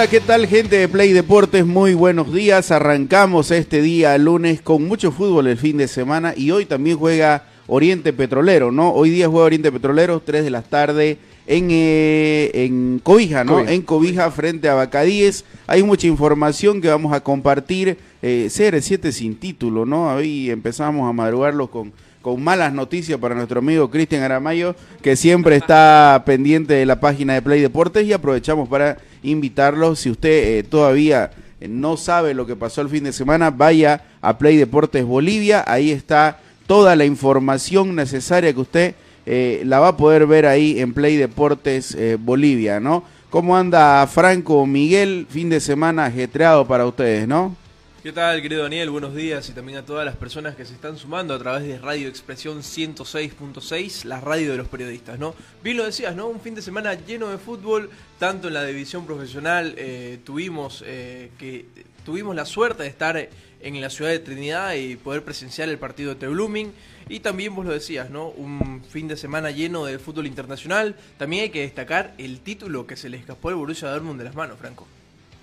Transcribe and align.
Hola, 0.00 0.08
¿qué 0.08 0.20
tal 0.20 0.46
gente 0.46 0.78
de 0.78 0.88
Play 0.88 1.12
Deportes? 1.12 1.66
Muy 1.66 1.92
buenos 1.92 2.32
días. 2.32 2.70
Arrancamos 2.70 3.50
este 3.50 3.82
día 3.82 4.16
lunes 4.16 4.62
con 4.62 4.88
mucho 4.88 5.12
fútbol 5.12 5.46
el 5.46 5.58
fin 5.58 5.76
de 5.76 5.88
semana 5.88 6.32
y 6.34 6.52
hoy 6.52 6.64
también 6.64 6.96
juega 6.96 7.44
Oriente 7.66 8.14
Petrolero, 8.14 8.72
¿no? 8.72 8.92
Hoy 8.94 9.10
día 9.10 9.28
juega 9.28 9.44
Oriente 9.44 9.70
Petrolero, 9.70 10.20
3 10.20 10.42
de 10.42 10.48
la 10.48 10.62
tarde 10.62 11.18
en, 11.46 11.68
eh, 11.70 12.50
en 12.54 12.98
Cobija, 13.02 13.44
¿no? 13.44 13.60
En 13.60 13.82
Cobija 13.82 14.30
frente 14.30 14.70
a 14.70 14.74
Bacadíes. 14.74 15.44
Hay 15.66 15.82
mucha 15.82 16.06
información 16.06 16.80
que 16.80 16.88
vamos 16.88 17.12
a 17.12 17.20
compartir. 17.20 17.98
Eh, 18.22 18.48
CR7 18.48 19.12
sin 19.12 19.36
título, 19.36 19.84
¿no? 19.84 20.14
Hoy 20.14 20.48
empezamos 20.48 21.10
a 21.10 21.12
madrugarlo 21.12 21.70
con 21.70 21.92
con 22.22 22.42
malas 22.42 22.72
noticias 22.72 23.18
para 23.18 23.34
nuestro 23.34 23.60
amigo 23.60 23.90
Cristian 23.90 24.22
Aramayo, 24.22 24.74
que 25.02 25.16
siempre 25.16 25.56
está 25.56 26.22
pendiente 26.26 26.74
de 26.74 26.86
la 26.86 27.00
página 27.00 27.34
de 27.34 27.42
Play 27.42 27.60
Deportes 27.60 28.06
y 28.06 28.12
aprovechamos 28.12 28.68
para 28.68 28.98
invitarlo, 29.22 29.96
si 29.96 30.10
usted 30.10 30.58
eh, 30.58 30.62
todavía 30.62 31.30
eh, 31.60 31.68
no 31.68 31.96
sabe 31.96 32.34
lo 32.34 32.46
que 32.46 32.56
pasó 32.56 32.82
el 32.82 32.90
fin 32.90 33.04
de 33.04 33.12
semana, 33.12 33.50
vaya 33.50 34.04
a 34.20 34.36
Play 34.36 34.56
Deportes 34.56 35.04
Bolivia, 35.04 35.64
ahí 35.66 35.90
está 35.90 36.38
toda 36.66 36.94
la 36.94 37.06
información 37.06 37.94
necesaria 37.94 38.52
que 38.52 38.60
usted 38.60 38.94
eh, 39.26 39.62
la 39.64 39.80
va 39.80 39.88
a 39.88 39.96
poder 39.96 40.26
ver 40.26 40.46
ahí 40.46 40.78
en 40.78 40.92
Play 40.92 41.16
Deportes 41.16 41.96
Bolivia, 42.20 42.80
¿no? 42.80 43.04
¿Cómo 43.30 43.56
anda 43.56 44.06
Franco 44.08 44.66
Miguel? 44.66 45.26
Fin 45.30 45.50
de 45.50 45.60
semana 45.60 46.06
ajetreado 46.06 46.66
para 46.66 46.84
ustedes, 46.84 47.28
¿no? 47.28 47.54
¿Qué 48.02 48.12
tal, 48.12 48.40
querido 48.40 48.62
Daniel? 48.62 48.88
Buenos 48.88 49.14
días 49.14 49.46
y 49.50 49.52
también 49.52 49.76
a 49.76 49.84
todas 49.84 50.06
las 50.06 50.16
personas 50.16 50.56
que 50.56 50.64
se 50.64 50.72
están 50.72 50.96
sumando 50.96 51.34
a 51.34 51.38
través 51.38 51.64
de 51.64 51.78
Radio 51.78 52.08
Expresión 52.08 52.60
106.6, 52.60 54.04
la 54.04 54.18
radio 54.22 54.52
de 54.52 54.56
los 54.56 54.68
periodistas, 54.68 55.18
¿no? 55.18 55.34
Bien 55.62 55.76
lo 55.76 55.84
decías, 55.84 56.16
¿no? 56.16 56.28
Un 56.28 56.40
fin 56.40 56.54
de 56.54 56.62
semana 56.62 56.94
lleno 56.94 57.28
de 57.28 57.36
fútbol, 57.36 57.90
tanto 58.18 58.48
en 58.48 58.54
la 58.54 58.64
división 58.64 59.04
profesional, 59.04 59.74
eh, 59.76 60.18
tuvimos, 60.24 60.82
eh, 60.86 61.28
que, 61.38 61.66
tuvimos 62.02 62.34
la 62.34 62.46
suerte 62.46 62.84
de 62.84 62.88
estar 62.88 63.28
en 63.60 63.80
la 63.82 63.90
ciudad 63.90 64.12
de 64.12 64.20
Trinidad 64.20 64.72
y 64.72 64.96
poder 64.96 65.22
presenciar 65.22 65.68
el 65.68 65.76
partido 65.76 66.14
de 66.14 66.26
Blooming. 66.26 66.72
Y 67.10 67.20
también 67.20 67.54
vos 67.54 67.66
lo 67.66 67.72
decías, 67.72 68.08
¿no? 68.08 68.28
Un 68.28 68.82
fin 68.82 69.08
de 69.08 69.16
semana 69.18 69.50
lleno 69.50 69.84
de 69.84 69.98
fútbol 69.98 70.26
internacional. 70.26 70.96
También 71.18 71.42
hay 71.42 71.50
que 71.50 71.60
destacar 71.60 72.14
el 72.16 72.40
título 72.40 72.86
que 72.86 72.96
se 72.96 73.10
le 73.10 73.18
escapó 73.18 73.50
al 73.50 73.56
Borussia 73.56 73.90
Dortmund 73.90 74.20
de 74.20 74.24
las 74.24 74.34
manos, 74.34 74.58
Franco. 74.58 74.86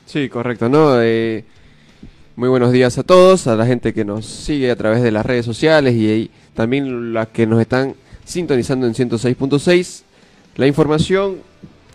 Sí, 0.07 0.28
correcto, 0.28 0.67
¿no? 0.67 1.00
Eh 1.03 1.46
muy 2.37 2.49
buenos 2.49 2.71
días 2.71 2.99
a 2.99 3.03
todos, 3.03 3.47
a 3.47 3.55
la 3.55 3.65
gente 3.65 3.95
que 3.95 4.05
nos 4.05 4.27
sigue 4.27 4.69
a 4.69 4.75
través 4.75 5.01
de 5.01 5.09
las 5.09 5.25
redes 5.25 5.43
sociales 5.43 5.95
y 5.95 6.29
también 6.53 7.11
las 7.11 7.29
que 7.29 7.47
nos 7.47 7.59
están 7.59 7.95
sintonizando 8.25 8.85
en 8.85 8.93
106.6. 8.93 10.03
La 10.55 10.67
información 10.67 11.37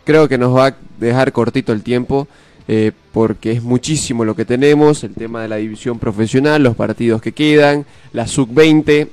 creo 0.02 0.28
que 0.28 0.38
nos 0.38 0.56
va 0.56 0.66
a 0.66 0.76
dejar 0.98 1.30
cortito 1.30 1.72
el 1.72 1.84
tiempo 1.84 2.26
eh, 2.66 2.90
porque 3.12 3.52
es 3.52 3.62
muchísimo 3.62 4.24
lo 4.24 4.34
que 4.34 4.44
tenemos, 4.44 5.04
el 5.04 5.14
tema 5.14 5.42
de 5.42 5.48
la 5.48 5.56
división 5.56 6.00
profesional, 6.00 6.60
los 6.60 6.74
partidos 6.74 7.22
que 7.22 7.30
quedan, 7.30 7.86
la 8.12 8.26
sub-20 8.26 9.06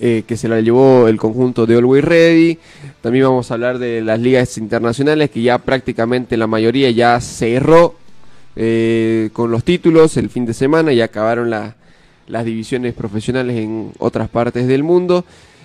eh, 0.00 0.24
que 0.26 0.36
se 0.38 0.48
la 0.48 0.62
llevó 0.62 1.06
el 1.06 1.18
conjunto 1.18 1.66
de 1.66 1.76
Always 1.76 2.02
Ready. 2.02 2.58
También 3.02 3.26
vamos 3.26 3.50
a 3.50 3.54
hablar 3.54 3.78
de 3.78 4.00
las 4.00 4.18
ligas 4.18 4.56
internacionales 4.56 5.28
que 5.28 5.42
ya 5.42 5.58
prácticamente 5.58 6.38
la 6.38 6.46
mayoría 6.46 6.90
ya 6.92 7.20
cerró 7.20 8.05
eh, 8.56 9.30
con 9.32 9.50
los 9.50 9.64
títulos 9.64 10.16
el 10.16 10.30
fin 10.30 10.46
de 10.46 10.54
semana 10.54 10.92
y 10.92 11.00
acabaron 11.00 11.50
las 11.50 12.44
divisiones 12.44 12.94
profesionales 12.94 13.56
en 13.56 13.92
otras 13.98 14.28
partes 14.28 14.66
del 14.66 14.82
mundo. 14.82 15.24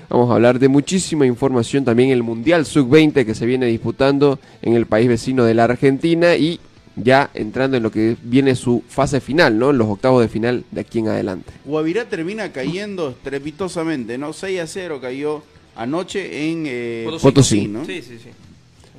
Vamos 0.10 0.30
a 0.30 0.36
hablar 0.36 0.60
de 0.60 0.68
muchísima 0.68 1.26
información 1.26 1.86
también 1.86 2.10
el 2.10 2.22
Mundial 2.22 2.66
Sub-20 2.66 3.26
que 3.26 3.34
se 3.34 3.46
viene 3.46 3.68
disputando 3.68 4.40
en 4.62 4.74
el 4.74 4.86
país 4.86 5.08
vecino 5.08 5.46
de 5.46 5.54
la 5.54 5.64
Argentina 5.64 6.36
y 6.36 6.60
ya 6.98 7.30
entrando 7.34 7.78
en 7.78 7.84
lo 7.84 7.92
que 7.92 8.18
viene 8.22 8.56
su 8.56 8.84
fase 8.90 9.22
final, 9.22 9.58
¿no? 9.58 9.72
Los 9.72 9.88
octavos 9.88 10.22
de 10.22 10.28
final 10.28 10.66
de 10.72 10.82
aquí 10.82 11.00
en 11.00 11.08
adelante. 11.08 11.54
Guavirá 11.64 12.06
termina 12.10 12.52
cayendo 12.52 13.12
estrepitosamente, 13.12 14.18
¿no? 14.18 14.34
6 14.34 14.60
a 14.60 14.68
0 14.68 15.00
cayó 15.02 15.44
anoche 15.78 16.52
en 16.52 16.66
eh, 16.68 17.08
Potosí, 17.22 17.70
¿no? 17.70 17.86
Sí, 17.86 18.02
sí, 18.02 18.20
sí. 18.22 18.30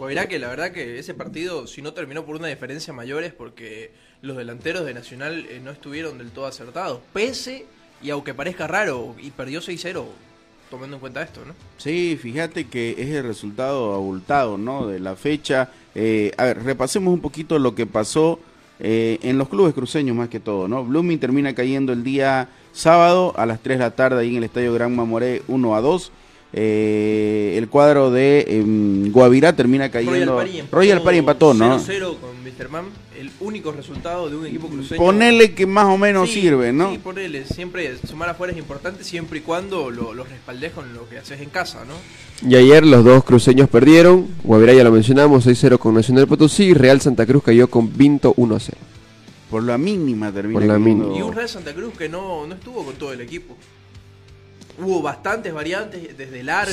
Guavirá 0.02 0.26
que 0.26 0.40
la 0.40 0.48
verdad 0.48 0.72
que 0.72 0.98
ese 0.98 1.14
partido, 1.14 1.68
si 1.68 1.80
no 1.80 1.92
terminó 1.92 2.24
por 2.24 2.34
una 2.34 2.48
diferencia 2.48 2.92
mayor, 2.92 3.22
es 3.22 3.32
porque 3.32 3.92
los 4.20 4.36
delanteros 4.36 4.84
de 4.84 4.94
Nacional 4.94 5.46
eh, 5.48 5.60
no 5.62 5.70
estuvieron 5.70 6.18
del 6.18 6.32
todo 6.32 6.46
acertados. 6.46 6.98
Pese, 7.12 7.66
y 8.02 8.10
aunque 8.10 8.34
parezca 8.34 8.66
raro, 8.66 9.14
y 9.22 9.30
perdió 9.30 9.60
6-0, 9.60 10.04
tomando 10.70 10.96
en 10.96 11.00
cuenta 11.00 11.22
esto, 11.22 11.44
¿no? 11.46 11.54
Sí, 11.76 12.18
fíjate 12.20 12.66
que 12.66 12.96
es 12.98 13.10
el 13.10 13.22
resultado 13.22 13.94
abultado, 13.94 14.58
¿no? 14.58 14.88
De 14.88 14.98
la 14.98 15.14
fecha. 15.14 15.70
Eh, 15.94 16.32
a 16.36 16.46
ver, 16.46 16.64
repasemos 16.64 17.14
un 17.14 17.20
poquito 17.20 17.60
lo 17.60 17.76
que 17.76 17.86
pasó 17.86 18.40
eh, 18.80 19.20
en 19.22 19.38
los 19.38 19.48
clubes 19.48 19.72
cruceños 19.72 20.16
más 20.16 20.28
que 20.28 20.40
todo, 20.40 20.66
¿no? 20.66 20.84
Blooming 20.84 21.20
termina 21.20 21.54
cayendo 21.54 21.92
el 21.92 22.02
día 22.02 22.48
sábado 22.72 23.34
a 23.36 23.46
las 23.46 23.62
3 23.62 23.78
de 23.78 23.84
la 23.84 23.92
tarde 23.92 24.22
ahí 24.22 24.30
en 24.30 24.38
el 24.38 24.42
Estadio 24.42 24.74
Gran 24.74 24.96
Mamoré 24.96 25.42
1 25.46 25.76
a 25.76 25.80
2. 25.80 26.12
Eh, 26.54 27.54
el 27.56 27.68
cuadro 27.68 28.10
de 28.10 28.44
em, 28.46 29.10
Guavirá 29.10 29.54
termina 29.54 29.90
cayendo. 29.90 30.42
Royal 30.70 31.02
Party 31.02 31.18
empató, 31.18 31.54
¿no? 31.54 31.78
0-0 31.78 32.16
con 32.18 32.42
Mr. 32.42 32.68
Man, 32.68 32.84
el 33.18 33.30
único 33.40 33.72
resultado 33.72 34.28
de 34.28 34.36
un 34.36 34.46
equipo 34.46 34.68
cruceño. 34.68 35.00
Ponele 35.00 35.54
que 35.54 35.64
más 35.64 35.86
o 35.86 35.96
menos 35.96 36.30
sirve, 36.30 36.72
¿no? 36.72 36.90
Sí, 36.92 36.98
ponele. 36.98 37.46
Siempre 37.46 37.96
sumar 38.06 38.28
afuera 38.28 38.52
es 38.52 38.58
importante 38.58 39.02
siempre 39.02 39.38
y 39.38 39.42
cuando 39.42 39.90
lo, 39.90 40.12
lo 40.12 40.24
respaldes 40.24 40.72
con 40.72 40.92
lo 40.92 41.08
que 41.08 41.18
haces 41.18 41.40
en 41.40 41.48
casa, 41.48 41.84
¿no? 41.86 41.94
Y 42.46 42.54
ayer 42.56 42.84
los 42.84 43.02
dos 43.02 43.24
cruceños 43.24 43.70
perdieron. 43.70 44.28
Guavirá 44.44 44.74
ya 44.74 44.84
lo 44.84 44.92
mencionamos, 44.92 45.46
6-0 45.46 45.78
con 45.78 45.94
Nacional 45.94 46.26
Potosí. 46.26 46.74
Real 46.74 47.00
Santa 47.00 47.24
Cruz 47.24 47.44
cayó 47.44 47.68
con 47.68 47.96
Vinto 47.96 48.34
1-0. 48.34 48.72
Por 49.50 49.62
la 49.62 49.78
mínima 49.78 50.32
termina. 50.32 50.60
Por 50.60 50.68
la 50.68 50.78
mínima. 50.78 51.16
Y 51.16 51.22
un 51.22 51.32
Real 51.32 51.48
Santa 51.48 51.72
Cruz 51.72 51.94
que 51.96 52.08
no, 52.08 52.46
no 52.46 52.54
estuvo 52.54 52.84
con 52.84 52.94
todo 52.96 53.12
el 53.12 53.20
equipo. 53.20 53.56
Hubo 54.78 55.02
bastantes 55.02 55.52
variantes 55.52 56.16
desde 56.16 56.40
el 56.40 56.48
arco, 56.48 56.72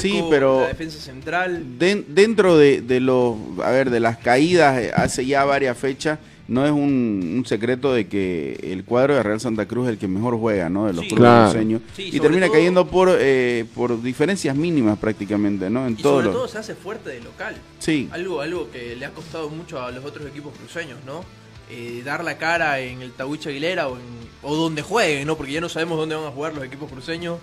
la 0.62 0.68
defensa 0.68 1.00
central. 1.00 1.78
dentro 1.78 2.58
de, 2.58 2.82
de, 2.82 3.00
los, 3.00 3.36
a 3.64 3.72
ver, 3.72 3.90
de 3.90 4.00
las 4.00 4.18
caídas 4.18 4.80
eh, 4.80 4.92
hace 4.96 5.26
ya 5.26 5.44
varias 5.44 5.78
fechas, 5.78 6.18
no 6.48 6.66
es 6.66 6.72
un, 6.72 7.44
secreto 7.46 7.94
de 7.94 8.08
que 8.08 8.60
el 8.64 8.84
cuadro 8.84 9.16
de 9.16 9.24
Real 9.24 9.40
Santa 9.40 9.68
Cruz 9.68 9.88
es 9.88 9.94
el 9.94 9.98
que 10.00 10.08
mejor 10.08 10.38
juega, 10.38 10.70
¿no? 10.70 10.88
De 10.88 10.94
los 10.94 11.06
clubes 11.06 11.56
y 11.98 12.20
termina 12.20 12.50
cayendo 12.50 12.88
por 12.88 13.10
eh, 13.12 13.66
por 13.76 14.02
diferencias 14.02 14.56
mínimas 14.56 14.98
prácticamente, 14.98 15.70
¿no? 15.70 15.86
En 15.86 15.94
y 15.94 16.02
sobre 16.02 16.30
todo 16.30 16.48
se 16.48 16.58
hace 16.58 16.76
fuerte 16.76 17.10
de 17.12 17.22
local. 17.22 17.56
Sí. 17.78 18.10
Algo, 18.12 18.42
algo 18.42 18.72
que 18.72 18.96
le 18.96 19.06
ha 19.06 19.12
costado 19.12 19.50
mucho 19.50 19.82
a 19.82 19.92
los 19.92 20.04
otros 20.04 20.26
equipos 20.28 20.54
cruceños, 20.58 20.98
¿no? 21.06 21.24
Eh, 21.70 22.02
dar 22.04 22.24
la 22.24 22.38
cara 22.40 22.80
en 22.80 23.04
el 23.04 23.12
Tabuicho 23.12 23.50
Aguilera 23.50 23.88
o, 23.88 23.98
en, 23.98 24.02
o 24.42 24.56
donde 24.56 24.82
jueguen, 24.82 25.28
¿no? 25.28 25.38
Porque 25.38 25.52
ya 25.52 25.62
no 25.62 25.70
sabemos 25.70 26.00
dónde 26.00 26.16
van 26.16 26.26
a 26.26 26.32
jugar 26.32 26.56
los 26.56 26.64
equipos 26.64 26.92
cruceños 26.92 27.38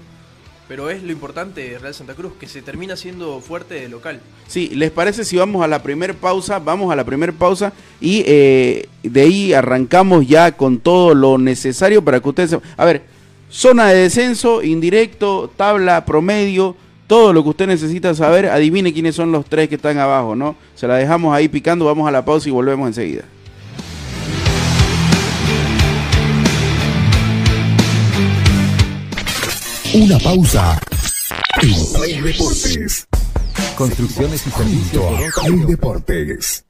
pero 0.69 0.91
es 0.91 1.03
lo 1.03 1.13
importante 1.13 1.79
Real 1.79 1.95
Santa 1.95 2.15
Cruz, 2.15 2.33
que 2.39 2.49
se 2.49 2.63
termina 2.63 2.97
siendo 2.97 3.41
fuerte 3.41 3.75
de 3.75 3.89
local. 3.89 4.21
Sí, 4.49 4.71
¿les 4.75 4.91
parece 4.91 5.25
si 5.25 5.37
vamos 5.37 5.65
a 5.65 5.69
la 5.69 5.83
primer 5.83 6.15
pausa? 6.15 6.59
Vamos 6.59 6.93
a 6.93 6.97
la 6.97 7.05
primer 7.05 7.33
pausa 7.33 7.73
y 8.01 8.25
eh, 8.27 8.89
de 9.03 9.21
ahí 9.21 9.53
arrancamos 9.53 10.27
ya 10.27 10.53
con 10.53 10.79
todo 10.79 11.15
lo 11.15 11.39
necesario 11.39 12.03
para 12.03 12.21
que 12.21 12.29
ustedes... 12.29 12.57
A 12.77 12.85
ver, 12.85 13.03
zona 13.49 13.89
de 13.89 14.03
descenso, 14.03 14.63
indirecto, 14.63 15.51
tabla, 15.57 16.05
promedio, 16.05 16.77
todo 17.07 17.33
lo 17.33 17.45
que 17.45 17.51
usted 17.51 17.67
necesita 17.69 18.15
saber, 18.15 18.47
adivine 18.47 18.93
quiénes 18.93 19.15
son 19.15 19.31
los 19.31 19.47
tres 19.47 19.69
que 19.69 19.77
están 19.77 19.99
abajo, 19.99 20.35
¿no? 20.35 20.57
Se 20.75 20.89
la 20.89 20.97
dejamos 20.97 21.35
ahí 21.35 21.49
picando, 21.49 21.85
vamos 21.85 22.09
a 22.09 22.11
la 22.11 22.25
pausa 22.25 22.49
y 22.49 22.53
volvemos 22.53 22.89
enseguida. 22.89 23.25
Una 29.97 30.19
pausa 30.19 30.79
en 31.63 31.93
Play 31.95 32.21
Deportes. 32.21 33.07
Construcciones 33.79 34.47
y 34.47 34.51
servicios. 34.51 35.05
Play 35.41 35.65
Deportes. 35.67 36.65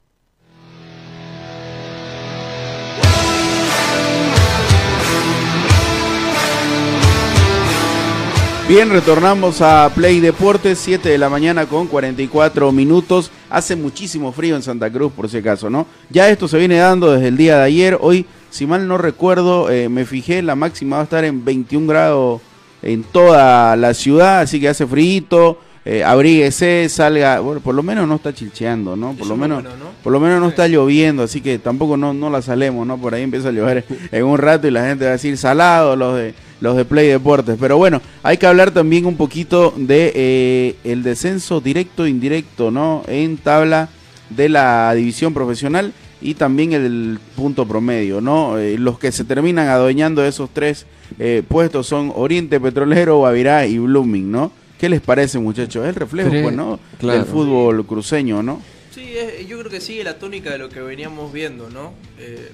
Bien, 8.69 8.89
retornamos 8.89 9.61
a 9.61 9.91
Play 9.93 10.21
Deportes, 10.21 10.79
7 10.79 11.09
de 11.09 11.17
la 11.17 11.27
mañana 11.27 11.65
con 11.65 11.87
44 11.87 12.71
minutos. 12.71 13.31
Hace 13.49 13.75
muchísimo 13.75 14.31
frío 14.31 14.55
en 14.55 14.63
Santa 14.63 14.89
Cruz, 14.89 15.11
por 15.11 15.29
si 15.29 15.37
acaso, 15.37 15.69
¿no? 15.69 15.85
Ya 16.09 16.29
esto 16.29 16.47
se 16.47 16.57
viene 16.57 16.77
dando 16.77 17.11
desde 17.11 17.27
el 17.27 17.35
día 17.35 17.57
de 17.57 17.63
ayer. 17.63 17.97
Hoy, 17.99 18.25
si 18.51 18.65
mal 18.65 18.87
no 18.87 18.97
recuerdo, 18.97 19.69
eh, 19.69 19.89
me 19.89 20.05
fijé, 20.05 20.41
la 20.41 20.55
máxima 20.55 20.95
va 20.95 21.01
a 21.01 21.03
estar 21.03 21.25
en 21.25 21.43
21 21.43 21.87
grados 21.87 22.41
en 22.81 23.03
toda 23.03 23.75
la 23.75 23.93
ciudad, 23.93 24.41
así 24.41 24.59
que 24.59 24.69
hace 24.69 24.85
frío. 24.85 25.57
Eh, 25.89 26.03
abríguese, 26.03 26.89
salga, 26.89 27.39
bueno, 27.39 27.61
por 27.61 27.73
lo 27.73 27.81
menos 27.81 28.09
no 28.09 28.15
está 28.15 28.33
chilcheando, 28.33 28.97
¿no? 28.97 29.13
Por 29.13 29.21
Eso 29.21 29.29
lo 29.29 29.37
menos, 29.37 29.63
bueno, 29.63 29.77
¿no? 29.77 29.91
por 30.03 30.11
lo 30.11 30.19
menos 30.19 30.41
no 30.41 30.49
está 30.49 30.67
lloviendo, 30.67 31.23
así 31.23 31.39
que 31.39 31.59
tampoco 31.59 31.95
no, 31.95 32.13
no 32.13 32.29
la 32.29 32.41
salemos, 32.41 32.85
¿no? 32.85 32.97
Por 32.97 33.13
ahí 33.13 33.23
empieza 33.23 33.47
a 33.47 33.51
llover 33.53 33.85
en 34.11 34.25
un 34.25 34.37
rato 34.37 34.67
y 34.67 34.71
la 34.71 34.85
gente 34.85 35.05
va 35.05 35.11
a 35.11 35.13
decir 35.13 35.37
salado 35.37 35.95
los 35.95 36.17
de 36.17 36.33
los 36.59 36.75
de 36.75 36.83
Play 36.83 37.07
Deportes. 37.07 37.55
Pero 37.57 37.77
bueno, 37.77 38.01
hay 38.21 38.37
que 38.37 38.47
hablar 38.47 38.71
también 38.71 39.05
un 39.05 39.15
poquito 39.15 39.73
de 39.77 40.11
eh, 40.13 40.75
el 40.83 41.03
descenso 41.03 41.61
directo 41.61 42.05
e 42.05 42.09
indirecto, 42.09 42.69
¿no? 42.69 43.03
En 43.07 43.37
tabla 43.37 43.87
de 44.29 44.49
la 44.49 44.93
división 44.93 45.33
profesional 45.33 45.93
y 46.21 46.33
también 46.33 46.73
el 46.73 47.19
punto 47.35 47.67
promedio, 47.67 48.21
¿no? 48.21 48.57
Eh, 48.57 48.77
los 48.77 48.97
que 48.99 49.11
se 49.11 49.23
terminan 49.23 49.67
adueñando 49.67 50.21
de 50.21 50.29
esos 50.29 50.49
tres 50.51 50.85
eh, 51.19 51.43
puestos 51.47 51.87
son 51.87 52.11
Oriente 52.15 52.59
Petrolero, 52.59 53.17
Guavirá 53.17 53.65
y 53.67 53.77
Blooming, 53.77 54.31
¿no? 54.31 54.51
¿Qué 54.79 54.89
les 54.89 55.01
parece, 55.01 55.39
muchachos? 55.39 55.83
Es 55.83 55.89
el 55.89 55.95
reflejo, 55.95 56.29
pues, 56.29 56.53
¿no? 56.55 56.79
claro. 56.99 57.19
Del 57.19 57.27
fútbol 57.27 57.85
cruceño, 57.85 58.43
¿no? 58.43 58.61
Sí, 58.93 59.13
es- 59.15 59.47
yo 59.47 59.57
creo 59.59 59.71
que 59.71 59.79
sigue 59.81 60.03
la 60.03 60.17
tónica 60.19 60.51
de 60.51 60.57
lo 60.57 60.69
que 60.69 60.81
veníamos 60.81 61.31
viendo, 61.33 61.69
¿no? 61.69 61.93
Eh, 62.19 62.51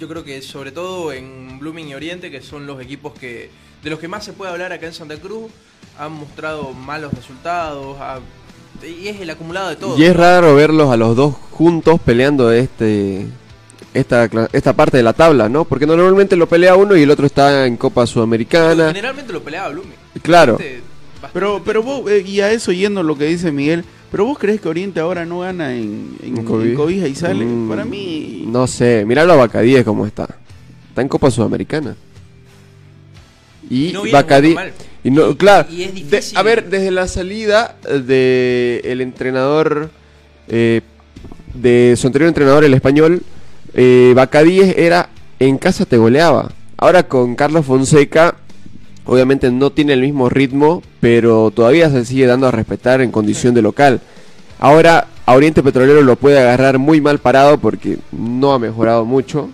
yo 0.00 0.08
creo 0.08 0.24
que 0.24 0.42
sobre 0.42 0.72
todo 0.72 1.12
en 1.12 1.58
Blooming 1.58 1.88
y 1.88 1.94
Oriente, 1.94 2.30
que 2.30 2.42
son 2.42 2.66
los 2.66 2.80
equipos 2.82 3.12
que 3.18 3.48
de 3.82 3.90
los 3.90 3.98
que 3.98 4.08
más 4.08 4.24
se 4.24 4.32
puede 4.32 4.50
hablar 4.50 4.72
acá 4.72 4.86
en 4.86 4.92
Santa 4.94 5.16
Cruz, 5.16 5.50
han 5.98 6.12
mostrado 6.12 6.72
malos 6.72 7.12
resultados, 7.14 7.96
ha- 8.00 8.20
y 8.84 9.08
es 9.08 9.20
el 9.20 9.30
acumulado 9.30 9.68
de 9.68 9.76
todo. 9.76 9.98
Y 9.98 10.04
es 10.04 10.16
raro 10.16 10.54
verlos 10.54 10.90
a 10.90 10.96
los 10.96 11.14
dos 11.16 11.34
juntos 11.52 12.00
peleando 12.04 12.50
este 12.52 13.26
esta, 13.94 14.28
esta 14.52 14.72
parte 14.74 14.98
de 14.98 15.02
la 15.02 15.12
tabla, 15.14 15.48
¿no? 15.48 15.64
Porque 15.64 15.86
normalmente 15.86 16.36
lo 16.36 16.46
pelea 16.48 16.76
uno 16.76 16.96
y 16.96 17.02
el 17.02 17.10
otro 17.10 17.24
está 17.26 17.66
en 17.66 17.76
Copa 17.78 18.06
Sudamericana. 18.06 18.88
Generalmente 18.88 19.32
lo 19.32 19.42
peleaba 19.42 19.68
Blooming. 19.70 19.92
Claro. 20.22 20.54
Bastante- 20.58 20.80
bastante 21.22 21.30
Pero, 21.32 21.62
pero 21.64 21.82
vos, 21.82 22.10
eh, 22.10 22.22
y 22.26 22.40
a 22.40 22.52
eso 22.52 22.72
yendo 22.72 23.02
lo 23.02 23.16
que 23.16 23.24
dice 23.24 23.50
Miguel, 23.52 23.84
pero 24.10 24.26
vos 24.26 24.38
crees 24.38 24.60
que 24.60 24.68
Oriente 24.68 25.00
ahora 25.00 25.24
no 25.24 25.40
gana 25.40 25.74
en, 25.74 26.14
en, 26.22 26.36
En 26.36 26.38
en 26.38 26.74
Cobija. 26.74 27.08
Y 27.08 27.14
sale? 27.14 27.44
Mm, 27.46 27.68
Para 27.70 27.84
mí, 27.86 28.44
No 28.46 28.66
sé, 28.66 29.04
miralo 29.06 29.32
a 29.32 29.36
Bacadíes 29.36 29.82
cómo 29.84 30.06
está. 30.06 30.28
Está 30.90 31.00
en 31.00 31.08
Copa 31.08 31.30
Sudamericana. 31.30 31.96
Y 33.70 33.92
No 33.92 34.02
Bacadíes. 34.12 34.56
Y 35.06 35.10
no, 35.12 35.36
claro. 35.36 35.68
y 35.70 35.82
es 35.84 35.94
de- 35.94 36.00
difícil. 36.02 36.36
a 36.36 36.42
ver, 36.42 36.68
desde 36.68 36.90
la 36.90 37.06
salida 37.06 37.76
de 37.88 38.80
el 38.84 39.00
entrenador 39.00 39.90
eh, 40.48 40.80
de 41.54 41.94
su 41.96 42.08
anterior 42.08 42.28
entrenador, 42.28 42.64
el 42.64 42.74
español, 42.74 43.22
eh, 43.74 44.12
Bacadíes 44.16 44.76
era 44.76 45.08
en 45.38 45.58
casa 45.58 45.84
te 45.86 45.96
goleaba. 45.96 46.50
Ahora 46.76 47.04
con 47.04 47.36
Carlos 47.36 47.64
Fonseca, 47.66 48.34
obviamente 49.04 49.50
no 49.50 49.70
tiene 49.70 49.92
el 49.92 50.00
mismo 50.00 50.28
ritmo, 50.28 50.82
pero 51.00 51.52
todavía 51.54 51.88
se 51.90 52.04
sigue 52.04 52.26
dando 52.26 52.48
a 52.48 52.50
respetar 52.50 53.00
en 53.00 53.12
condición 53.12 53.54
de 53.54 53.62
local. 53.62 54.00
Ahora 54.58 55.06
a 55.24 55.34
Oriente 55.34 55.62
Petrolero 55.62 56.02
lo 56.02 56.16
puede 56.16 56.38
agarrar 56.40 56.78
muy 56.78 57.00
mal 57.00 57.18
parado 57.18 57.58
porque 57.58 57.98
no 58.12 58.52
ha 58.54 58.58
mejorado 58.58 59.04
mucho. 59.04 59.50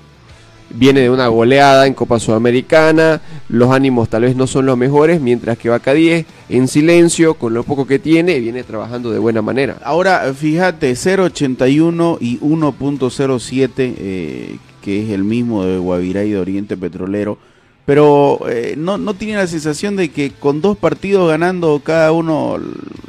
Viene 0.74 1.00
de 1.00 1.10
una 1.10 1.28
goleada 1.28 1.86
en 1.86 1.94
Copa 1.94 2.18
Sudamericana, 2.18 3.20
los 3.48 3.70
ánimos 3.70 4.08
tal 4.08 4.22
vez 4.22 4.36
no 4.36 4.46
son 4.46 4.66
los 4.66 4.76
mejores, 4.76 5.20
mientras 5.20 5.58
que 5.58 5.68
Bacadíes 5.68 6.26
en 6.48 6.68
silencio, 6.68 7.34
con 7.34 7.54
lo 7.54 7.62
poco 7.62 7.86
que 7.86 7.98
tiene, 7.98 8.40
viene 8.40 8.62
trabajando 8.64 9.10
de 9.10 9.18
buena 9.18 9.42
manera. 9.42 9.76
ahora 9.84 10.32
fíjate, 10.34 10.92
0.81 10.92 12.18
y 12.20 12.38
1.07, 12.40 13.72
eh, 13.76 14.56
que 14.80 15.04
es 15.04 15.10
el 15.10 15.24
mismo 15.24 15.64
de 15.64 15.78
Guavirá 15.78 16.24
y 16.24 16.30
de 16.30 16.38
Oriente 16.38 16.76
Petrolero. 16.76 17.38
Pero 17.84 18.40
eh, 18.48 18.74
no, 18.78 18.96
no 18.96 19.14
tiene 19.14 19.36
la 19.36 19.46
sensación 19.46 19.96
de 19.96 20.10
que 20.10 20.30
con 20.30 20.60
dos 20.60 20.76
partidos 20.76 21.28
ganando 21.28 21.80
cada 21.84 22.12
uno 22.12 22.56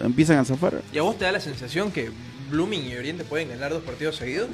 empiezan 0.04 0.40
a 0.40 0.46
zafar. 0.46 0.82
¿Y 0.92 0.98
a 0.98 1.04
vos 1.04 1.18
te 1.18 1.26
da 1.26 1.32
la 1.32 1.40
sensación 1.40 1.92
que 1.92 2.10
Blooming 2.54 2.86
y 2.88 2.96
Oriente 2.96 3.24
pueden 3.24 3.50
ganar 3.50 3.72
dos 3.72 3.82
partidos 3.84 4.16
seguidos? 4.16 4.48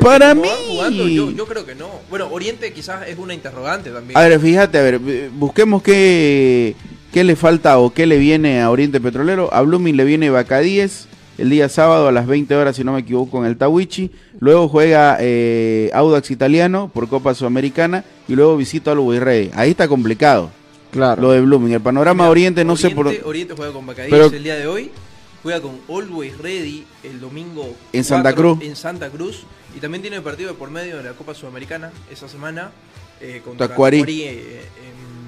Para 0.00 0.34
mí- 0.34 0.48
jugando, 0.70 1.06
yo, 1.06 1.30
yo 1.30 1.46
creo 1.46 1.66
que 1.66 1.74
no. 1.74 1.88
Bueno, 2.08 2.28
Oriente 2.32 2.72
quizás 2.72 3.06
es 3.06 3.18
una 3.18 3.34
interrogante 3.34 3.90
también. 3.90 4.18
A 4.18 4.22
ver, 4.22 4.40
fíjate, 4.40 4.78
a 4.78 4.82
ver, 4.82 4.98
busquemos 5.30 5.82
qué, 5.82 6.74
qué 7.12 7.22
le 7.24 7.36
falta 7.36 7.78
o 7.78 7.92
qué 7.92 8.06
le 8.06 8.18
viene 8.18 8.62
a 8.62 8.70
Oriente 8.70 9.00
Petrolero. 9.00 9.52
A 9.52 9.60
Blooming 9.60 9.96
le 9.96 10.04
viene 10.04 10.30
Bacadíes 10.30 11.08
el 11.36 11.50
día 11.50 11.68
sábado 11.68 12.08
a 12.08 12.12
las 12.12 12.26
20 12.26 12.54
horas, 12.54 12.76
si 12.76 12.84
no 12.84 12.92
me 12.94 13.00
equivoco, 13.00 13.38
en 13.38 13.44
el 13.44 13.58
Tawichi. 13.58 14.10
Luego 14.40 14.68
juega 14.68 15.18
eh, 15.20 15.90
Audax 15.92 16.30
Italiano 16.30 16.90
por 16.92 17.08
Copa 17.08 17.34
Sudamericana 17.34 18.02
y 18.28 18.34
luego 18.34 18.56
visita 18.56 18.92
al 18.92 19.20
Ready. 19.20 19.50
Ahí 19.54 19.70
está 19.70 19.88
complicado 19.88 20.50
Claro. 20.90 21.20
lo 21.20 21.32
de 21.32 21.42
Blooming. 21.42 21.74
El 21.74 21.80
panorama 21.82 22.24
Mira, 22.24 22.30
Oriente 22.30 22.64
no 22.64 22.76
sé 22.76 22.88
por 22.90 23.08
Oriente- 23.08 23.28
Oriente 23.28 23.54
juega 23.54 23.72
con 23.74 23.84
Bacadíes 23.86 24.10
Pero- 24.10 24.26
el 24.34 24.42
día 24.42 24.56
de 24.56 24.66
hoy. 24.66 24.90
Juega 25.42 25.60
con 25.60 25.78
Always 25.88 26.38
Ready 26.38 26.84
el 27.02 27.20
domingo 27.20 27.74
En 27.92 28.04
Santa 28.04 28.32
4 28.32 28.54
Cruz. 28.56 28.68
En 28.68 28.76
Santa 28.76 29.10
Cruz. 29.10 29.42
Y 29.76 29.80
también 29.80 30.02
tiene 30.02 30.16
el 30.18 30.22
partido 30.22 30.50
de 30.50 30.54
por 30.56 30.70
medio 30.70 30.98
de 30.98 31.02
la 31.02 31.12
Copa 31.12 31.34
Sudamericana 31.34 31.90
esa 32.10 32.28
semana 32.28 32.70
eh, 33.20 33.40
contra 33.44 33.68
Tacuarí. 33.68 33.98
Tacuarí, 34.00 34.22
eh, 34.22 34.60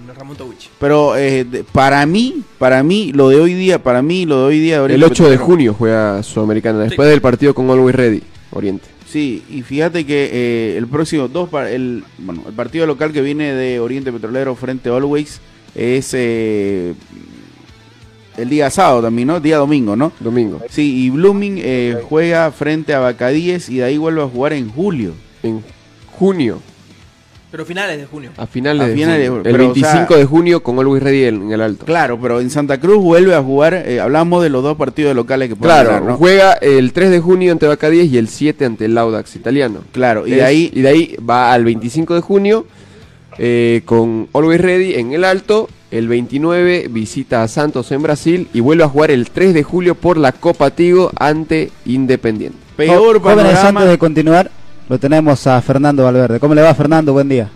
en 0.09 0.15
Ramón 0.15 0.37
Tawich. 0.37 0.69
Pero 0.79 1.17
eh, 1.17 1.45
de- 1.45 1.65
para 1.65 2.05
mí, 2.07 2.43
para 2.59 2.83
mí, 2.83 3.13
lo 3.13 3.29
de 3.31 3.41
hoy 3.41 3.55
día, 3.55 3.83
para 3.83 4.03
mí, 4.03 4.27
lo 4.27 4.41
de 4.41 4.45
hoy 4.47 4.61
día 4.61 4.75
de 4.81 4.95
El 4.95 5.03
Oriente 5.03 5.07
8 5.23 5.31
de 5.31 5.37
junio 5.39 5.75
juega 5.77 6.23
Sudamericana, 6.23 6.81
después 6.81 7.09
del 7.09 7.21
partido 7.21 7.55
con 7.55 7.69
Always 7.71 7.97
Ready, 7.97 8.23
Oriente. 8.53 8.87
Sí, 9.09 9.43
y 9.49 9.63
fíjate 9.63 10.05
que 10.05 10.29
eh, 10.33 10.77
el 10.77 10.87
próximo 10.89 11.29
dos 11.29 11.49
el 11.71 12.05
bueno, 12.19 12.43
el 12.47 12.53
partido 12.53 12.85
local 12.87 13.13
que 13.13 13.21
viene 13.23 13.55
de 13.55 13.79
Oriente 13.81 14.13
Petrolero 14.13 14.55
frente 14.57 14.89
a 14.91 14.97
Always 14.97 15.41
es 15.75 16.11
eh, 16.15 16.95
el 18.37 18.49
día 18.49 18.71
sábado 18.71 19.03
también, 19.03 19.29
¿no? 19.29 19.41
Día 19.41 19.59
domingo, 19.59 19.97
¿no? 19.97 20.13
Domingo. 20.21 20.61
Sí, 20.71 21.05
y 21.05 21.11
Blooming 21.11 21.59
eh, 21.63 21.99
juega 22.09 22.51
frente 22.53 22.95
a 22.95 22.99
Bacadíes 23.01 23.69
y 23.69 23.77
de 23.79 23.85
ahí 23.85 23.99
vuelve 23.99 24.23
a 24.23 24.27
jugar 24.27 24.53
en 24.55 24.69
julio. 24.71 25.13
En 25.43 25.63
junio, 26.19 26.61
Pero 27.51 27.65
finales 27.65 27.99
de 27.99 28.07
junio. 28.07 28.31
a 28.37 28.47
finales, 28.47 28.83
A 28.83 28.87
de, 28.89 28.95
finales 28.95 29.21
de 29.21 29.29
junio. 29.29 29.43
El 29.45 29.53
pero, 29.53 29.65
o 29.65 29.73
25 29.75 30.07
sea- 30.09 30.17
de 30.17 30.25
junio 30.25 30.63
con 30.63 30.79
Always 30.79 31.03
Ready 31.03 31.25
en, 31.25 31.53
el 31.53 31.61
Alto. 31.61 31.85
Claro, 31.87 32.19
pero 32.21 32.41
en 32.41 32.51
Santa 32.51 32.81
Cruz 32.81 33.03
vuelve 33.03 33.35
a 33.35 33.43
jugar, 33.43 33.75
eh, 33.87 34.01
hablamos 34.01 34.43
de 34.43 34.49
los 34.51 34.63
dos 34.63 34.77
partidos 34.77 35.15
locales 35.15 35.49
que 35.49 35.57
pueden 35.57 35.75
Claro, 35.77 35.91
ganar, 35.91 36.03
¿no? 36.11 36.17
juega 36.17 36.55
el 36.55 36.93
3 36.93 37.11
de 37.11 37.21
junio 37.21 37.53
ante 37.53 37.67
Bacadíes 37.67 38.11
y 38.11 38.19
el 38.19 38.29
7 38.29 38.65
ante 38.65 38.87
el 38.87 38.97
Audax 38.99 39.37
italiano. 39.37 39.81
Claro, 39.93 40.27
y 40.27 40.33
Es- 40.33 40.37
de 40.39 40.45
ahí 40.45 40.71
y 40.75 40.81
de 40.81 40.89
ahí 40.89 41.17
va 41.29 41.53
al 41.53 41.65
25 41.65 42.15
de 42.15 42.21
junio 42.21 42.67
eh, 43.39 43.83
con 43.85 44.29
Always 44.33 44.61
Ready 44.61 44.95
en 44.95 45.13
el 45.13 45.25
Alto. 45.25 45.69
El 45.95 46.09
29 46.09 46.89
visita 46.91 47.45
a 47.45 47.47
Santos 47.47 47.93
en 47.93 48.03
Brasil 48.03 48.49
y 48.53 48.59
vuelve 48.59 48.83
a 48.83 48.89
jugar 48.89 49.13
el 49.13 49.31
3 49.31 49.55
de 49.55 49.63
julio 49.63 49.95
por 49.95 50.17
la 50.17 50.33
Copa 50.33 50.73
Tigo 50.73 51.13
ante 51.21 51.71
Independiente. 51.85 52.59
peor 52.77 53.23
Jóvenes, 53.23 53.45
antes 53.45 53.63
panorama. 53.63 53.85
de 53.85 53.97
continuar, 53.97 54.51
lo 54.89 54.99
tenemos 54.99 55.47
a 55.47 55.63
Fernando 55.63 56.03
Valverde. 56.03 56.41
¿Cómo 56.41 56.53
le 56.53 56.63
va, 56.63 56.75
Fernando? 56.75 57.13
Buen 57.13 57.29
día. 57.29 57.49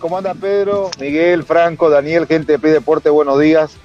¿Cómo 0.00 0.18
anda 0.18 0.34
Pedro, 0.34 0.90
Miguel, 0.98 1.44
Franco, 1.44 1.88
Daniel, 1.88 2.26
gente 2.26 2.50
de 2.50 2.58
Play 2.58 2.72
Deporte? 2.72 3.10
Buenos 3.10 3.38
días. 3.38 3.76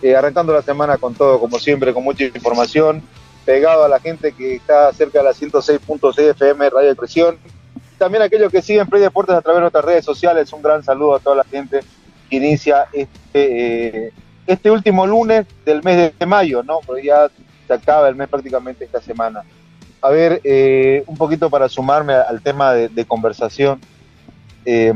Eh, 0.00 0.16
arrancando 0.16 0.54
la 0.54 0.62
semana 0.62 0.96
con 0.96 1.12
todo, 1.12 1.38
como 1.38 1.58
siempre, 1.58 1.92
con 1.92 2.04
mucha 2.04 2.24
información, 2.24 3.02
pegado 3.44 3.84
a 3.84 3.88
la 3.90 4.00
gente 4.00 4.32
que 4.32 4.54
está 4.54 4.90
cerca 4.94 5.18
de 5.18 5.24
la 5.24 5.34
106.6 5.34 6.18
FM 6.30 6.70
Radio 6.70 6.96
Presión. 6.96 7.36
También 7.98 8.22
aquellos 8.22 8.50
que 8.50 8.62
siguen 8.62 8.86
Play 8.86 9.02
Deportes 9.02 9.36
a 9.36 9.42
través 9.42 9.58
de 9.58 9.60
nuestras 9.60 9.84
redes 9.84 10.06
sociales, 10.06 10.50
un 10.54 10.62
gran 10.62 10.82
saludo 10.82 11.16
a 11.16 11.18
toda 11.18 11.36
la 11.36 11.44
gente 11.44 11.80
que 12.28 12.36
inicia 12.36 12.86
este, 12.92 13.08
eh, 14.06 14.12
este 14.46 14.70
último 14.70 15.06
lunes 15.06 15.46
del 15.64 15.82
mes 15.82 16.12
de 16.18 16.26
mayo, 16.26 16.62
¿no? 16.62 16.80
Porque 16.84 17.04
ya 17.04 17.28
se 17.66 17.72
acaba 17.72 18.08
el 18.08 18.16
mes 18.16 18.28
prácticamente 18.28 18.84
esta 18.84 19.00
semana. 19.00 19.44
A 20.00 20.10
ver, 20.10 20.40
eh, 20.44 21.02
un 21.06 21.16
poquito 21.16 21.50
para 21.50 21.68
sumarme 21.68 22.14
al 22.14 22.40
tema 22.40 22.72
de, 22.72 22.88
de 22.88 23.04
conversación. 23.04 23.80
Eh, 24.64 24.92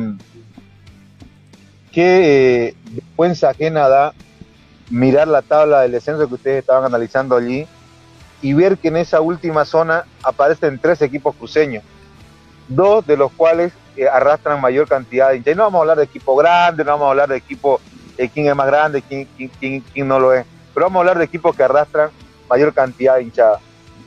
qué 1.92 2.68
eh, 2.68 2.74
vergüenza 2.90 3.50
ajena 3.50 3.88
da 3.88 4.14
mirar 4.90 5.28
la 5.28 5.42
tabla 5.42 5.82
del 5.82 5.92
descenso 5.92 6.26
que 6.26 6.34
ustedes 6.34 6.58
estaban 6.60 6.84
analizando 6.84 7.36
allí 7.36 7.66
y 8.40 8.54
ver 8.54 8.78
que 8.78 8.88
en 8.88 8.96
esa 8.96 9.20
última 9.20 9.64
zona 9.64 10.04
aparecen 10.22 10.78
tres 10.78 11.00
equipos 11.02 11.36
cruceños, 11.36 11.84
dos 12.68 13.06
de 13.06 13.16
los 13.16 13.30
cuales 13.32 13.72
eh, 13.96 14.08
arrastran 14.08 14.60
mayor 14.60 14.88
cantidad 14.88 15.30
de 15.30 15.36
hinchas. 15.36 15.54
Y 15.54 15.56
no 15.56 15.64
vamos 15.64 15.78
a 15.78 15.82
hablar 15.82 15.98
de 15.98 16.04
equipo 16.04 16.36
grande, 16.36 16.84
no 16.84 16.92
vamos 16.92 17.06
a 17.06 17.10
hablar 17.10 17.28
de 17.28 17.36
equipo, 17.36 17.80
de 18.16 18.28
quién 18.28 18.46
es 18.46 18.56
más 18.56 18.66
grande, 18.66 19.02
quién, 19.02 19.28
quién, 19.36 19.50
quién, 19.58 19.80
quién 19.92 20.08
no 20.08 20.18
lo 20.18 20.32
es, 20.34 20.44
pero 20.74 20.86
vamos 20.86 20.96
a 20.96 21.00
hablar 21.00 21.18
de 21.18 21.24
equipos 21.24 21.54
que 21.56 21.62
arrastran 21.62 22.10
mayor 22.48 22.72
cantidad 22.72 23.16
de 23.16 23.22
hinchadas. 23.22 23.60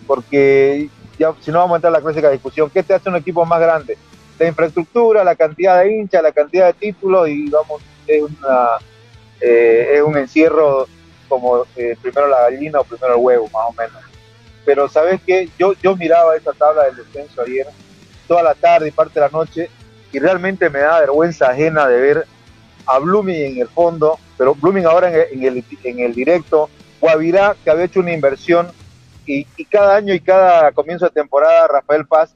Porque 0.07 0.89
ya, 1.17 1.33
si 1.39 1.51
no 1.51 1.59
vamos 1.59 1.73
a 1.73 1.77
entrar 1.77 1.91
en 1.91 1.93
la 1.93 2.01
clásica 2.01 2.29
discusión, 2.29 2.69
¿qué 2.69 2.83
te 2.83 2.93
hace 2.93 3.09
un 3.09 3.15
equipo 3.15 3.45
más 3.45 3.59
grande? 3.59 3.97
La 4.37 4.47
infraestructura, 4.47 5.23
la 5.23 5.35
cantidad 5.35 5.81
de 5.81 5.93
hinchas, 5.93 6.21
la 6.21 6.31
cantidad 6.31 6.67
de 6.67 6.73
títulos 6.73 7.29
y 7.29 7.49
vamos, 7.49 7.81
es, 8.05 8.21
una, 8.21 8.67
eh, 9.39 9.93
es 9.95 10.01
un 10.01 10.17
encierro 10.17 10.87
como 11.27 11.65
eh, 11.75 11.95
primero 12.01 12.27
la 12.27 12.41
gallina 12.41 12.79
o 12.79 12.83
primero 12.83 13.15
el 13.15 13.21
huevo, 13.21 13.45
más 13.45 13.69
o 13.69 13.73
menos. 13.73 14.03
Pero 14.65 14.89
sabes 14.89 15.21
qué, 15.25 15.49
yo, 15.57 15.73
yo 15.81 15.95
miraba 15.95 16.35
esa 16.35 16.51
tabla 16.53 16.85
del 16.85 16.97
descenso 16.97 17.41
ayer, 17.41 17.67
toda 18.27 18.43
la 18.43 18.55
tarde 18.55 18.87
y 18.87 18.91
parte 18.91 19.19
de 19.19 19.25
la 19.25 19.29
noche, 19.29 19.69
y 20.11 20.19
realmente 20.19 20.69
me 20.69 20.79
da 20.79 20.99
vergüenza 20.99 21.49
ajena 21.49 21.87
de 21.87 21.99
ver 21.99 22.27
a 22.85 22.99
Blooming 22.99 23.53
en 23.53 23.57
el 23.59 23.67
fondo, 23.67 24.19
pero 24.37 24.55
Blooming 24.55 24.85
ahora 24.85 25.09
en 25.09 25.43
el, 25.43 25.63
en 25.83 25.99
el, 25.99 26.13
directo, 26.13 26.69
Guavirá, 27.01 27.55
que 27.63 27.69
había 27.69 27.85
hecho 27.85 27.99
una 27.99 28.13
inversión, 28.13 28.67
y, 29.25 29.47
y 29.57 29.65
cada 29.65 29.95
año 29.95 30.13
y 30.13 30.19
cada 30.19 30.71
comienzo 30.71 31.05
de 31.05 31.11
temporada, 31.11 31.67
Rafael 31.67 32.05
Paz 32.05 32.35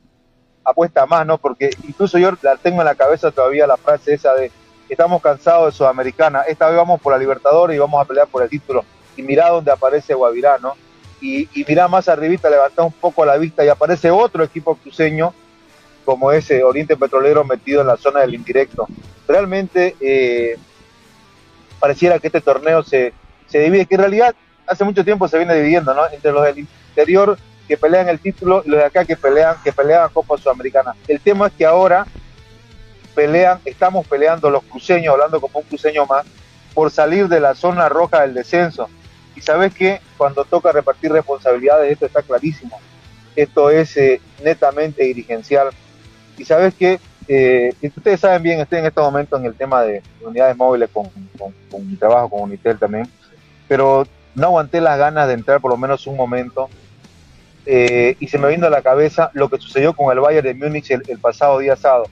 apuesta 0.63 1.05
más, 1.05 1.25
¿no? 1.25 1.37
Porque 1.37 1.69
incluso 1.87 2.17
yo 2.17 2.31
la 2.41 2.55
tengo 2.57 2.81
en 2.81 2.85
la 2.85 2.95
cabeza 2.95 3.31
todavía 3.31 3.67
la 3.67 3.77
frase 3.77 4.13
esa 4.13 4.33
de 4.33 4.51
estamos 4.89 5.21
cansados 5.21 5.71
de 5.71 5.77
Sudamericana, 5.77 6.41
esta 6.41 6.67
vez 6.67 6.75
vamos 6.75 6.99
por 6.99 7.13
la 7.13 7.19
Libertadores 7.19 7.75
y 7.75 7.79
vamos 7.79 8.01
a 8.01 8.05
pelear 8.05 8.27
por 8.27 8.41
el 8.43 8.49
título. 8.49 8.83
Y 9.15 9.21
mirá 9.21 9.49
dónde 9.49 9.71
aparece 9.71 10.13
Guavirá, 10.13 10.57
¿no? 10.59 10.73
Y, 11.21 11.47
y 11.53 11.65
mirá 11.67 11.87
más 11.87 12.07
arribita, 12.07 12.49
levantá 12.49 12.83
un 12.83 12.93
poco 12.93 13.25
la 13.25 13.37
vista 13.37 13.63
y 13.63 13.69
aparece 13.69 14.09
otro 14.09 14.43
equipo 14.43 14.75
cruceño, 14.75 15.33
como 16.09 16.31
ese 16.31 16.63
Oriente 16.63 16.97
Petrolero 16.97 17.43
metido 17.43 17.81
en 17.81 17.87
la 17.87 17.95
zona 17.95 18.21
del 18.21 18.33
indirecto. 18.33 18.87
Realmente 19.27 19.95
eh, 20.01 20.57
pareciera 21.79 22.17
que 22.17 22.25
este 22.25 22.41
torneo 22.41 22.81
se, 22.81 23.13
se 23.45 23.59
divide, 23.59 23.85
que 23.85 23.93
en 23.93 24.01
realidad 24.01 24.33
hace 24.65 24.83
mucho 24.83 25.05
tiempo 25.05 25.27
se 25.27 25.37
viene 25.37 25.53
dividiendo, 25.53 25.93
¿no? 25.93 26.09
Entre 26.11 26.31
los 26.31 26.43
del 26.43 26.57
interior 26.57 27.37
que 27.67 27.77
pelean 27.77 28.09
el 28.09 28.19
título 28.19 28.63
y 28.65 28.69
los 28.69 28.79
de 28.79 28.85
acá 28.85 29.05
que 29.05 29.15
pelean, 29.15 29.57
que 29.63 29.71
pelean 29.71 30.09
Copa 30.11 30.35
Sudamericana. 30.39 30.95
El 31.07 31.19
tema 31.19 31.45
es 31.45 31.53
que 31.53 31.67
ahora 31.67 32.07
pelean, 33.13 33.59
estamos 33.63 34.07
peleando 34.07 34.49
los 34.49 34.63
cruceños, 34.63 35.13
hablando 35.13 35.39
como 35.39 35.59
un 35.59 35.65
cruceño 35.65 36.07
más, 36.07 36.25
por 36.73 36.89
salir 36.89 37.27
de 37.27 37.39
la 37.39 37.53
zona 37.53 37.87
roja 37.87 38.21
del 38.21 38.33
descenso. 38.33 38.89
Y 39.35 39.41
sabes 39.41 39.75
que 39.75 40.01
cuando 40.17 40.43
toca 40.43 40.71
repartir 40.71 41.11
responsabilidades, 41.11 41.91
esto 41.91 42.07
está 42.07 42.23
clarísimo. 42.23 42.79
Esto 43.35 43.69
es 43.69 43.95
eh, 43.95 44.19
netamente 44.43 45.03
dirigencial. 45.03 45.69
Y 46.39 46.45
sabes 46.45 46.73
que 46.73 46.99
eh, 47.27 47.71
ustedes 47.83 48.21
saben 48.21 48.41
bien, 48.41 48.59
estoy 48.59 48.79
en 48.79 48.85
este 48.85 48.99
momento 48.99 49.37
en 49.37 49.45
el 49.45 49.53
tema 49.53 49.83
de 49.83 50.01
unidades 50.21 50.57
móviles 50.57 50.89
con, 50.91 51.07
con, 51.37 51.87
mi 51.87 51.95
trabajo 51.95 52.29
con 52.29 52.41
Unitel 52.41 52.79
también, 52.79 53.07
pero 53.67 54.07
no 54.33 54.47
aguanté 54.47 54.81
las 54.81 54.97
ganas 54.97 55.27
de 55.27 55.35
entrar 55.35 55.61
por 55.61 55.69
lo 55.69 55.77
menos 55.77 56.07
un 56.07 56.17
momento 56.17 56.69
eh, 57.67 58.15
y 58.19 58.27
se 58.27 58.39
me 58.39 58.47
vino 58.47 58.65
a 58.65 58.71
la 58.71 58.81
cabeza 58.81 59.29
lo 59.33 59.47
que 59.47 59.59
sucedió 59.59 59.93
con 59.93 60.11
el 60.11 60.21
Bayern 60.21 60.47
de 60.47 60.53
Múnich 60.55 60.89
el, 60.89 61.03
el, 61.07 61.19
pasado 61.19 61.59
día 61.59 61.75
sábado. 61.75 62.05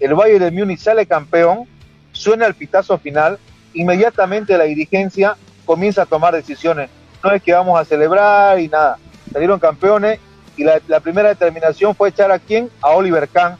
El 0.00 0.14
Bayern 0.14 0.44
de 0.44 0.50
Múnich 0.50 0.78
sale 0.78 1.04
campeón, 1.04 1.66
suena 2.12 2.46
el 2.46 2.54
pitazo 2.54 2.96
final, 2.96 3.38
inmediatamente 3.74 4.56
la 4.56 4.64
dirigencia 4.64 5.36
comienza 5.66 6.02
a 6.02 6.06
tomar 6.06 6.34
decisiones. 6.34 6.88
No 7.22 7.30
es 7.30 7.42
que 7.42 7.52
vamos 7.52 7.78
a 7.78 7.84
celebrar 7.84 8.58
y 8.58 8.68
nada. 8.68 8.96
Salieron 9.32 9.60
campeones 9.60 10.18
y 10.56 10.64
la, 10.64 10.80
la 10.88 11.00
primera 11.00 11.28
determinación 11.28 11.94
fue 11.94 12.08
echar 12.08 12.32
a 12.32 12.38
quién? 12.38 12.70
A 12.80 12.90
Oliver 12.90 13.28
Kahn. 13.28 13.58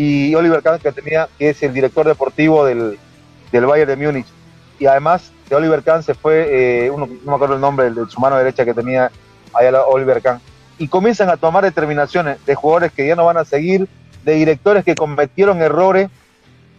Y 0.00 0.32
Oliver 0.36 0.62
Kahn 0.62 0.78
que 0.78 0.92
tenía, 0.92 1.28
que 1.38 1.50
es 1.50 1.60
el 1.64 1.74
director 1.74 2.06
deportivo 2.06 2.64
del, 2.64 2.96
del 3.50 3.66
Bayern 3.66 3.90
de 3.90 3.96
Múnich. 3.96 4.26
Y 4.78 4.86
además 4.86 5.32
de 5.48 5.56
Oliver 5.56 5.82
Kahn 5.82 6.04
se 6.04 6.14
fue, 6.14 6.84
eh, 6.86 6.90
uno, 6.90 7.06
no 7.06 7.30
me 7.32 7.34
acuerdo 7.34 7.56
el 7.56 7.60
nombre 7.60 7.90
de 7.90 8.08
su 8.08 8.20
mano 8.20 8.36
derecha 8.36 8.64
que 8.64 8.74
tenía 8.74 9.10
allá 9.52 9.82
Oliver 9.82 10.22
Kahn 10.22 10.40
y 10.78 10.86
comienzan 10.86 11.30
a 11.30 11.36
tomar 11.36 11.64
determinaciones 11.64 12.38
de 12.46 12.54
jugadores 12.54 12.92
que 12.92 13.08
ya 13.08 13.16
no 13.16 13.24
van 13.24 13.38
a 13.38 13.44
seguir, 13.44 13.88
de 14.24 14.34
directores 14.34 14.84
que 14.84 14.94
cometieron 14.94 15.60
errores 15.62 16.10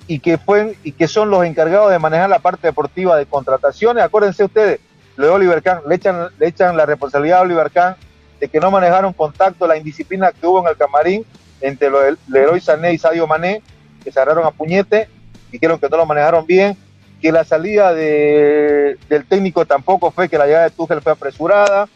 y 0.07 0.19
que, 0.19 0.38
fue, 0.38 0.77
y 0.85 0.93
que 0.93 1.09
son 1.09 1.29
los 1.29 1.43
encargados 1.43 1.91
de 1.91 1.99
manejar 1.99 2.29
la 2.29 2.39
parte 2.39 2.67
deportiva 2.67 3.17
de 3.17 3.25
contrataciones. 3.25 4.01
Acuérdense 4.01 4.45
ustedes, 4.45 4.79
lo 5.17 5.25
de 5.25 5.31
Oliver 5.33 5.61
Kahn, 5.61 5.81
le 5.89 5.95
echan, 5.95 6.29
le 6.39 6.47
echan 6.47 6.77
la 6.77 6.85
responsabilidad 6.85 7.39
a 7.39 7.41
Oliver 7.41 7.69
Kahn 7.69 7.97
de 8.39 8.47
que 8.47 8.61
no 8.61 8.71
manejaron 8.71 9.11
contacto, 9.11 9.67
la 9.67 9.75
indisciplina 9.75 10.31
que 10.31 10.47
hubo 10.47 10.61
en 10.61 10.69
el 10.69 10.77
camarín 10.77 11.25
entre 11.62 11.89
Leroy 12.28 12.62
Sané 12.62 12.94
y 12.94 12.98
Sadio 12.98 13.28
Mané, 13.28 13.62
que 14.04 14.12
se 14.12 14.20
agarraron 14.20 14.46
a 14.46 14.51
puñete, 14.51 15.10
dijeron 15.51 15.80
que 15.80 15.89
no 15.89 15.98
lo 15.98 16.06
manejaron 16.06 16.46
bien, 16.46 16.78
que 17.22 17.32
la 17.32 17.44
salida 17.44 17.94
de, 17.94 18.98
del 19.10 19.25
técnico 19.25 19.66
tampoco 19.66 20.12
fue, 20.12 20.30
que 20.30 20.38
la 20.38 20.46
llegada 20.46 20.66
de 20.66 20.72
Tuchel 20.72 21.01
fue 21.01 21.12
apresurada, 21.12 21.89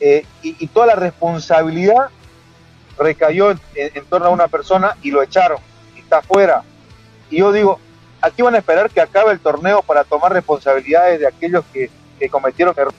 eh, 0.00 0.26
y, 0.42 0.66
toda 0.66 0.86
la 0.86 0.96
responsabilidad 0.96 2.08
recayó 2.98 3.52
en, 3.52 3.58
torno 4.08 4.26
a 4.26 4.30
una 4.30 4.48
persona 4.48 4.96
y 5.02 5.10
lo 5.10 5.22
echaron, 5.22 5.58
y 5.96 6.00
está 6.00 6.18
afuera. 6.18 6.62
Y 7.30 7.38
yo 7.38 7.52
digo, 7.52 7.78
aquí 8.20 8.42
van 8.42 8.56
a 8.56 8.58
esperar 8.58 8.90
que 8.90 9.00
acabe 9.00 9.32
el 9.32 9.40
torneo 9.40 9.82
para 9.82 10.04
tomar 10.04 10.32
responsabilidades 10.32 11.20
de 11.20 11.28
aquellos 11.28 11.64
que, 11.72 11.90
que 12.18 12.28
cometieron 12.28 12.74
errores. 12.76 12.98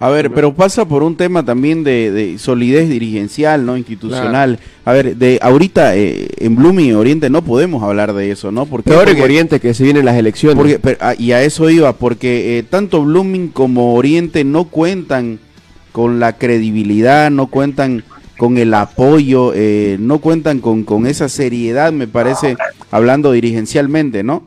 A 0.00 0.10
ver, 0.10 0.32
pero 0.32 0.54
pasa 0.54 0.84
por 0.84 1.02
un 1.02 1.16
tema 1.16 1.44
también 1.44 1.82
de, 1.82 2.12
de 2.12 2.38
solidez 2.38 2.88
dirigencial, 2.88 3.66
¿no? 3.66 3.76
Institucional. 3.76 4.56
Claro. 4.56 4.72
A 4.84 4.92
ver, 4.92 5.16
de 5.16 5.40
ahorita 5.42 5.96
eh, 5.96 6.28
en 6.36 6.54
Blooming 6.54 6.94
Oriente 6.94 7.30
no 7.30 7.42
podemos 7.42 7.82
hablar 7.82 8.12
de 8.12 8.30
eso, 8.30 8.52
¿no? 8.52 8.66
Porque, 8.66 8.90
Peor 8.90 9.08
en 9.08 9.20
Oriente 9.20 9.58
que 9.58 9.74
se 9.74 9.82
vienen 9.82 10.04
las 10.04 10.16
elecciones. 10.16 10.56
Porque, 10.56 10.78
pero, 10.78 10.98
ah, 11.00 11.14
y 11.18 11.32
a 11.32 11.42
eso 11.42 11.68
iba, 11.68 11.92
porque 11.94 12.58
eh, 12.58 12.62
tanto 12.62 13.04
Blooming 13.04 13.48
como 13.48 13.94
Oriente 13.94 14.44
no 14.44 14.64
cuentan 14.64 15.40
con 15.90 16.20
la 16.20 16.38
credibilidad, 16.38 17.32
no 17.32 17.48
cuentan 17.48 18.04
con 18.36 18.56
el 18.56 18.74
apoyo, 18.74 19.52
eh, 19.52 19.96
no 19.98 20.20
cuentan 20.20 20.60
con, 20.60 20.84
con 20.84 21.08
esa 21.08 21.28
seriedad, 21.28 21.92
me 21.92 22.06
parece, 22.06 22.56
hablando 22.92 23.32
dirigencialmente, 23.32 24.22
¿no? 24.22 24.44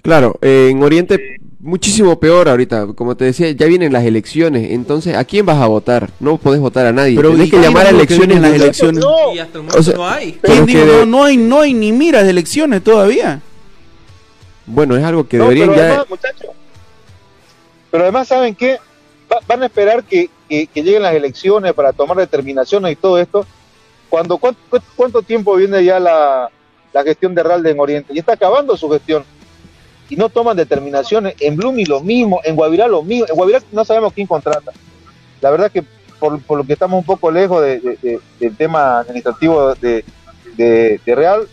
Claro, 0.00 0.38
en 0.40 0.82
Oriente 0.82 1.41
muchísimo 1.62 2.18
peor 2.18 2.48
ahorita, 2.48 2.88
como 2.88 3.16
te 3.16 3.24
decía, 3.24 3.50
ya 3.52 3.66
vienen 3.66 3.92
las 3.92 4.04
elecciones, 4.04 4.72
entonces 4.72 5.16
¿a 5.16 5.24
quién 5.24 5.46
vas 5.46 5.58
a 5.58 5.66
votar? 5.66 6.10
No 6.18 6.36
podés 6.36 6.60
votar 6.60 6.86
a 6.86 6.92
nadie. 6.92 7.16
Pero 7.16 7.30
Tenés 7.30 7.50
que 7.50 7.60
llamar 7.60 7.86
a 7.86 7.90
elecciones 7.90 8.36
en 8.36 8.42
las 8.42 8.52
elecciones. 8.52 9.02
No. 9.02 9.32
Y 9.32 9.38
hasta 9.38 9.58
el 9.58 9.64
momento 9.64 9.78
o 9.78 9.82
sea, 9.82 9.94
no 9.94 10.08
hay. 10.08 10.32
¿Quién 10.42 10.66
dijo, 10.66 10.84
no, 10.84 11.06
no 11.06 11.24
hay, 11.24 11.36
no 11.36 11.60
hay 11.60 11.72
ni 11.72 11.92
miras 11.92 12.24
de 12.24 12.30
elecciones 12.30 12.82
todavía? 12.82 13.40
Bueno, 14.66 14.96
es 14.96 15.04
algo 15.04 15.26
que 15.26 15.38
no, 15.38 15.44
deberían 15.44 15.68
pero 15.68 15.80
ya 15.80 15.88
además, 15.88 16.10
muchachos, 16.10 16.50
pero 17.90 18.02
además 18.04 18.28
saben 18.28 18.54
qué, 18.54 18.78
Va, 19.32 19.38
van 19.46 19.62
a 19.62 19.66
esperar 19.66 20.04
que, 20.04 20.28
que, 20.48 20.66
que, 20.66 20.82
lleguen 20.82 21.02
las 21.02 21.14
elecciones 21.14 21.72
para 21.72 21.92
tomar 21.92 22.16
determinaciones 22.16 22.92
y 22.92 22.96
todo 22.96 23.18
esto. 23.18 23.46
Cuando 24.10 24.36
cuánto, 24.36 24.60
cuánto 24.94 25.22
tiempo 25.22 25.56
viene 25.56 25.82
ya 25.84 25.98
la, 25.98 26.50
la 26.92 27.02
gestión 27.02 27.34
de 27.34 27.42
Ralde 27.42 27.70
en 27.70 27.80
Oriente 27.80 28.12
y 28.12 28.18
está 28.18 28.34
acabando 28.34 28.76
su 28.76 28.90
gestión 28.90 29.24
y 30.12 30.16
no 30.16 30.28
toman 30.28 30.58
determinaciones. 30.58 31.34
En 31.40 31.56
Blumi 31.56 31.86
lo 31.86 32.00
mismo, 32.00 32.42
en 32.44 32.54
Guavirá 32.54 32.86
lo 32.86 33.02
mismo. 33.02 33.24
En 33.30 33.34
Guavirá 33.34 33.62
no 33.72 33.82
sabemos 33.82 34.12
quién 34.12 34.26
contrata. 34.26 34.70
La 35.40 35.50
verdad 35.50 35.72
que 35.72 35.82
por, 36.20 36.38
por 36.42 36.58
lo 36.58 36.64
que 36.64 36.74
estamos 36.74 36.98
un 36.98 37.04
poco 37.06 37.30
lejos 37.30 37.62
de, 37.62 37.80
de, 37.80 37.98
de, 38.02 38.20
del 38.38 38.54
tema 38.54 38.98
administrativo 38.98 39.74
de, 39.74 40.04
Real, 41.06 41.48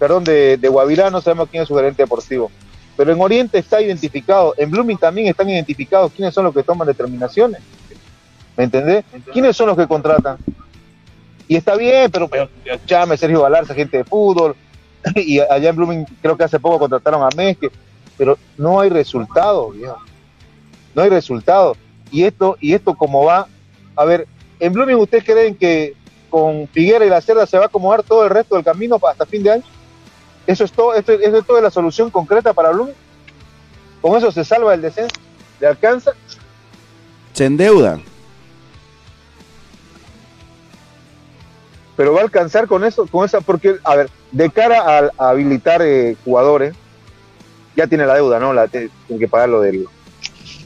perdón, 0.00 0.24
de, 0.24 0.58
Guavirá 0.60 1.08
no 1.08 1.20
sabemos 1.20 1.50
quién 1.50 1.62
es 1.62 1.68
su 1.68 1.76
gerente 1.76 2.02
deportivo. 2.02 2.50
Pero 2.96 3.12
en 3.12 3.20
Oriente 3.20 3.58
está 3.58 3.80
identificado, 3.80 4.54
en 4.58 4.72
Blooming 4.72 4.98
también 4.98 5.28
están 5.28 5.48
identificados 5.48 6.10
quiénes 6.10 6.34
son 6.34 6.46
los 6.46 6.52
que 6.52 6.64
toman 6.64 6.88
determinaciones. 6.88 7.60
¿Me 8.56 8.64
entendés? 8.64 9.04
¿Quiénes 9.32 9.56
son 9.56 9.68
los 9.68 9.76
que 9.76 9.86
contratan? 9.86 10.36
Y 11.46 11.54
está 11.54 11.76
bien, 11.76 12.10
pero, 12.10 12.26
pero 12.26 12.48
llame 12.88 13.16
Sergio 13.16 13.42
Galarza, 13.42 13.72
gente 13.72 13.98
de 13.98 14.04
fútbol, 14.04 14.56
y 15.14 15.38
allá 15.38 15.70
en 15.70 15.76
Blooming 15.76 16.04
creo 16.20 16.36
que 16.36 16.42
hace 16.42 16.58
poco 16.58 16.80
contrataron 16.80 17.22
a 17.22 17.28
Mesque, 17.36 17.70
pero 18.20 18.36
no 18.58 18.78
hay 18.78 18.90
resultado, 18.90 19.70
viejo. 19.70 19.96
No 20.94 21.00
hay 21.00 21.08
resultado. 21.08 21.74
Y 22.10 22.24
esto, 22.24 22.58
y 22.60 22.74
esto 22.74 22.94
como 22.94 23.24
va, 23.24 23.46
a 23.96 24.04
ver, 24.04 24.28
en 24.58 24.74
Blooming 24.74 24.96
ustedes 24.96 25.24
creen 25.24 25.54
que 25.54 25.96
con 26.28 26.68
Figuera 26.68 27.06
y 27.06 27.08
la 27.08 27.22
Cerda 27.22 27.46
se 27.46 27.56
va 27.56 27.64
a 27.64 27.66
acomodar 27.68 28.02
todo 28.02 28.24
el 28.24 28.28
resto 28.28 28.56
del 28.56 28.64
camino 28.64 29.00
hasta 29.08 29.24
fin 29.24 29.42
de 29.42 29.52
año? 29.52 29.62
¿Eso 30.46 30.64
es 30.64 30.72
todo, 30.72 30.92
esto, 30.92 31.12
eso 31.12 31.38
es 31.38 31.46
toda 31.46 31.62
la 31.62 31.70
solución 31.70 32.10
concreta 32.10 32.52
para 32.52 32.72
Blooming? 32.72 32.94
¿Con 34.02 34.18
eso 34.18 34.30
se 34.30 34.44
salva 34.44 34.74
el 34.74 34.82
descenso? 34.82 35.16
¿Le 35.58 35.68
alcanza? 35.68 36.12
Se 37.32 37.46
endeuda. 37.46 38.00
Pero 41.96 42.12
va 42.12 42.20
a 42.20 42.24
alcanzar 42.24 42.66
con 42.66 42.84
eso, 42.84 43.06
con 43.06 43.24
esa, 43.24 43.40
porque, 43.40 43.76
a 43.82 43.96
ver, 43.96 44.10
de 44.30 44.50
cara 44.50 44.98
a, 44.98 45.10
a 45.16 45.30
habilitar 45.30 45.80
eh, 45.80 46.18
jugadores, 46.22 46.74
ya 47.80 47.86
tiene 47.86 48.04
la 48.06 48.14
deuda, 48.14 48.38
¿no? 48.38 48.52
La, 48.52 48.68
tiene 48.68 48.90
que 49.18 49.28
pagar 49.28 49.48
lo 49.48 49.62
del 49.62 49.86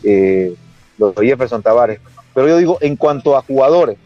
eh, 0.02 0.54
lo 0.98 1.12
de 1.12 1.26
Jefferson 1.26 1.62
Tavares. 1.62 2.00
Pero 2.34 2.48
yo 2.48 2.56
digo, 2.56 2.78
en 2.80 2.96
cuanto 2.96 3.36
a 3.36 3.42
jugadores, 3.42 3.96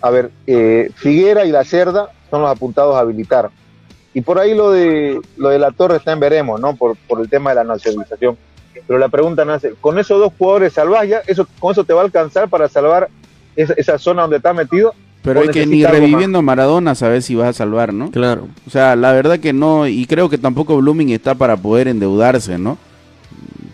a 0.00 0.10
ver, 0.10 0.30
eh, 0.46 0.90
Figuera 0.94 1.44
y 1.44 1.50
La 1.50 1.64
Cerda 1.64 2.10
son 2.30 2.42
los 2.42 2.50
apuntados 2.50 2.94
a 2.94 3.00
habilitar. 3.00 3.50
Y 4.14 4.20
por 4.20 4.38
ahí 4.38 4.54
lo 4.54 4.70
de 4.70 5.20
lo 5.36 5.48
de 5.48 5.58
la 5.58 5.72
torre 5.72 5.96
está 5.96 6.12
en 6.12 6.20
veremos, 6.20 6.60
¿no? 6.60 6.76
Por, 6.76 6.96
por 7.08 7.20
el 7.20 7.28
tema 7.28 7.50
de 7.50 7.56
la 7.56 7.64
nacionalización. 7.64 8.38
Pero 8.86 8.98
la 8.98 9.08
pregunta 9.08 9.44
nace, 9.44 9.74
con 9.80 9.98
esos 9.98 10.20
dos 10.20 10.32
jugadores 10.38 10.72
salvás 10.72 11.08
ya, 11.08 11.22
eso, 11.26 11.46
con 11.58 11.72
eso 11.72 11.84
te 11.84 11.92
va 11.92 12.02
a 12.02 12.04
alcanzar 12.04 12.48
para 12.48 12.68
salvar 12.68 13.08
esa, 13.56 13.74
esa 13.74 13.98
zona 13.98 14.22
donde 14.22 14.36
está 14.36 14.52
metido. 14.52 14.94
Pero 15.22 15.40
¿O 15.40 15.42
hay 15.42 15.48
que 15.50 15.66
ni 15.66 15.84
reviviendo 15.84 16.38
a 16.38 16.42
Maradona 16.42 16.94
sabes 16.94 17.26
si 17.26 17.34
vas 17.34 17.48
a 17.48 17.52
salvar, 17.52 17.92
¿no? 17.92 18.10
Claro. 18.10 18.48
O 18.66 18.70
sea, 18.70 18.96
la 18.96 19.12
verdad 19.12 19.38
que 19.38 19.52
no, 19.52 19.86
y 19.86 20.06
creo 20.06 20.30
que 20.30 20.38
tampoco 20.38 20.76
Blooming 20.78 21.10
está 21.10 21.34
para 21.34 21.56
poder 21.58 21.88
endeudarse, 21.88 22.58
¿no? 22.58 22.78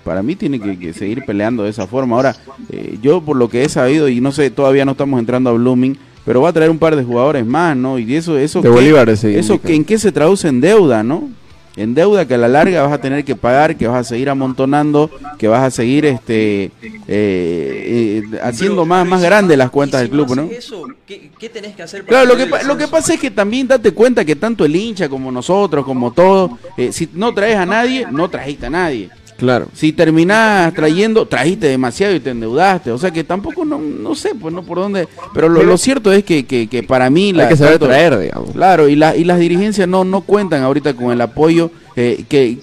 Para 0.03 0.23
mí 0.23 0.35
tiene 0.37 0.61
que, 0.61 0.79
que 0.79 0.93
seguir 0.93 1.25
peleando 1.25 1.63
de 1.65 1.71
esa 1.71 1.87
forma. 1.87 2.17
Ahora, 2.17 2.37
eh, 2.71 2.99
yo 3.03 3.21
por 3.21 3.37
lo 3.37 3.49
que 3.49 3.65
he 3.65 3.69
sabido, 3.69 4.09
y 4.09 4.21
no 4.21 4.33
sé, 4.33 4.51
todavía 4.51 4.85
no 4.85 4.93
estamos 4.93 5.19
entrando 5.21 5.51
a 5.51 5.53
Blooming, 5.53 5.97
pero 6.25 6.43
va 6.43 6.49
a 6.49 6.53
traer 6.53 6.71
un 6.71 6.79
par 6.79 6.97
de 6.97 7.05
jugadores 7.05 7.47
más, 7.47 7.77
¿no? 7.77 7.99
Y 7.99 8.15
eso, 8.17 8.37
eso, 8.39 8.61
De 8.61 8.69
¿qué- 8.69 8.75
Bolívar 8.75 9.09
eso 9.09 9.29
indica. 9.29 9.59
que, 9.69 9.75
¿en 9.75 9.85
qué 9.85 9.99
se 9.99 10.11
traduce 10.13 10.49
en 10.49 10.61
deuda, 10.61 11.03
no? 11.05 11.29
En 11.77 11.95
deuda 11.95 12.27
que 12.27 12.35
a 12.35 12.39
la 12.39 12.49
larga 12.49 12.83
vas 12.83 12.93
a 12.93 13.01
tener 13.01 13.25
que 13.25 13.37
pagar, 13.37 13.77
que 13.77 13.87
vas 13.87 13.99
a 13.99 14.05
seguir 14.05 14.31
amontonando, 14.31 15.11
que 15.39 15.47
vas 15.47 15.63
a 15.63 15.71
seguir 15.71 16.07
este 16.07 16.73
eh, 16.83 17.03
eh, 17.09 18.23
haciendo 18.43 18.77
Pero, 18.77 18.87
más, 18.87 19.07
más 19.07 19.21
¿y 19.21 19.23
si 19.23 19.29
grandes 19.29 19.59
las 19.59 19.71
cuentas 19.71 20.01
del 20.01 20.11
club, 20.11 20.35
¿no? 20.35 20.45
Eso, 20.45 20.85
¿qué, 21.07 21.31
qué 21.39 21.51
tenés 21.51 21.77
que 21.77 21.83
hacer 21.83 22.05
para 22.05 22.25
Claro, 22.25 22.35
lo 22.35 22.37
que, 22.37 22.65
lo 22.65 22.77
que 22.79 22.89
pasa 22.89 23.15
es 23.15 23.21
que 23.21 23.31
también 23.31 23.69
date 23.69 23.93
cuenta 23.93 24.25
que 24.25 24.37
tanto 24.37 24.65
el 24.65 24.75
hincha 24.75 25.09
como 25.09 25.31
nosotros, 25.31 25.85
como 25.85 26.13
todos, 26.13 26.53
eh, 26.79 26.93
si 26.93 27.11
no 27.13 27.35
traes 27.35 27.57
a 27.57 27.67
nadie, 27.67 28.07
no 28.11 28.31
trajiste 28.31 28.67
a 28.67 28.71
nadie. 28.71 29.11
Claro. 29.37 29.69
Si 29.75 29.93
terminás 29.93 30.73
trayendo, 30.75 31.27
trajiste 31.27 31.67
demasiado 31.69 32.15
y 32.15 32.21
te 32.21 32.31
endeudaste. 32.31 32.91
O 32.91 32.99
sea 32.99 33.11
que 33.11 33.23
tampoco, 33.25 33.65
no, 33.65 33.79
no 33.79 34.15
sé, 34.15 34.35
pues 34.35 34.55
no 34.55 34.63
por 34.63 34.79
dónde. 34.79 35.09
Pero 35.35 35.49
lo, 35.49 35.63
lo 35.63 35.77
cierto 35.77 36.13
es 36.13 36.25
que, 36.25 36.47
que, 36.47 36.69
que 36.69 36.83
para 36.83 37.11
mí... 37.11 37.33
Hay 37.39 37.49
que 37.49 37.57
saber 37.57 37.73
tanto- 37.75 37.87
traer, 37.87 38.19
digamos. 38.19 38.51
Claro, 38.53 38.89
y, 38.89 38.97
la, 38.97 39.15
y 39.17 39.25
las 39.25 39.39
dirigencias 39.39 39.87
no, 39.87 40.05
no 40.05 40.23
cuentan 40.23 40.63
ahorita 40.63 40.95
con 40.95 41.13
el 41.13 41.21
apoyo 41.21 41.71
eh, 41.97 42.25
que, 42.29 42.59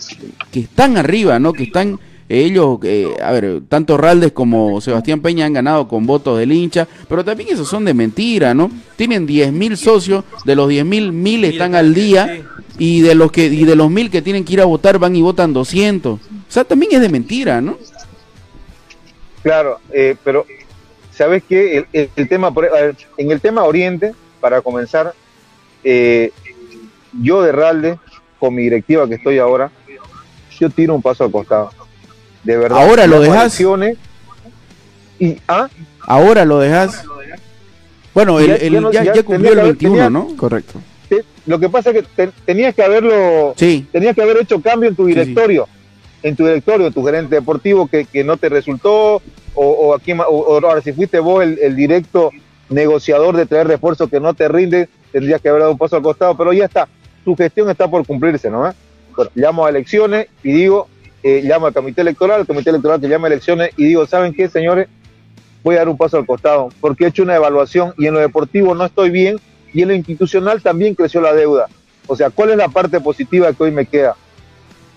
que 0.52 0.62
están 0.62 0.98
arriba, 0.98 1.38
¿no? 1.40 1.54
Que 1.54 1.64
están 1.64 2.00
eh, 2.30 2.44
ellos, 2.46 2.80
eh, 2.84 3.08
a 3.24 3.32
ver, 3.32 3.62
tanto 3.70 3.98
Raldes 3.98 4.32
como 4.32 4.82
Sebastián 4.82 5.22
Peña 5.22 5.46
han 5.46 5.54
ganado 5.54 5.88
con 5.88 6.06
votos 6.08 6.40
del 6.40 6.52
hincha, 6.52 6.88
pero 7.08 7.24
también 7.24 7.50
esos 7.52 7.68
son 7.68 7.86
de 7.86 7.94
mentira, 7.94 8.54
¿no? 8.54 8.72
Tienen 8.96 9.28
10.000 9.28 9.76
socios, 9.76 10.24
de 10.46 10.56
los 10.56 10.72
10.000, 10.72 11.12
mil 11.12 11.44
están 11.46 11.76
al 11.76 11.94
día 11.94 12.42
y 12.80 13.02
de 13.02 13.14
los 13.14 13.32
que 13.32 13.46
y 13.46 13.66
de 13.66 13.76
los 13.76 13.92
mil 13.92 14.10
que 14.10 14.24
tienen 14.24 14.44
que 14.44 14.54
ir 14.54 14.62
a 14.62 14.66
votar 14.66 14.98
van 14.98 15.16
y 15.16 15.22
votan 15.22 15.54
200. 15.54 16.20
O 16.54 16.56
sea, 16.56 16.64
también 16.64 16.92
es 16.94 17.02
de 17.02 17.10
mentira, 17.10 17.60
¿no? 17.62 17.80
Claro, 19.42 19.80
eh, 19.92 20.16
pero 20.24 20.46
¿sabes 21.12 21.42
qué? 21.50 21.78
El, 21.80 21.88
el- 21.94 22.10
el 22.16 22.30
tema, 22.30 22.54
en 23.18 23.32
el 23.32 23.42
tema 23.42 23.64
Oriente, 23.64 24.14
para 24.40 24.62
comenzar, 24.62 25.16
eh, 25.84 26.32
yo 27.24 27.42
de 27.42 27.52
Ralde, 27.54 27.98
con 28.38 28.54
mi 28.54 28.62
directiva 28.62 29.08
que 29.08 29.16
estoy 29.16 29.40
ahora, 29.40 29.72
yo 30.60 30.70
tiro 30.70 30.94
un 30.94 31.02
paso 31.02 31.24
al 31.24 31.32
costado. 31.32 31.72
De 32.44 32.56
verdad. 32.56 32.84
Ahora 32.84 33.08
lo 33.08 33.20
dejas. 33.20 33.60
Y, 35.20 35.38
ah, 35.48 35.68
Ahora 36.02 36.46
lo 36.46 36.60
dejas. 36.60 37.04
Bueno, 38.14 38.40
el- 38.40 38.46
Ya- 38.50 38.56
el- 38.58 38.74
ya 38.74 38.80
no- 38.82 38.92
ya, 38.92 39.04
ya 39.06 39.14
ya 39.16 39.24
cumplió 39.24 39.50
el 39.50 39.56
que 39.56 39.62
haber- 39.62 39.74
21, 39.74 39.94
tenía- 39.96 40.10
¿no? 40.12 40.38
Correcto. 40.38 40.80
te- 41.10 41.26
lo 41.48 41.58
que 41.60 41.68
pasa 41.70 41.90
es 41.90 41.96
que 41.96 42.04
te- 42.16 42.32
tenías 42.46 42.76
que 42.76 42.84
haberlo, 42.84 43.56
Sí. 43.58 43.88
tenías 43.92 44.14
que 44.14 44.22
haber 44.22 44.38
hecho 44.38 44.62
cambio 44.62 44.88
en 44.90 44.96
tu 44.96 45.08
Sí, 45.08 45.14
sí. 45.14 45.20
En 46.24 46.36
tu 46.36 46.46
directorio, 46.46 46.92
tu 46.92 47.04
gerente 47.04 47.36
deportivo 47.36 47.88
que, 47.88 48.06
que 48.06 48.24
no 48.24 48.38
te 48.38 48.50
resultó, 48.50 49.22
o, 49.56 49.66
o 49.66 49.94
aquí, 49.94 50.14
o, 50.14 50.24
o 50.24 50.54
ahora 50.66 50.82
si 50.82 50.94
fuiste 50.94 51.20
vos 51.20 51.44
el, 51.44 51.60
el 51.62 51.76
directo 51.76 52.32
negociador 52.70 53.36
de 53.36 53.46
traer 53.46 53.68
refuerzos 53.68 54.10
que 54.10 54.20
no 54.20 54.34
te 54.34 54.48
rinde, 54.48 54.90
tendrías 55.12 55.42
que 55.42 55.50
haber 55.50 55.62
dado 55.62 55.74
un 55.74 55.78
paso 55.78 55.98
al 55.98 56.02
costado, 56.02 56.36
pero 56.36 56.54
ya 56.54 56.66
está, 56.66 56.88
tu 57.24 57.36
gestión 57.36 57.70
está 57.70 57.88
por 57.88 58.06
cumplirse, 58.06 58.50
¿no? 58.50 58.74
Bueno, 59.16 59.32
llamo 59.36 59.66
a 59.66 59.70
elecciones 59.70 60.28
y 60.42 60.52
digo, 60.54 60.88
eh, 61.22 61.42
llamo 61.44 61.68
al 61.68 61.74
comité 61.74 62.02
electoral, 62.02 62.42
el 62.42 62.48
comité 62.48 62.70
electoral 62.72 63.00
que 63.00 63.08
llama 63.08 63.28
a 63.28 63.32
elecciones 63.32 63.72
y 63.78 63.86
digo, 63.86 64.08
¿saben 64.08 64.34
qué, 64.34 64.50
señores? 64.50 64.88
Voy 65.64 65.76
a 65.76 65.80
dar 65.80 65.90
un 65.90 65.98
paso 65.98 66.18
al 66.18 66.26
costado, 66.26 66.70
porque 66.82 67.06
he 67.06 67.08
hecho 67.08 67.24
una 67.24 67.36
evaluación 67.36 67.94
y 67.98 68.08
en 68.08 68.14
lo 68.14 68.20
deportivo 68.20 68.76
no 68.76 68.86
estoy 68.86 69.12
bien 69.12 69.40
y 69.74 69.82
en 69.84 69.90
lo 69.90 69.94
institucional 69.94 70.62
también 70.62 70.96
creció 70.96 71.22
la 71.22 71.34
deuda. 71.34 71.68
O 72.08 72.16
sea, 72.16 72.30
¿cuál 72.30 72.50
es 72.50 72.58
la 72.58 72.68
parte 72.68 73.00
positiva 73.00 73.54
que 73.54 73.64
hoy 73.64 73.72
me 73.72 73.86
queda? 73.86 74.16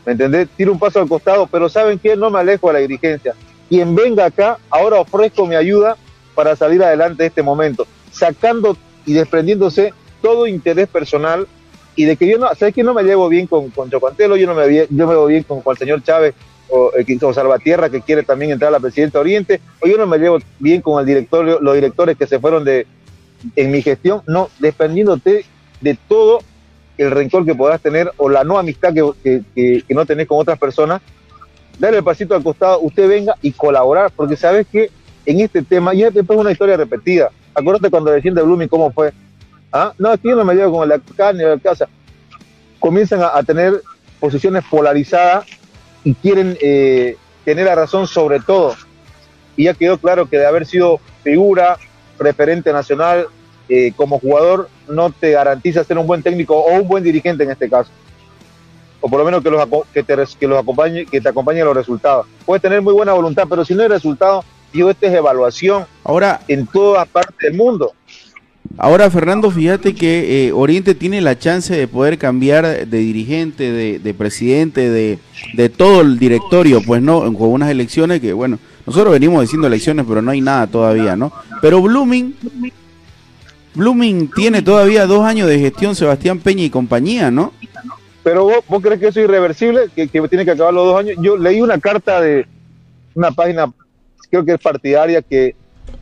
¿Me 0.07 0.13
entendés? 0.13 0.49
Tiro 0.57 0.73
un 0.73 0.79
paso 0.79 1.01
al 1.01 1.09
costado, 1.09 1.49
pero 1.49 1.69
¿saben 1.69 1.99
qué? 1.99 2.15
No 2.17 2.31
me 2.31 2.39
alejo 2.39 2.69
de 2.69 2.75
la 2.75 2.79
dirigencia. 2.79 3.35
Quien 3.69 3.97
venga 3.97 4.27
acá, 4.27 4.59
ahora 4.71 5.01
ofrezco 5.01 5.47
mi 5.47 5.57
ayuda 5.57 5.97
para 6.37 6.55
salir 6.55 6.83
adelante 6.83 7.25
de 7.25 7.29
este 7.29 7.43
momento, 7.43 7.87
sacando 8.13 8.77
y 9.05 9.15
desprendiéndose 9.15 9.93
todo 10.23 10.47
interés 10.47 10.87
personal 10.87 11.49
y 11.97 12.05
de 12.05 12.17
que 12.17 12.29
yo 12.29 12.39
no, 12.39 12.55
¿sabes 12.55 12.75
que 12.75 12.85
no 12.85 12.95
me 12.95 13.03
llevo 13.03 13.29
bien 13.29 13.49
con, 13.49 13.71
con 13.71 13.91
Chocantelo? 13.91 14.37
Yo 14.37 14.47
no 14.47 14.55
me, 14.55 14.73
yo 14.73 15.07
me 15.07 15.13
llevo 15.13 15.27
bien 15.27 15.43
con, 15.43 15.63
el 15.67 15.77
señor 15.77 16.05
Chávez 16.05 16.35
o, 16.69 16.93
eh, 16.97 17.19
o 17.21 17.33
Salvatierra 17.33 17.91
que 17.91 18.03
quiere 18.03 18.23
también 18.23 18.53
entrar 18.53 18.69
a 18.69 18.73
la 18.73 18.81
presidenta 18.81 19.19
Oriente, 19.19 19.61
o 19.81 19.89
yo 19.89 19.97
no 19.97 20.07
me 20.07 20.19
llevo 20.19 20.39
bien 20.61 20.83
con 20.83 21.01
el 21.01 21.07
directorio, 21.07 21.59
los 21.61 21.75
directores 21.75 22.17
que 22.17 22.27
se 22.27 22.39
fueron 22.39 22.65
de 22.65 22.87
en 23.57 23.71
mi 23.71 23.83
gestión, 23.83 24.23
no, 24.27 24.51
desprendiéndote 24.61 25.45
de 25.81 25.99
todo 26.09 26.41
el 26.99 27.11
rencor 27.11 27.45
que 27.45 27.55
podrás 27.55 27.81
tener 27.81 28.11
o 28.17 28.29
la 28.29 28.45
no 28.45 28.59
amistad 28.59 28.95
que, 28.95 29.43
que, 29.55 29.85
no 29.89 30.07
tenés 30.07 30.27
con 30.27 30.39
otras 30.39 30.59
personas, 30.59 31.03
darle 31.79 31.99
el 31.99 32.05
pasito 32.05 32.35
al 32.35 32.43
costado, 32.43 32.81
usted 32.81 33.09
venga 33.09 33.35
y 33.43 33.53
colaborar, 33.53 34.11
porque 34.15 34.37
sabes 34.37 34.67
que 34.67 34.91
en 35.27 35.41
este 35.41 35.63
tema, 35.63 35.95
y 35.95 36.03
después 36.03 36.31
es 36.31 36.37
una 36.37 36.53
historia 36.53 36.77
repetida. 36.77 37.31
Acuérdate 37.55 37.91
cuando 37.91 38.11
decían 38.11 38.35
de 38.35 38.43
Blooming 38.43 38.69
cómo 38.69 38.93
fue. 38.93 39.13
¿Ah? 39.73 39.93
No, 39.99 40.15
yo 40.15 40.37
no 40.37 40.45
me 40.45 40.55
llevo 40.55 40.79
con 40.79 40.89
de 40.89 40.95
acá. 40.95 41.71
O 41.71 41.75
sea, 41.75 41.89
comienzan 42.79 43.23
a, 43.23 43.37
a 43.37 43.43
tener 43.43 43.83
posiciones 44.21 44.65
polarizadas 44.71 45.47
y 46.05 46.15
quieren 46.15 46.57
eh, 46.61 47.17
tener 47.45 47.67
la 47.67 47.75
razón 47.75 48.07
sobre 48.07 48.41
todo. 48.41 48.77
Y 49.57 49.65
ya 49.65 49.75
quedó 49.75 49.99
claro 49.99 50.27
que 50.27 50.39
de 50.39 50.47
haber 50.47 50.67
sido 50.67 51.01
figura, 51.25 51.79
referente 52.19 52.73
nacional, 52.73 53.27
eh, 53.69 53.93
como 53.97 54.19
jugador, 54.19 54.69
no 54.89 55.11
te 55.11 55.33
garantiza 55.33 55.85
ser 55.85 55.99
un 55.99 56.07
buen 56.07 56.23
técnico 56.23 56.57
o 56.57 56.75
un 56.75 56.87
buen 56.87 57.03
dirigente 57.03 57.45
en 57.45 57.51
este 57.51 57.69
caso. 57.69 57.91
O 59.01 59.09
por 59.09 59.19
lo 59.19 59.25
menos 59.25 59.43
que 59.43 59.51
los, 59.51 59.69
que 59.93 60.03
te, 60.03 60.17
que 60.39 60.47
los 60.47 60.59
acompañe, 60.59 61.07
que 61.07 61.21
te 61.21 61.29
acompañen 61.29 61.65
los 61.65 61.77
resultados. 61.77 62.27
Puedes 62.45 62.63
tener 62.63 62.81
muy 62.83 62.95
buena 62.95 63.13
voluntad, 63.13 63.45
pero 63.49 63.65
si 63.65 63.75
no 63.75 63.83
hay 63.83 63.89
resultados, 63.89 64.45
digo, 64.73 64.91
esta 64.91 65.07
es 65.07 65.15
evaluación 65.15 65.85
Ahora, 66.05 66.41
en 66.49 66.67
todas 66.67 67.07
partes 67.09 67.37
del 67.39 67.55
mundo. 67.55 67.93
ahora 68.79 69.11
Fernando, 69.11 69.51
fíjate 69.51 69.95
que 69.95 70.49
eh, 70.49 70.53
Oriente 70.53 70.95
tiene 70.95 71.21
la 71.21 71.39
chance 71.39 71.75
de 71.77 71.87
poder 71.89 72.19
cambiar 72.19 72.87
de 72.87 72.99
dirigente, 72.99 73.71
de, 73.71 73.99
de 73.99 74.15
presidente, 74.15 74.91
de, 74.91 75.19
de 75.55 75.69
todo 75.69 76.01
el 76.01 76.19
directorio, 76.19 76.81
pues 76.85 77.01
no, 77.03 77.21
con 77.35 77.49
unas 77.51 77.71
elecciones 77.71 78.21
que, 78.21 78.33
bueno, 78.33 78.59
nosotros 78.87 79.13
venimos 79.13 79.43
diciendo 79.43 79.67
elecciones, 79.67 80.05
pero 80.09 80.23
no 80.23 80.31
hay 80.31 80.41
nada 80.41 80.67
todavía, 80.67 81.17
¿no? 81.17 81.33
Pero 81.61 81.81
Blooming, 81.83 82.35
Blooming 83.77 84.31
tiene 84.35 84.63
todavía 84.63 85.07
dos 85.07 85.25
años 85.25 85.49
de 85.49 85.59
gestión 85.59 85.95
Sebastián 85.95 86.39
Peña 86.41 86.65
y 86.65 86.71
compañía, 86.71 87.31
¿no? 87.31 87.53
Pero 88.25 88.45
vos, 88.45 88.57
vos 88.69 88.83
crees 88.83 88.99
que 88.99 89.07
eso 89.09 89.21
es 89.21 89.25
irreversible, 89.29 89.83
que, 89.95 90.09
que 90.09 90.29
tiene 90.29 90.45
que 90.45 90.51
acabar 90.51 90.75
los 90.75 90.87
dos 90.87 90.99
años. 90.99 91.17
Yo 91.21 91.37
leí 91.37 91.61
una 91.61 91.79
carta 91.79 92.21
de 92.21 92.47
una 93.15 93.31
página, 93.31 93.73
creo 94.31 94.45
que 94.45 94.55
es 94.55 94.59
partidaria, 94.61 95.23
que, 95.23 95.55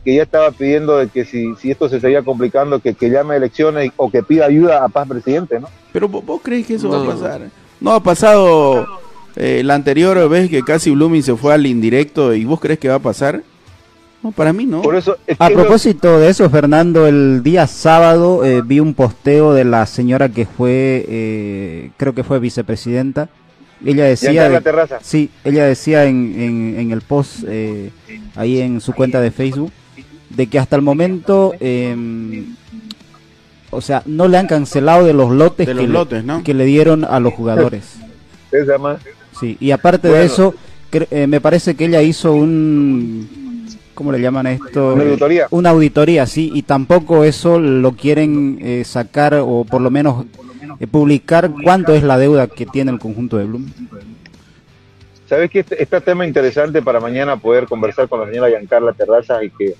que 0.03 0.15
ya 0.15 0.23
estaba 0.23 0.49
pidiendo 0.51 0.97
de 0.97 1.07
que 1.07 1.23
si, 1.25 1.53
si 1.61 1.69
esto 1.69 1.87
se 1.87 1.99
seguía 1.99 2.23
complicando, 2.23 2.79
que, 2.79 2.95
que 2.95 3.09
llame 3.11 3.35
a 3.35 3.37
elecciones 3.37 3.91
o 3.97 4.09
que 4.09 4.23
pida 4.23 4.45
ayuda 4.45 4.83
a 4.83 4.89
Paz 4.89 5.07
Presidente, 5.07 5.59
¿no? 5.59 5.67
Pero 5.93 6.09
vos, 6.09 6.25
vos 6.25 6.41
crees 6.41 6.65
que 6.65 6.75
eso 6.75 6.89
va 6.89 6.97
No. 6.97 7.03
a 7.03 7.13
pasar. 7.13 7.41
No 7.79 7.91
ha 7.91 8.01
pasado 8.01 8.87
eh, 9.35 9.61
la 9.63 9.75
anterior 9.75 10.27
vez 10.27 10.49
que 10.49 10.63
casi 10.63 10.89
Blooming 10.91 11.21
se 11.23 11.35
fue 11.35 11.53
al 11.53 11.67
indirecto 11.67 12.33
y 12.33 12.45
vos 12.45 12.59
crees 12.59 12.79
que 12.79 12.87
va 12.89 12.95
a 12.95 12.99
pasar. 12.99 13.43
No, 14.25 14.31
para 14.31 14.53
mí 14.53 14.65
no. 14.65 14.81
Por 14.81 14.95
eso 14.95 15.17
es 15.27 15.37
A 15.39 15.49
propósito 15.49 16.17
de 16.19 16.29
eso, 16.29 16.49
Fernando, 16.49 17.05
el 17.05 17.43
día 17.43 17.67
sábado 17.67 18.43
eh, 18.43 18.63
vi 18.65 18.79
un 18.79 18.95
posteo 18.95 19.53
de 19.53 19.63
la 19.65 19.85
señora 19.85 20.29
que 20.29 20.47
fue, 20.47 21.05
eh, 21.07 21.91
creo 21.95 22.15
que 22.15 22.23
fue 22.23 22.39
vicepresidenta. 22.39 23.29
Ella 23.85 24.05
decía, 24.05 24.47
en 24.47 24.53
la 24.53 24.61
terraza. 24.61 24.97
sí, 25.03 25.29
ella 25.43 25.65
decía 25.65 26.05
en, 26.05 26.33
en, 26.39 26.75
en 26.79 26.91
el 26.91 27.01
post 27.01 27.43
eh, 27.47 27.91
ahí 28.35 28.61
en 28.61 28.81
su 28.81 28.93
cuenta 28.93 29.21
de 29.21 29.29
Facebook 29.29 29.71
de 30.31 30.47
que 30.47 30.57
hasta 30.57 30.75
el 30.75 30.81
momento, 30.81 31.53
eh, 31.59 32.45
o 33.69 33.79
sea, 33.81 34.01
no 34.07 34.27
le 34.27 34.39
han 34.39 34.47
cancelado 34.47 35.05
de 35.05 35.13
los 35.13 35.29
lotes, 35.29 35.67
De 35.67 35.73
que, 35.73 35.75
los 35.81 35.87
le- 35.87 35.93
lotes, 35.93 36.23
¿no? 36.23 36.43
que 36.43 36.55
le 36.55 36.65
dieron 36.65 37.03
a 37.05 37.19
los 37.19 37.31
jugadores. 37.33 37.97
Sí, 39.39 39.57
y 39.59 39.71
aparte 39.71 40.07
Bueno. 40.07 40.21
de 40.21 40.27
eso, 40.27 40.55
cre- 40.89 41.07
eh, 41.11 41.27
me 41.27 41.41
parece 41.41 41.75
que 41.75 41.85
ella 41.85 42.01
hizo 42.01 42.31
un, 42.31 43.27
¿cómo 43.95 44.11
le 44.11 44.21
llaman 44.21 44.45
esto? 44.45 44.93
Una 44.93 45.03
auditoría. 45.03 45.47
Una 45.49 45.69
auditoría, 45.71 46.25
sí, 46.27 46.51
y 46.53 46.61
tampoco 46.61 47.23
eso 47.23 47.59
lo 47.59 47.93
quieren 47.93 48.59
eh, 48.61 48.83
sacar 48.83 49.33
o 49.35 49.65
por 49.65 49.81
lo 49.81 49.89
menos 49.89 50.25
eh, 50.79 50.85
publicar 50.85 51.51
cuánto 51.63 51.93
es 51.93 52.03
la 52.03 52.17
deuda 52.17 52.47
que 52.47 52.65
tiene 52.65 52.91
el 52.91 52.99
conjunto 52.99 53.37
de 53.37 53.45
Bloom. 53.45 53.65
¿Sabes 55.27 55.49
que 55.49 55.59
este, 55.61 55.81
este 55.81 56.01
tema 56.01 56.27
interesante 56.27 56.81
para 56.83 56.99
mañana 56.99 57.37
poder 57.37 57.65
conversar 57.65 58.07
con 58.07 58.19
la 58.19 58.27
señora 58.27 58.49
Giancarla 58.49 58.93
Terrazas 58.93 59.41
y 59.43 59.49
que 59.49 59.75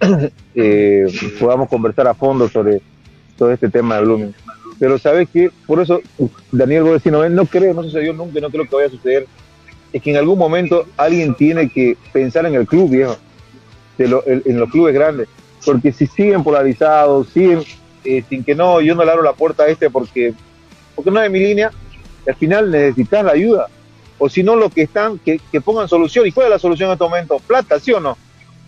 eh, 0.54 1.06
podamos 1.38 1.68
conversar 1.68 2.06
a 2.08 2.14
fondo 2.14 2.48
sobre 2.48 2.80
todo 3.36 3.52
este 3.52 3.68
tema 3.68 3.96
de 3.96 4.02
Blooming? 4.02 4.34
Pero 4.78 4.98
¿sabes 4.98 5.28
que 5.30 5.50
Por 5.66 5.80
eso, 5.80 6.00
Daniel, 6.52 6.84
vos 6.84 6.92
decís, 6.94 7.12
no, 7.12 7.28
no 7.28 7.46
creo, 7.46 7.74
no 7.74 7.82
sucedió 7.82 8.12
nunca, 8.12 8.40
no 8.40 8.50
creo 8.50 8.66
que 8.66 8.76
vaya 8.76 8.88
a 8.88 8.90
suceder. 8.90 9.26
Es 9.92 10.02
que 10.02 10.10
en 10.10 10.16
algún 10.16 10.38
momento 10.38 10.86
alguien 10.96 11.34
tiene 11.34 11.68
que 11.68 11.96
pensar 12.12 12.44
en 12.46 12.54
el 12.54 12.66
club, 12.66 12.90
viejo, 12.90 13.16
de 13.98 14.08
lo- 14.08 14.26
en, 14.26 14.42
en 14.44 14.58
los 14.60 14.70
clubes 14.70 14.94
grandes. 14.94 15.28
Porque 15.64 15.92
si 15.92 16.06
siguen 16.06 16.44
polarizados, 16.44 17.28
siguen 17.30 17.62
eh, 18.04 18.22
sin 18.28 18.44
que 18.44 18.54
no, 18.54 18.80
yo 18.80 18.94
no 18.94 19.04
le 19.04 19.10
abro 19.10 19.22
la 19.22 19.32
puerta 19.32 19.64
a 19.64 19.68
este 19.68 19.90
porque, 19.90 20.32
porque 20.94 21.10
no 21.10 21.20
es 21.22 21.30
mi 21.30 21.40
línea, 21.40 21.70
al 22.26 22.34
final 22.36 22.70
necesitas 22.70 23.24
la 23.24 23.32
ayuda. 23.32 23.66
O 24.18 24.28
si 24.28 24.42
no, 24.42 24.56
los 24.56 24.72
que 24.72 24.82
están, 24.82 25.18
que, 25.18 25.40
que 25.52 25.60
pongan 25.60 25.88
solución. 25.88 26.26
¿Y 26.26 26.32
cuál 26.32 26.46
es 26.46 26.50
la 26.52 26.58
solución 26.58 26.88
en 26.88 26.92
este 26.94 27.04
momento? 27.04 27.38
Plata, 27.46 27.78
¿sí 27.80 27.92
o 27.92 28.00
no? 28.00 28.16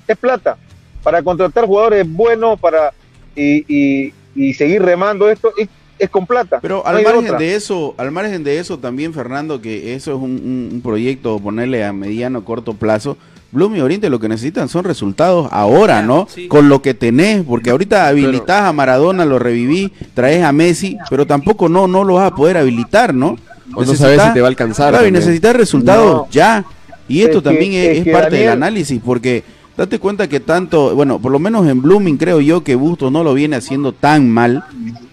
Es 0.06 0.16
plata. 0.16 0.56
Para 1.02 1.22
contratar 1.22 1.64
jugadores 1.66 2.06
buenos, 2.10 2.58
para 2.60 2.92
y, 3.34 3.64
y- 3.68 4.12
y 4.34 4.54
seguir 4.54 4.82
remando 4.82 5.30
esto, 5.30 5.52
es, 5.56 5.68
es 5.98 6.10
con 6.10 6.26
plata. 6.26 6.58
Pero 6.60 6.86
al 6.86 6.96
margen 7.02 7.38
de 7.38 7.54
eso, 7.54 7.94
al 7.96 8.10
margen 8.10 8.44
de 8.44 8.58
eso 8.58 8.78
también, 8.78 9.14
Fernando, 9.14 9.60
que 9.60 9.94
eso 9.94 10.12
es 10.12 10.16
un, 10.18 10.32
un- 10.32 10.68
un 10.74 10.80
proyecto, 10.82 11.38
ponerle 11.38 11.84
a 11.84 11.92
mediano, 11.92 12.44
corto 12.44 12.74
plazo. 12.74 13.16
Bloom 13.50 13.76
y 13.76 13.80
Oriente 13.80 14.10
lo 14.10 14.20
que 14.20 14.28
necesitan 14.28 14.68
son 14.68 14.84
resultados 14.84 15.48
ahora, 15.50 16.02
¿no? 16.02 16.26
sí. 16.32 16.48
Con 16.48 16.68
lo 16.68 16.82
que 16.82 16.92
tenés, 16.94 17.42
porque 17.44 17.70
ahorita 17.70 18.06
habilitás 18.08 18.62
a 18.64 18.72
Maradona, 18.72 19.24
lo 19.24 19.38
reviví, 19.38 19.92
traes 20.14 20.44
a 20.44 20.52
Messi, 20.52 20.98
pero 21.08 21.26
tampoco 21.26 21.68
no, 21.68 21.88
no 21.88 22.04
lo 22.04 22.14
vas 22.14 22.30
a 22.32 22.34
poder 22.34 22.58
habilitar, 22.58 23.14
¿no? 23.14 23.36
O 23.74 23.84
no 23.84 23.94
sabes 23.94 24.20
si 24.22 24.32
te 24.32 24.40
va 24.40 24.48
a 24.48 24.50
alcanzar 24.50 24.90
Claro, 24.92 25.06
y 25.06 25.10
necesitas 25.12 25.54
resultados 25.56 26.26
No. 26.26 26.28
ya. 26.30 26.64
Y 27.06 27.22
esto 27.22 27.38
Es 27.38 27.44
también 27.44 27.72
es, 27.72 27.88
es 27.88 27.98
es 27.98 28.04
que, 28.04 28.12
parte 28.12 28.36
del 28.36 28.48
análisis, 28.50 29.00
porque 29.02 29.42
date 29.76 29.98
cuenta 29.98 30.28
que 30.28 30.40
tanto, 30.40 30.94
bueno, 30.94 31.18
por 31.18 31.32
lo 31.32 31.38
menos 31.38 31.66
en 31.66 31.80
Blooming 31.80 32.18
creo 32.18 32.40
yo 32.40 32.62
que 32.62 32.74
Bustos 32.74 33.10
no 33.10 33.24
lo 33.24 33.32
viene 33.32 33.56
haciendo 33.56 33.92
tan 33.92 34.28
mal. 34.30 34.64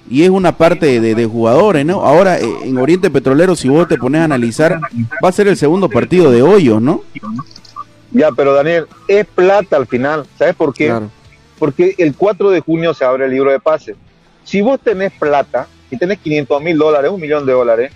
Y 0.10 0.24
es 0.24 0.30
una 0.30 0.56
parte 0.56 1.00
de, 1.02 1.15
de 1.15 1.26
jugadores, 1.26 1.86
¿no? 1.86 2.02
Ahora 2.02 2.38
eh, 2.39 2.45
en 2.63 2.78
Oriente 2.78 3.10
Petrolero, 3.10 3.56
si 3.56 3.69
vos 3.69 3.88
te 3.88 3.98
pones 3.98 4.21
a 4.21 4.26
analizar, 4.26 4.80
va 5.24 5.30
a 5.30 5.32
ser 5.32 5.48
el 5.48 5.58
segundo 5.58 5.89
partido 5.89 6.32
de 6.32 6.41
hoyos, 6.43 6.82
¿no? 6.82 7.02
Ya, 8.15 8.32
pero 8.32 8.54
Daniel, 8.54 8.88
es 9.10 9.25
plata 9.25 9.75
al 9.75 9.88
final. 9.88 10.25
¿Sabes 10.39 10.56
por 10.56 10.73
qué? 10.73 10.86
Claro. 10.86 11.12
Porque 11.60 11.95
el 11.97 12.15
4 12.15 12.49
de 12.49 12.62
junio 12.62 12.93
se 12.93 13.04
abre 13.04 13.25
el 13.25 13.32
libro 13.32 13.51
de 13.51 13.60
pases. 13.60 13.97
Si 14.45 14.62
vos 14.62 14.80
tenés 14.80 15.12
plata 15.12 15.67
y 15.91 15.97
tenés 15.97 16.19
500 16.19 16.62
mil 16.62 16.78
dólares, 16.78 17.12
un 17.12 17.19
millón 17.19 17.45
de 17.45 17.51
dólares, 17.51 17.91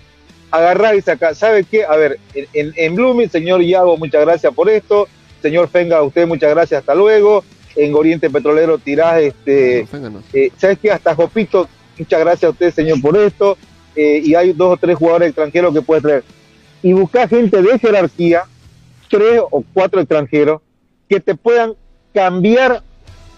agarrás 0.50 0.96
y 0.96 1.00
sacás. 1.00 1.38
¿Sabe 1.38 1.64
qué? 1.64 1.84
A 1.86 1.96
ver, 1.96 2.18
en, 2.34 2.46
en, 2.52 2.72
en 2.76 2.94
Blooming, 2.94 3.30
señor 3.30 3.62
Iago, 3.62 3.96
muchas 3.96 4.20
gracias 4.20 4.52
por 4.52 4.68
esto. 4.68 5.08
Señor 5.40 5.68
Fenga, 5.68 5.96
a 5.96 6.02
usted 6.02 6.26
muchas 6.26 6.50
gracias, 6.50 6.80
hasta 6.80 6.94
luego. 6.94 7.42
En 7.74 7.94
Oriente 7.94 8.28
Petrolero 8.28 8.76
tirás, 8.76 9.22
este, 9.22 9.86
eh, 10.34 10.52
¿sabes 10.58 10.78
qué? 10.82 10.90
Hasta 10.90 11.14
Jopito, 11.14 11.66
muchas 11.98 12.20
gracias 12.20 12.44
a 12.44 12.50
usted, 12.50 12.74
señor, 12.74 13.00
por 13.00 13.16
esto. 13.16 13.56
Eh, 13.96 14.20
y 14.22 14.34
hay 14.34 14.52
dos 14.52 14.74
o 14.74 14.76
tres 14.76 14.96
jugadores 14.96 15.28
extranjeros 15.28 15.72
que 15.72 15.80
puede 15.80 16.02
traer. 16.02 16.24
Y 16.82 16.92
buscar 16.92 17.26
gente 17.26 17.62
de 17.62 17.78
jerarquía, 17.78 18.42
tres 19.10 19.42
o 19.50 19.62
cuatro 19.74 20.00
extranjeros, 20.00 20.62
que 21.08 21.20
te 21.20 21.34
puedan 21.34 21.74
cambiar 22.14 22.82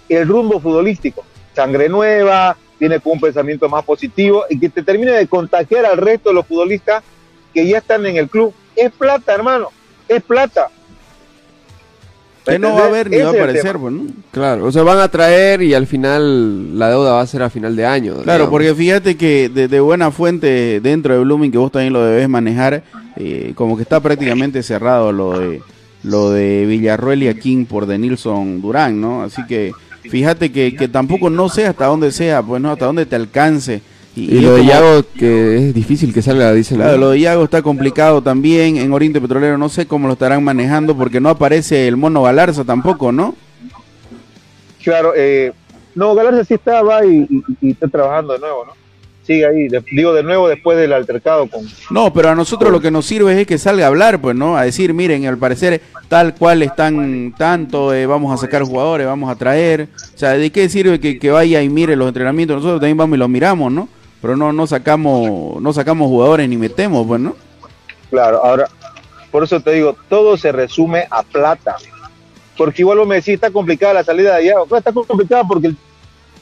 el 0.08 0.28
rumbo 0.28 0.60
futbolístico. 0.60 1.24
Sangre 1.54 1.88
nueva, 1.88 2.56
viene 2.78 3.00
con 3.00 3.12
un 3.12 3.20
pensamiento 3.20 3.68
más 3.68 3.84
positivo 3.84 4.44
y 4.48 4.60
que 4.60 4.68
te 4.68 4.82
termine 4.82 5.12
de 5.12 5.26
contagiar 5.26 5.86
al 5.86 5.96
resto 5.96 6.28
de 6.28 6.34
los 6.36 6.46
futbolistas 6.46 7.02
que 7.54 7.66
ya 7.66 7.78
están 7.78 8.04
en 8.06 8.16
el 8.16 8.28
club. 8.28 8.54
Es 8.76 8.92
plata, 8.92 9.34
hermano, 9.34 9.70
es 10.08 10.22
plata. 10.22 10.70
Que 12.44 12.58
no 12.58 12.74
va 12.74 12.82
a 12.82 12.86
haber 12.86 13.08
ni 13.08 13.16
Ese 13.16 13.24
va 13.24 13.30
a 13.30 13.32
aparecer, 13.34 13.62
tema. 13.72 13.78
pues, 13.80 13.92
¿no? 13.94 14.06
Claro, 14.32 14.64
o 14.66 14.72
sea, 14.72 14.82
van 14.82 14.98
a 14.98 15.08
traer 15.08 15.62
y 15.62 15.74
al 15.74 15.86
final 15.86 16.78
la 16.78 16.88
deuda 16.90 17.12
va 17.12 17.20
a 17.20 17.26
ser 17.26 17.42
a 17.42 17.50
final 17.50 17.76
de 17.76 17.86
año. 17.86 18.14
Claro, 18.14 18.46
digamos. 18.46 18.50
porque 18.50 18.74
fíjate 18.74 19.16
que 19.16 19.48
de, 19.48 19.68
de 19.68 19.80
buena 19.80 20.10
fuente 20.10 20.80
dentro 20.80 21.14
de 21.14 21.20
Blooming, 21.20 21.52
que 21.52 21.58
vos 21.58 21.70
también 21.70 21.92
lo 21.92 22.04
debes 22.04 22.28
manejar, 22.28 22.82
eh, 23.16 23.52
como 23.54 23.76
que 23.76 23.82
está 23.82 24.00
prácticamente 24.00 24.62
cerrado 24.62 25.12
lo 25.12 25.38
de 25.38 25.62
lo 26.02 26.30
de 26.30 26.66
Villarroel 26.66 27.22
y 27.22 27.28
Akin 27.28 27.64
por 27.64 27.86
Denilson 27.86 28.60
Durán, 28.60 29.00
¿no? 29.00 29.22
Así 29.22 29.46
que 29.46 29.72
fíjate 30.10 30.50
que, 30.50 30.74
que 30.74 30.88
tampoco 30.88 31.30
no 31.30 31.48
sé 31.48 31.66
hasta 31.66 31.86
dónde 31.86 32.10
sea, 32.10 32.42
pues 32.42 32.60
no, 32.60 32.72
hasta 32.72 32.86
dónde 32.86 33.06
te 33.06 33.14
alcance. 33.14 33.82
Y, 34.14 34.40
lo 34.40 34.54
de 34.56 34.66
Yago, 34.66 35.04
que 35.18 35.56
es 35.56 35.74
difícil 35.74 36.12
que 36.12 36.20
salga, 36.20 36.52
dicen. 36.52 36.76
Claro, 36.76 36.92
¿no? 36.92 36.98
lo 36.98 37.10
de 37.10 37.20
Iago 37.20 37.44
está 37.44 37.62
complicado 37.62 38.20
también. 38.22 38.76
En 38.76 38.92
Oriente 38.92 39.20
Petrolero 39.22 39.56
no 39.56 39.68
sé 39.70 39.86
cómo 39.86 40.06
lo 40.06 40.12
estarán 40.12 40.44
manejando 40.44 40.94
porque 40.96 41.18
no 41.20 41.30
aparece 41.30 41.88
el 41.88 41.96
mono 41.96 42.22
Galarza 42.22 42.62
tampoco, 42.64 43.10
¿no? 43.10 43.34
Claro, 44.84 45.12
eh, 45.16 45.52
no, 45.94 46.14
Galarza 46.14 46.44
sí 46.44 46.54
está, 46.54 46.82
va 46.82 47.04
y, 47.06 47.26
y- 47.30 47.42
y 47.60 47.70
está 47.70 47.88
trabajando 47.88 48.32
de 48.34 48.40
nuevo, 48.40 48.64
¿no? 48.66 48.72
Sigue 49.26 49.46
ahí, 49.46 49.68
de- 49.68 49.84
digo 49.92 50.12
de 50.12 50.24
nuevo 50.24 50.48
después 50.48 50.76
del 50.76 50.92
altercado 50.92 51.46
con... 51.46 51.62
No, 51.90 52.12
pero 52.12 52.30
a 52.30 52.34
nosotros 52.34 52.72
lo 52.72 52.80
que 52.80 52.90
nos 52.90 53.06
sirve 53.06 53.40
es 53.40 53.46
que 53.46 53.56
salga 53.56 53.84
a 53.84 53.88
hablar, 53.88 54.20
pues, 54.20 54.34
¿no? 54.34 54.56
A 54.56 54.64
decir, 54.64 54.92
miren, 54.92 55.24
al 55.26 55.38
parecer 55.38 55.80
tal 56.08 56.34
cual 56.34 56.62
están 56.62 57.32
tanto, 57.38 57.94
eh, 57.94 58.04
vamos 58.06 58.34
a 58.34 58.36
sacar 58.44 58.62
jugadores, 58.64 59.06
vamos 59.06 59.30
a 59.30 59.36
traer. 59.36 59.88
O 60.14 60.18
sea, 60.18 60.30
¿de 60.32 60.50
qué 60.50 60.68
sirve 60.68 60.98
que, 60.98 61.18
que 61.20 61.30
vaya 61.30 61.62
y 61.62 61.68
mire 61.68 61.94
los 61.94 62.08
entrenamientos? 62.08 62.56
Nosotros 62.56 62.80
también 62.80 62.96
vamos 62.96 63.16
y 63.16 63.20
los 63.20 63.28
miramos, 63.28 63.72
¿no? 63.72 63.88
Pero 64.22 64.36
no, 64.36 64.52
no 64.52 64.66
sacamos, 64.68 65.60
no 65.60 65.72
sacamos 65.72 66.06
jugadores 66.06 66.48
ni 66.48 66.56
metemos, 66.56 67.06
pues, 67.06 67.20
¿no? 67.20 67.34
Claro, 68.08 68.42
ahora, 68.44 68.68
por 69.32 69.42
eso 69.42 69.60
te 69.60 69.72
digo, 69.72 69.96
todo 70.08 70.36
se 70.36 70.52
resume 70.52 71.08
a 71.10 71.24
plata. 71.24 71.76
Porque 72.56 72.82
igual 72.82 72.98
vos 72.98 73.08
me 73.08 73.16
decís, 73.16 73.34
está 73.34 73.50
complicada 73.50 73.94
la 73.94 74.04
salida 74.04 74.36
de 74.36 74.50
allá. 74.50 74.54
Claro, 74.68 74.76
está 74.76 74.92
complicada 74.92 75.42
porque 75.42 75.68
el, 75.68 75.76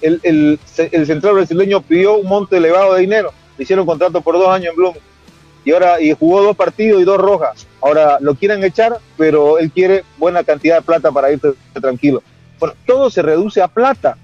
el, 0.02 0.20
el, 0.22 0.60
el 0.92 1.06
central 1.06 1.34
brasileño 1.34 1.80
pidió 1.80 2.18
un 2.18 2.26
monto 2.26 2.54
elevado 2.54 2.94
de 2.94 3.00
dinero. 3.00 3.32
Le 3.56 3.64
hicieron 3.64 3.86
contrato 3.86 4.20
por 4.20 4.34
dos 4.34 4.48
años 4.48 4.70
en 4.70 4.76
Blooming. 4.76 5.02
Y 5.64 5.72
ahora 5.72 6.00
y 6.00 6.12
jugó 6.12 6.42
dos 6.42 6.56
partidos 6.56 7.00
y 7.00 7.04
dos 7.04 7.18
rojas. 7.18 7.66
Ahora 7.80 8.18
lo 8.20 8.34
quieren 8.34 8.62
echar, 8.64 8.98
pero 9.16 9.58
él 9.58 9.70
quiere 9.70 10.04
buena 10.18 10.44
cantidad 10.44 10.76
de 10.76 10.82
plata 10.82 11.10
para 11.12 11.32
irse 11.32 11.52
tranquilo. 11.80 12.22
Bueno, 12.58 12.74
todo 12.86 13.08
se 13.08 13.22
reduce 13.22 13.62
a 13.62 13.68
plata. 13.68 14.18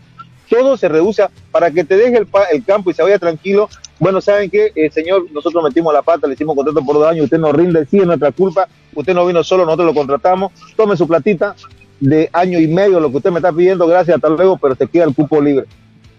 Todo 0.48 0.76
se 0.76 0.88
reduce 0.88 1.22
a, 1.22 1.30
para 1.50 1.70
que 1.70 1.84
te 1.84 1.96
deje 1.96 2.18
el, 2.18 2.28
el 2.52 2.64
campo 2.64 2.90
y 2.90 2.94
se 2.94 3.02
vaya 3.02 3.18
tranquilo. 3.18 3.68
Bueno, 3.98 4.20
¿saben 4.20 4.50
qué? 4.50 4.72
Eh, 4.74 4.90
señor, 4.90 5.30
nosotros 5.32 5.64
metimos 5.64 5.92
la 5.92 6.02
pata, 6.02 6.26
le 6.26 6.34
hicimos 6.34 6.54
contrato 6.54 6.84
por 6.84 6.96
dos 6.96 7.08
años, 7.08 7.24
usted 7.24 7.38
nos 7.38 7.54
rinde, 7.54 7.86
sí, 7.86 7.98
es 7.98 8.06
nuestra 8.06 8.30
culpa, 8.30 8.68
usted 8.94 9.14
no 9.14 9.26
vino 9.26 9.42
solo, 9.42 9.64
nosotros 9.64 9.86
lo 9.86 9.94
contratamos, 9.94 10.52
tome 10.76 10.96
su 10.96 11.08
platita 11.08 11.56
de 12.00 12.28
año 12.32 12.58
y 12.58 12.66
medio, 12.68 13.00
lo 13.00 13.10
que 13.10 13.16
usted 13.16 13.30
me 13.30 13.38
está 13.38 13.52
pidiendo, 13.52 13.86
gracias, 13.86 14.16
hasta 14.16 14.28
luego, 14.28 14.58
pero 14.58 14.74
te 14.76 14.86
queda 14.86 15.04
el 15.04 15.14
cupo 15.14 15.40
libre. 15.40 15.66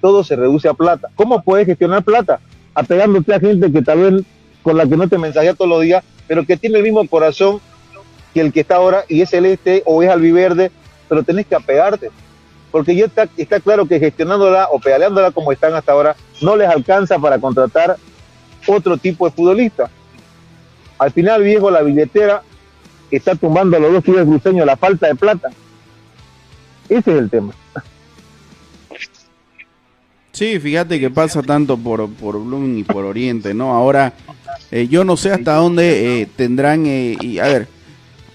Todo 0.02 0.24
se 0.24 0.36
reduce 0.36 0.68
a 0.68 0.74
plata. 0.74 1.10
¿Cómo 1.16 1.44
puedes 1.44 1.68
gestionar 1.68 2.04
plata? 2.04 2.40
Apegándote 2.74 3.34
a 3.34 3.40
gente 3.40 3.72
que 3.72 3.82
tal 3.82 4.00
vez 4.00 4.24
con 4.63 4.76
la 4.76 4.86
que 4.86 4.98
no 4.98 5.08
te 5.08 5.18
mensajea 5.18 5.54
todos 5.54 5.70
los 5.70 5.82
días, 5.82 6.04
pero 6.28 6.46
que 6.46 6.58
tiene 6.58 6.80
el 6.80 6.84
mismo 6.84 7.08
corazón 7.08 7.60
que 8.34 8.42
el 8.42 8.52
que 8.52 8.62
está 8.62 8.76
ahora 8.76 9.06
y 9.08 9.22
es 9.22 9.30
celeste 9.30 9.84
o 9.86 10.04
es 10.04 10.10
albiverde, 10.10 10.72
pero 11.08 11.24
tenés 11.24 11.46
que 11.46 11.56
apegarte. 11.56 12.10
Porque 12.72 12.96
ya 12.96 13.06
está, 13.06 13.28
está 13.38 13.60
claro 13.60 13.86
que 13.86 14.00
gestionándola 14.00 14.68
o 14.72 14.80
pedaleándola 14.80 15.32
como 15.32 15.52
están 15.52 15.74
hasta 15.74 15.92
ahora, 15.92 16.16
no 16.42 16.56
les 16.56 16.70
alcanza 16.70 17.18
para 17.18 17.40
contratar 17.40 17.98
otro 18.68 18.98
tipo 18.98 19.28
de 19.28 19.36
futbolista. 19.36 19.90
Al 21.00 21.12
final, 21.12 21.44
viejo, 21.44 21.72
la 21.72 21.82
billetera 21.82 22.44
está 23.12 23.36
tumbando 23.36 23.78
a 23.78 23.80
los 23.80 23.94
dos 23.94 24.04
clubes 24.04 24.26
cruceños 24.26 24.66
la 24.66 24.76
falta 24.76 25.08
de 25.08 25.16
plata. 25.16 25.50
Ese 26.90 27.12
es 27.12 27.18
el 27.20 27.30
tema. 27.30 27.54
Sí, 30.32 30.60
fíjate 30.60 31.00
que 31.00 31.10
pasa 31.10 31.42
tanto 31.42 31.78
por, 31.78 32.08
por 32.12 32.40
Blooming 32.40 32.78
y 32.78 32.84
por 32.84 33.06
Oriente, 33.06 33.54
¿no? 33.56 33.74
Ahora, 33.74 34.14
eh, 34.70 34.88
yo 34.88 35.04
no 35.04 35.18
sé 35.18 35.32
hasta 35.32 35.56
dónde 35.56 36.22
eh, 36.22 36.28
tendrán, 36.36 36.86
eh, 36.86 37.18
y 37.20 37.40
a 37.40 37.46
ver, 37.46 37.68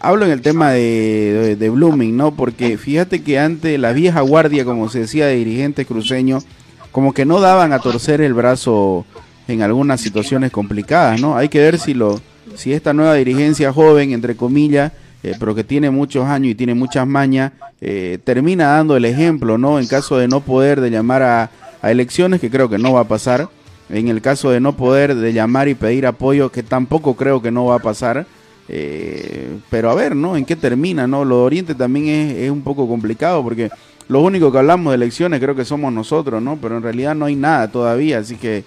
hablo 0.02 0.26
en 0.26 0.32
el 0.32 0.42
tema 0.42 0.72
de, 0.72 1.56
de, 1.56 1.70
Blooming, 1.70 2.16
¿no? 2.16 2.34
Porque 2.34 2.76
fíjate 2.76 3.22
que 3.22 3.38
antes 3.38 3.78
la 3.78 3.92
vieja 3.92 4.20
guardia, 4.20 4.64
como 4.64 4.88
se 4.88 5.00
decía, 5.00 5.26
de 5.26 5.36
dirigentes 5.36 5.86
cruceños, 5.86 6.44
como 6.90 7.14
que 7.14 7.24
no 7.24 7.40
daban 7.40 7.72
a 7.72 7.78
torcer 7.78 8.20
el 8.20 8.34
brazo 8.34 9.06
en 9.46 9.62
algunas 9.62 10.00
situaciones 10.00 10.50
complicadas, 10.50 11.20
¿no? 11.20 11.36
Hay 11.36 11.48
que 11.48 11.60
ver 11.60 11.78
si 11.78 11.94
lo, 11.94 12.20
si 12.56 12.72
esta 12.72 12.92
nueva 12.92 13.14
dirigencia 13.14 13.72
joven, 13.72 14.12
entre 14.12 14.36
comillas, 14.36 14.92
eh, 15.22 15.34
pero 15.38 15.54
que 15.54 15.62
tiene 15.62 15.90
muchos 15.90 16.26
años 16.26 16.50
y 16.50 16.54
tiene 16.56 16.74
muchas 16.74 17.06
mañas, 17.06 17.52
eh, 17.80 18.18
termina 18.24 18.66
dando 18.68 18.96
el 18.96 19.04
ejemplo, 19.04 19.56
¿no? 19.56 19.78
En 19.78 19.86
caso 19.86 20.18
de 20.18 20.26
no 20.26 20.40
poder 20.40 20.80
de 20.80 20.90
llamar 20.90 21.22
a, 21.22 21.50
a 21.80 21.90
elecciones, 21.92 22.40
que 22.40 22.50
creo 22.50 22.68
que 22.68 22.78
no 22.78 22.92
va 22.92 23.02
a 23.02 23.08
pasar, 23.08 23.48
en 23.88 24.08
el 24.08 24.20
caso 24.20 24.50
de 24.50 24.58
no 24.58 24.76
poder 24.76 25.14
de 25.14 25.32
llamar 25.32 25.68
y 25.68 25.74
pedir 25.76 26.06
apoyo, 26.06 26.50
que 26.50 26.64
tampoco 26.64 27.14
creo 27.14 27.40
que 27.40 27.52
no 27.52 27.66
va 27.66 27.76
a 27.76 27.78
pasar, 27.78 28.26
eh, 28.68 29.59
pero 29.70 29.90
a 29.90 29.94
ver, 29.94 30.14
¿no? 30.14 30.37
¿En 30.37 30.44
qué 30.44 30.57
termina, 30.57 31.07
no? 31.07 31.25
Lo 31.25 31.38
de 31.38 31.42
Oriente 31.42 31.75
también 31.75 32.07
es, 32.09 32.37
es 32.38 32.51
un 32.51 32.62
poco 32.62 32.88
complicado, 32.88 33.42
porque 33.42 33.70
lo 34.09 34.20
único 34.20 34.53
que 34.53 34.59
hablamos 34.59 34.92
de 34.92 34.96
elecciones 34.96 35.40
creo 35.40 35.55
que 35.55 35.64
somos 35.64 35.92
nosotros, 35.92 36.42
¿no? 36.42 36.59
Pero 36.61 36.77
en 36.77 36.83
realidad 36.83 37.14
no 37.14 37.27
hay 37.27 37.37
nada 37.37 37.70
todavía, 37.70 38.18
así 38.18 38.37
que 38.37 38.64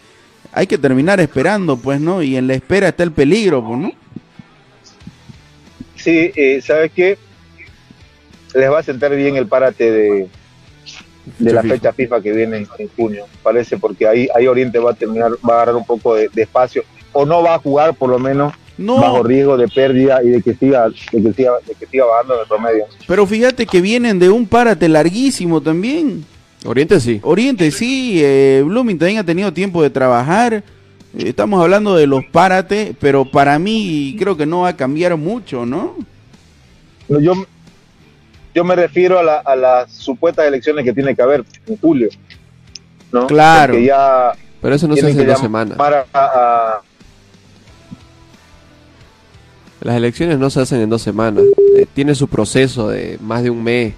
hay 0.52 0.68
que 0.68 0.78
terminar 0.78 1.20
esperando, 1.20 1.78
pues, 1.78 2.00
¿no? 2.00 2.22
Y 2.22 2.38
en 2.38 2.48
la 2.48 2.54
espera 2.54 2.90
está 2.90 3.04
el 3.04 3.12
peligro, 3.12 3.66
pues, 3.66 3.80
¿no? 3.80 3.92
Sí, 5.96 6.32
eh, 6.36 6.62
¿sabes 6.62 6.92
qué? 6.94 7.18
Les 8.54 8.72
va 8.72 8.80
a 8.80 8.84
sentar 8.84 9.16
bien 9.16 9.36
el 9.36 9.48
párate 9.48 9.92
de, 9.92 10.30
de 11.40 11.54
la 11.54 11.62
FIFA. 11.62 11.74
fecha 11.76 11.94
FIFA 11.94 12.22
que 12.22 12.32
viene 12.32 12.58
en, 12.58 12.68
en 12.78 12.90
junio, 12.96 13.26
parece, 13.44 13.78
porque 13.78 14.08
ahí, 14.08 14.28
ahí 14.36 14.48
Oriente 14.48 14.80
va 14.80 14.92
a 14.92 14.94
terminar, 14.94 15.32
va 15.48 15.54
a 15.54 15.56
agarrar 15.58 15.76
un 15.76 15.86
poco 15.86 16.16
de, 16.16 16.30
de 16.30 16.44
espacio, 16.44 16.84
o 17.12 17.26
no 17.26 17.42
va 17.44 17.56
a 17.56 17.60
jugar 17.60 17.96
por 17.96 18.10
lo 18.10 18.20
menos 18.20 18.54
No. 18.78 18.98
bajo 19.00 19.24
riesgo 19.24 19.56
de 19.58 19.68
pérdida 19.70 20.22
y 20.24 20.30
de 20.30 20.42
que 20.42 20.54
siga, 20.54 20.90
de 20.90 21.22
que 21.24 21.34
siga, 21.34 21.54
de 21.66 21.74
que 21.76 21.86
siga 21.86 22.06
bajando 22.06 22.34
en 22.36 22.40
el 22.42 22.48
promedio. 22.48 22.86
Pero 23.08 23.26
fíjate 23.26 23.66
que 23.66 23.80
vienen 23.82 24.20
de 24.20 24.30
un 24.30 24.46
párate 24.48 24.90
larguísimo 24.90 25.62
también. 25.62 26.26
Oriente 26.66 27.00
sí. 27.00 27.20
Oriente 27.24 27.72
sí, 27.72 28.20
eh, 28.24 28.64
Blooming 28.66 28.98
también 28.98 29.20
ha 29.20 29.24
tenido 29.24 29.54
tiempo 29.54 29.82
de 29.84 29.90
trabajar. 29.90 30.56
Eh, 30.56 30.64
Estamos 31.18 31.62
hablando 31.62 31.96
de 31.96 32.08
los 32.08 32.26
párates, 32.26 32.94
pero 33.00 33.24
para 33.24 33.58
mí 33.60 34.16
creo 34.20 34.36
que 34.36 34.46
no 34.46 34.62
va 34.62 34.70
a 34.70 34.76
cambiar 34.76 35.16
mucho, 35.16 35.66
¿no? 35.66 35.96
No, 37.08 37.20
Yo, 37.20 37.34
yo 38.54 38.64
me 38.64 38.76
refiero 38.76 39.20
a, 39.20 39.24
la- 39.24 39.38
a 39.46 39.56
las 39.56 39.92
supuestas 39.94 40.48
elecciones 40.48 40.84
que 40.84 40.92
tiene 40.92 41.16
que 41.16 41.22
haber 41.22 41.46
en 41.68 41.78
julio. 41.78 42.10
¿no? 43.12 43.28
Claro. 43.28 43.74
Porque 43.74 43.86
ya 43.86 44.32
Pero 44.62 44.76
eso 44.76 44.88
no 44.88 44.96
se 44.96 45.06
hace 45.08 45.22
en 45.22 45.28
dos 45.28 45.40
semanas. 45.40 45.78
llamar 45.78 45.94
a- 45.94 46.20
a- 46.20 46.82
Las 49.86 49.98
elecciones 49.98 50.40
no 50.40 50.50
se 50.50 50.60
hacen 50.62 50.82
en 50.82 50.90
dos 50.90 51.04
semanas. 51.04 51.44
Eh, 51.78 51.86
tiene 51.94 52.16
su 52.16 52.28
proceso 52.28 52.90
de 52.90 53.20
más 53.22 53.44
de 53.44 53.52
un 53.52 53.64
mes. 53.64 53.94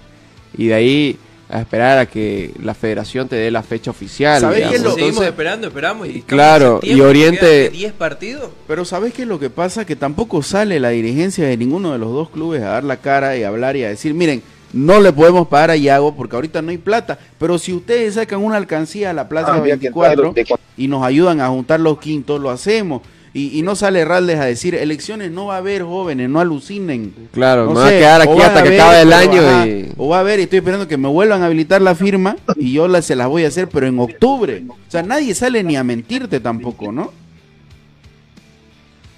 Y 0.56 0.66
de 0.66 0.74
ahí 0.74 1.18
a 1.48 1.60
esperar 1.62 1.96
a 1.98 2.04
que 2.04 2.52
la 2.62 2.74
federación 2.74 3.26
te 3.26 3.36
dé 3.36 3.50
la 3.50 3.62
fecha 3.62 3.90
oficial. 3.90 4.38
¿Sabés 4.42 4.68
qué 4.68 4.76
es 4.76 4.82
lo- 4.82 4.90
Seguimos 4.90 4.98
entonces- 5.12 5.28
esperando, 5.30 5.66
esperamos 5.68 6.06
y 6.06 6.20
Claro, 6.20 6.80
y 6.82 7.00
Oriente- 7.00 7.38
quedan 7.70 7.72
10 7.72 7.92
partidos. 7.94 8.50
Pero 8.66 8.84
¿sabes 8.84 9.14
qué 9.14 9.22
es 9.22 9.28
lo 9.28 9.38
que 9.38 9.48
pasa? 9.48 9.86
Que 9.86 9.96
tampoco 9.96 10.42
sale 10.42 10.78
la 10.78 10.90
dirigencia 10.90 11.46
de 11.48 11.56
ninguno 11.56 11.92
de 11.92 11.98
los 11.98 12.12
dos 12.12 12.28
clubes 12.28 12.60
a 12.62 12.66
dar 12.68 12.84
la 12.84 12.98
cara 12.98 13.34
y 13.38 13.44
a 13.44 13.48
hablar 13.48 13.76
y 13.76 13.84
a 13.84 13.88
decir, 13.88 14.12
miren, 14.12 14.42
no 14.74 15.00
le 15.00 15.10
podemos 15.10 15.48
pagar 15.48 15.70
a 15.70 15.76
Yago 15.76 16.14
porque 16.14 16.36
ahorita 16.36 16.60
no 16.60 16.68
hay 16.70 16.76
plata, 16.76 17.18
pero 17.38 17.58
si 17.58 17.72
ustedes 17.72 18.12
sacan 18.16 18.44
una 18.44 18.58
alcancía 18.58 19.08
a 19.08 19.14
la 19.14 19.26
Plaza 19.26 19.52
entrar 19.56 19.62
24 19.64 20.32
de- 20.34 20.44
y 20.76 20.86
nos 20.86 21.02
ayudan 21.02 21.40
a 21.40 21.48
juntar 21.48 21.80
los 21.80 21.98
quintos, 21.98 22.38
lo 22.42 22.50
hacemos. 22.50 23.00
Y, 23.38 23.56
y 23.56 23.62
no 23.62 23.76
sale 23.76 24.04
Raldes 24.04 24.40
a 24.40 24.46
decir, 24.46 24.74
elecciones 24.74 25.30
no 25.30 25.46
va 25.46 25.54
a 25.54 25.58
haber 25.58 25.84
jóvenes, 25.84 26.28
no 26.28 26.40
alucinen. 26.40 27.14
Claro, 27.30 27.66
No 27.66 27.74
me 27.74 27.80
va 27.80 27.86
a 27.86 27.90
quedar 27.90 28.20
aquí 28.22 28.40
hasta 28.42 28.62
que 28.64 28.70
ver, 28.70 28.80
acabe 28.80 29.02
el 29.02 29.12
año 29.12 29.40
ajá, 29.40 29.66
y... 29.68 29.92
O 29.96 30.08
va 30.08 30.18
a 30.18 30.22
ver, 30.24 30.40
estoy 30.40 30.58
esperando 30.58 30.88
que 30.88 30.96
me 30.96 31.06
vuelvan 31.06 31.42
a 31.42 31.46
habilitar 31.46 31.80
la 31.80 31.94
firma 31.94 32.36
y 32.56 32.72
yo 32.72 32.88
la, 32.88 33.00
se 33.00 33.14
las 33.14 33.28
voy 33.28 33.44
a 33.44 33.48
hacer, 33.48 33.68
pero 33.68 33.86
en 33.86 34.00
octubre. 34.00 34.64
O 34.68 34.90
sea, 34.90 35.04
nadie 35.04 35.36
sale 35.36 35.62
ni 35.62 35.76
a 35.76 35.84
mentirte 35.84 36.40
tampoco, 36.40 36.90
¿no? 36.90 37.12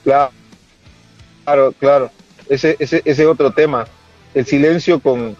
Claro, 0.04 0.32
claro, 1.44 1.74
claro. 1.78 2.10
Ese, 2.50 2.76
ese, 2.78 3.00
ese 3.06 3.22
es 3.22 3.26
otro 3.26 3.50
tema. 3.52 3.86
El 4.34 4.44
silencio 4.44 5.00
con, 5.00 5.34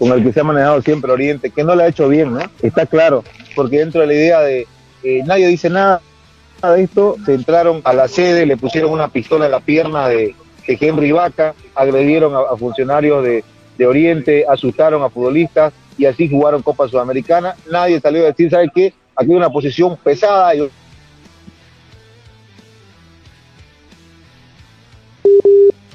con 0.00 0.10
el 0.10 0.24
que 0.24 0.32
se 0.32 0.40
ha 0.40 0.44
manejado 0.44 0.82
siempre 0.82 1.12
Oriente, 1.12 1.50
que 1.50 1.62
no 1.62 1.76
le 1.76 1.84
ha 1.84 1.88
hecho 1.88 2.08
bien, 2.08 2.32
¿no? 2.32 2.40
Está 2.60 2.86
claro, 2.86 3.22
porque 3.54 3.78
dentro 3.78 4.00
de 4.00 4.08
la 4.08 4.14
idea 4.14 4.40
de 4.40 4.66
eh, 5.04 5.22
nadie 5.24 5.46
dice 5.46 5.70
nada 5.70 6.02
de 6.72 6.84
esto, 6.84 7.16
se 7.24 7.34
entraron 7.34 7.80
a 7.84 7.92
la 7.92 8.08
sede, 8.08 8.46
le 8.46 8.56
pusieron 8.56 8.90
una 8.92 9.08
pistola 9.08 9.46
en 9.46 9.52
la 9.52 9.60
pierna 9.60 10.08
de, 10.08 10.34
de 10.66 10.78
Henry 10.80 11.12
Vaca, 11.12 11.54
agredieron 11.74 12.34
a, 12.34 12.40
a 12.52 12.56
funcionarios 12.56 13.22
de, 13.24 13.44
de 13.78 13.86
Oriente, 13.86 14.44
asustaron 14.48 15.02
a 15.02 15.10
futbolistas 15.10 15.72
y 15.98 16.06
así 16.06 16.28
jugaron 16.28 16.62
Copa 16.62 16.88
Sudamericana. 16.88 17.54
Nadie 17.70 18.00
salió 18.00 18.22
a 18.22 18.26
decir, 18.26 18.50
¿sabe 18.50 18.70
qué? 18.74 18.92
Aquí 19.14 19.30
hay 19.30 19.36
una 19.36 19.50
posición 19.50 19.96
pesada 20.02 20.54
y 20.54 20.68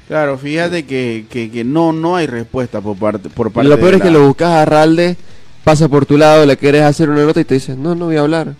Claro, 0.07 0.37
fíjate 0.37 0.85
que, 0.85 1.25
que, 1.29 1.49
que 1.49 1.63
no, 1.63 1.93
no 1.93 2.17
hay 2.17 2.27
respuesta 2.27 2.81
por 2.81 2.97
parte, 2.97 3.29
por 3.29 3.49
parte 3.49 3.69
lo 3.69 3.77
peor 3.79 3.91
de 3.91 3.97
es 3.97 4.03
que 4.03 4.11
lo 4.11 4.27
buscas 4.27 4.49
a 4.49 4.65
Ralde, 4.65 5.15
pasa 5.63 5.87
por 5.87 6.05
tu 6.05 6.17
lado, 6.17 6.45
le 6.45 6.57
quieres 6.57 6.81
hacer 6.81 7.09
una 7.09 7.23
nota 7.23 7.39
y 7.39 7.45
te 7.45 7.53
dice, 7.53 7.77
no, 7.77 7.95
no 7.95 8.07
voy 8.07 8.17
a 8.17 8.21
hablar. 8.21 8.55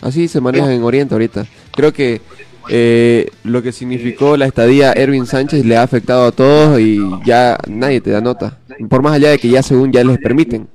Así 0.00 0.28
se 0.28 0.40
maneja 0.40 0.72
en 0.72 0.82
Oriente 0.82 1.14
ahorita. 1.14 1.46
Creo 1.72 1.92
que 1.92 2.20
eh, 2.68 3.28
lo 3.44 3.62
que 3.62 3.72
significó 3.72 4.36
la 4.36 4.46
estadía 4.46 4.92
Erwin 4.92 5.26
Sánchez 5.26 5.64
le 5.64 5.76
ha 5.76 5.82
afectado 5.82 6.26
a 6.26 6.32
todos 6.32 6.80
y 6.80 7.00
ya 7.24 7.58
nadie 7.68 8.00
te 8.00 8.10
da 8.10 8.20
nota. 8.20 8.56
Por 8.88 9.02
más 9.02 9.12
allá 9.14 9.30
de 9.30 9.38
que 9.38 9.48
ya 9.48 9.62
según 9.62 9.92
ya 9.92 10.02
les 10.04 10.18
permiten. 10.18 10.68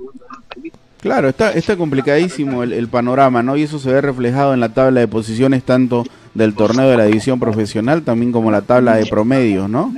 Claro, 1.02 1.30
está, 1.30 1.52
está 1.52 1.76
complicadísimo 1.78 2.64
el, 2.64 2.74
el 2.74 2.88
panorama, 2.88 3.44
¿no? 3.44 3.56
Y 3.56 3.64
eso 3.64 3.78
se 3.78 3.92
ve 3.92 4.02
reflejado 4.02 4.54
en 4.56 4.60
la 4.60 4.70
tabla 4.70 5.02
de 5.02 5.08
posiciones 5.08 5.64
tanto 5.64 6.04
del 6.34 6.56
torneo 6.56 6.90
de 6.90 6.98
la 6.98 7.06
división 7.06 7.40
profesional 7.40 8.02
también 8.02 8.32
como 8.32 8.50
la 8.52 8.62
tabla 8.62 8.96
de 8.96 9.06
promedios, 9.06 9.70
¿no? 9.70 9.94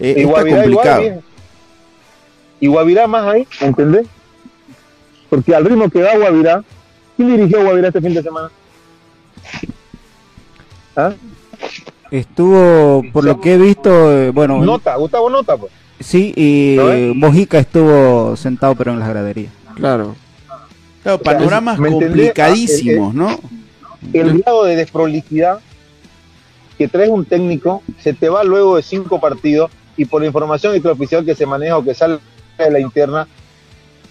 Eh, 0.00 0.14
Y 0.16 0.20
está 0.22 0.32
Guavirá 0.32 0.62
complicado. 0.62 1.02
igual. 1.04 1.20
Y 2.60 2.66
Guavirá 2.66 3.06
más 3.06 3.24
ahí, 3.34 3.46
¿entendés? 3.60 4.06
Porque 5.30 5.54
al 5.54 5.64
ritmo 5.64 5.88
que 5.88 6.00
da 6.00 6.16
Guavirá, 6.16 6.64
¿quién 7.16 7.36
dirigió 7.36 7.60
a 7.60 7.64
Guavirá 7.64 7.88
este 7.88 8.00
fin 8.00 8.14
de 8.14 8.22
semana? 8.22 8.50
¿Ah? 10.96 11.12
Estuvo, 12.10 13.04
por 13.12 13.24
lo 13.24 13.40
que 13.40 13.54
he 13.54 13.58
visto, 13.58 14.12
eh, 14.12 14.30
bueno, 14.30 14.62
Nota, 14.64 14.96
Gustavo 14.96 15.28
Nota, 15.28 15.56
pues. 15.56 15.72
sí, 16.00 16.32
y 16.36 16.76
¿No 16.78 17.14
Mojica 17.14 17.58
estuvo 17.58 18.34
sentado 18.36 18.74
pero 18.74 18.92
en 18.92 19.00
las 19.00 19.08
graderías. 19.10 19.52
Claro. 19.74 20.16
Claro, 21.02 21.18
panoramas 21.20 21.78
¿me 21.78 21.88
entendés? 21.88 22.08
complicadísimos, 22.08 23.14
¿no? 23.14 23.38
El 24.12 24.38
grado 24.38 24.64
de 24.64 24.76
desprolijidad 24.76 25.60
que 26.76 26.88
trae 26.88 27.08
un 27.08 27.24
técnico 27.24 27.82
se 28.00 28.12
te 28.14 28.28
va 28.28 28.44
luego 28.44 28.76
de 28.76 28.82
cinco 28.82 29.20
partidos 29.20 29.70
y 29.96 30.04
por 30.04 30.20
la 30.22 30.28
información 30.28 30.74
extraoficial 30.74 31.24
que 31.24 31.34
se 31.34 31.44
maneja 31.44 31.76
o 31.76 31.84
que 31.84 31.94
sale 31.94 32.18
de 32.56 32.70
la 32.70 32.80
interna, 32.80 33.28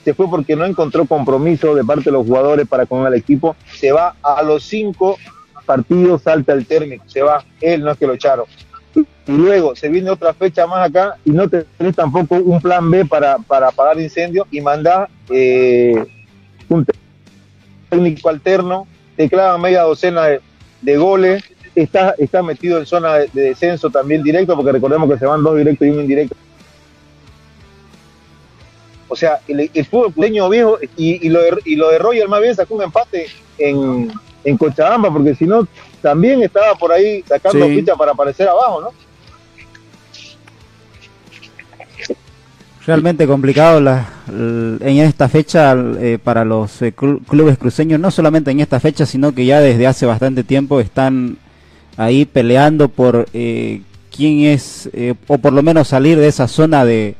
se 0.08 0.13
fue 0.13 0.30
porque 0.30 0.56
no 0.56 0.63
encontró 0.63 1.06
compromiso 1.06 1.76
de 1.76 1.84
parte 1.84 2.06
de 2.06 2.12
los 2.12 2.26
jugadores 2.26 2.65
para 2.65 2.86
con 2.86 3.06
el 3.06 3.13
equipo, 3.13 3.58
se 3.78 3.91
va 3.91 4.15
a 4.24 4.41
los 4.41 4.63
cinco 4.63 5.17
partidos, 5.65 6.22
salta 6.22 6.54
el 6.54 6.65
técnico, 6.65 7.04
se 7.08 7.22
va, 7.22 7.43
él 7.60 7.84
no 7.84 7.91
es 7.91 7.98
que 7.98 8.08
lo 8.08 8.13
echaron. 8.13 8.46
Y 8.96 9.34
luego 9.34 9.76
se 9.76 9.89
viene 9.89 10.10
otra 10.10 10.34
fecha 10.34 10.65
más 10.65 10.88
acá 10.88 11.17
y 11.26 11.32
no 11.32 11.50
tenés 11.50 11.93
tampoco 11.93 12.36
un 12.36 12.62
plan 12.62 12.89
B 12.89 13.04
para, 13.04 13.38
para 13.39 13.67
apagar 13.67 14.00
incendios 14.00 14.48
y 14.50 14.62
mandás 14.62 15.10
eh, 15.30 16.02
un 16.70 16.86
técnico 17.89 18.30
alterno, 18.30 18.88
te 19.17 19.28
clavan 19.28 19.60
media 19.60 19.82
docena 19.82 20.24
de, 20.24 20.39
de 20.84 20.96
goles, 20.96 21.43
está, 21.76 22.15
está 22.17 22.41
metido 22.41 22.80
en 22.80 22.86
zona 22.86 23.15
de, 23.15 23.30
de 23.34 23.41
descenso 23.41 23.89
también 23.89 24.24
directo, 24.24 24.56
porque 24.56 24.72
recordemos 24.72 25.12
que 25.12 25.20
se 25.20 25.26
van 25.26 25.43
dos 25.43 25.58
directos 25.58 25.86
y 25.86 25.91
un 25.91 26.00
indirecto. 26.00 26.38
O 29.10 29.15
sea, 29.15 29.39
el, 29.48 29.70
el 29.74 29.86
fútbol 29.86 30.12
pureño 30.13 30.50
viejo 30.50 30.78
y, 30.98 31.26
y, 31.26 31.30
lo 31.30 31.41
de, 31.41 31.58
y 31.65 31.76
lo 31.76 31.89
de 31.89 31.98
Roger 32.00 32.28
más 32.28 32.41
bien 32.41 32.56
sacó 32.56 32.76
un 32.76 32.84
empate 32.84 33.28
en, 33.58 34.12
en 34.43 34.58
Cochabamba, 34.58 35.12
porque 35.12 35.34
si 35.36 35.46
no, 35.46 35.67
también 36.02 36.41
estaba 36.43 36.76
por 36.76 36.91
ahí 36.91 37.24
sacando 37.28 37.65
Sí. 37.67 37.76
ficha 37.76 37.96
para 37.96 38.12
aparecer 38.12 38.48
abajo, 38.48 38.82
¿no? 38.82 38.89
Realmente 42.86 43.28
complicado 43.28 43.82
la, 43.82 44.08
en 44.30 44.98
esta 45.00 45.28
fecha 45.28 45.76
eh, 46.00 46.17
para 46.24 46.46
los 46.46 46.82
eh, 46.82 46.96
clu- 46.96 47.20
clubes 47.28 47.58
cruceños, 47.58 48.00
no 48.00 48.12
solamente 48.12 48.50
en 48.52 48.62
esta 48.62 48.80
fecha, 48.80 49.06
sino 49.06 49.36
que 49.36 49.46
ya 49.46 49.60
desde 49.60 49.86
hace 49.88 50.06
bastante 50.06 50.46
tiempo 50.46 50.80
están 50.80 51.38
ahí 51.98 52.24
peleando 52.24 52.88
por 52.88 53.28
eh, 53.34 53.82
quién 54.15 54.39
es, 54.46 54.89
eh, 54.93 55.15
o 55.28 55.38
por 55.38 55.52
lo 55.52 55.62
menos 55.63 55.89
salir 55.89 56.17
de 56.17 56.30
esa 56.30 56.48
zona 56.48 56.86
de 56.86 57.15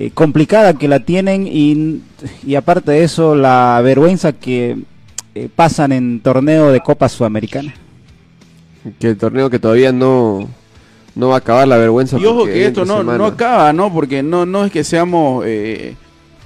eh, 0.00 0.12
complicada 0.14 0.74
que 0.74 0.86
la 0.86 1.00
tienen 1.00 1.48
y, 1.50 2.02
y 2.46 2.54
aparte 2.54 2.92
de 2.92 3.02
eso 3.02 3.34
la 3.34 3.80
vergüenza 3.82 4.32
que 4.32 4.78
eh, 5.34 5.48
pasan 5.54 5.90
en 5.90 6.20
torneo 6.20 6.70
de 6.70 6.80
Copa 6.80 7.08
Sudamericana. 7.08 7.74
Que 9.00 9.08
el 9.08 9.18
torneo 9.18 9.50
que 9.50 9.58
todavía 9.58 9.90
no, 9.90 10.48
no 11.16 11.28
va 11.30 11.34
a 11.34 11.38
acabar 11.38 11.66
la 11.66 11.76
vergüenza. 11.78 12.16
Y 12.16 12.26
ojo 12.26 12.44
que 12.44 12.64
esto 12.64 12.84
no, 12.84 12.98
semana. 12.98 13.18
no 13.18 13.26
acaba, 13.26 13.72
¿no? 13.72 13.92
Porque 13.92 14.22
no, 14.22 14.46
no 14.46 14.64
es 14.64 14.70
que 14.70 14.84
seamos 14.84 15.44
eh, 15.44 15.96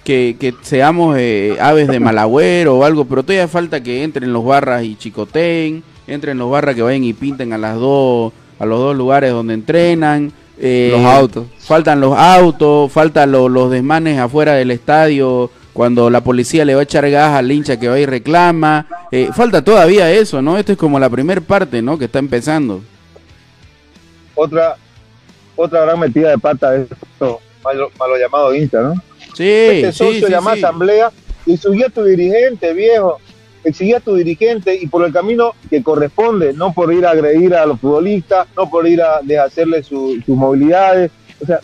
que, 0.02 0.36
que 0.40 0.54
seamos 0.62 1.16
eh, 1.18 1.58
aves 1.60 1.88
de 1.88 2.00
malagüero 2.00 2.78
o 2.78 2.84
algo, 2.84 3.04
pero 3.04 3.22
todavía 3.22 3.48
falta 3.48 3.82
que 3.82 4.02
entren 4.02 4.32
los 4.32 4.46
barras 4.46 4.82
y 4.82 4.96
chicoteen, 4.96 5.82
entren 6.06 6.38
los 6.38 6.50
barras 6.50 6.74
que 6.74 6.80
vayan 6.80 7.04
y 7.04 7.12
pinten 7.12 7.52
a 7.52 7.58
las 7.58 7.76
dos, 7.76 8.32
a 8.58 8.64
los 8.64 8.78
dos 8.78 8.96
lugares 8.96 9.30
donde 9.30 9.52
entrenan. 9.52 10.32
Eh, 10.62 10.88
Los 10.92 11.04
autos. 11.04 11.46
Faltan 11.58 12.00
los 12.00 12.16
autos, 12.16 12.90
faltan 12.92 13.32
lo- 13.32 13.48
los 13.48 13.70
desmanes 13.70 14.18
afuera 14.18 14.54
del 14.54 14.70
estadio, 14.70 15.50
cuando 15.72 16.08
la 16.08 16.22
policía 16.22 16.64
le 16.64 16.74
va 16.74 16.80
a 16.80 16.84
echar 16.84 17.10
gas 17.10 17.34
al 17.34 17.50
hincha 17.50 17.78
que 17.80 17.88
va 17.88 17.98
y 17.98 18.06
reclama. 18.06 18.86
Eh, 19.10 19.28
falta 19.34 19.62
todavía 19.64 20.10
eso, 20.10 20.40
¿no? 20.40 20.56
Esto 20.58 20.72
es 20.72 20.78
como 20.78 20.98
la 21.00 21.10
primer 21.10 21.42
parte, 21.42 21.82
¿no? 21.82 21.98
Que 21.98 22.04
está 22.06 22.18
empezando. 22.18 22.80
Otra, 24.34 24.76
otra 25.56 25.82
gran 25.82 25.98
metida 26.00 26.30
de 26.30 26.38
pata 26.38 26.74
es 26.76 26.86
esto, 26.90 27.40
malo, 27.62 27.90
malo 27.98 28.16
llamado 28.18 28.54
hincha, 28.54 28.80
¿no? 28.80 28.94
Sí, 29.34 29.44
este 29.48 29.92
socio 29.92 30.26
sí, 30.26 30.32
llama 30.32 30.54
sí. 30.54 30.58
asamblea 30.62 31.10
y 31.46 31.54
exigía 31.54 31.86
a 31.86 31.90
tu 31.90 32.04
dirigente, 32.04 32.72
viejo, 32.72 33.18
exigía 33.64 33.98
a 33.98 34.00
tu 34.00 34.14
dirigente 34.14 34.74
y 34.80 34.86
por 34.86 35.04
el 35.06 35.12
camino 35.12 35.52
que 35.70 35.82
corresponde, 35.82 36.52
no 36.52 36.72
por 36.72 36.92
ir 36.92 37.06
a 37.06 37.10
agredir 37.10 37.54
a 37.54 37.64
los 37.66 37.78
futbolistas, 37.80 38.46
no 38.56 38.68
por 38.68 38.86
ir 38.88 39.00
a 39.02 39.20
deshacerle 39.22 39.82
su- 39.82 40.20
sus 40.24 40.36
movilidades, 40.36 41.10
O 41.42 41.46
sea, 41.46 41.60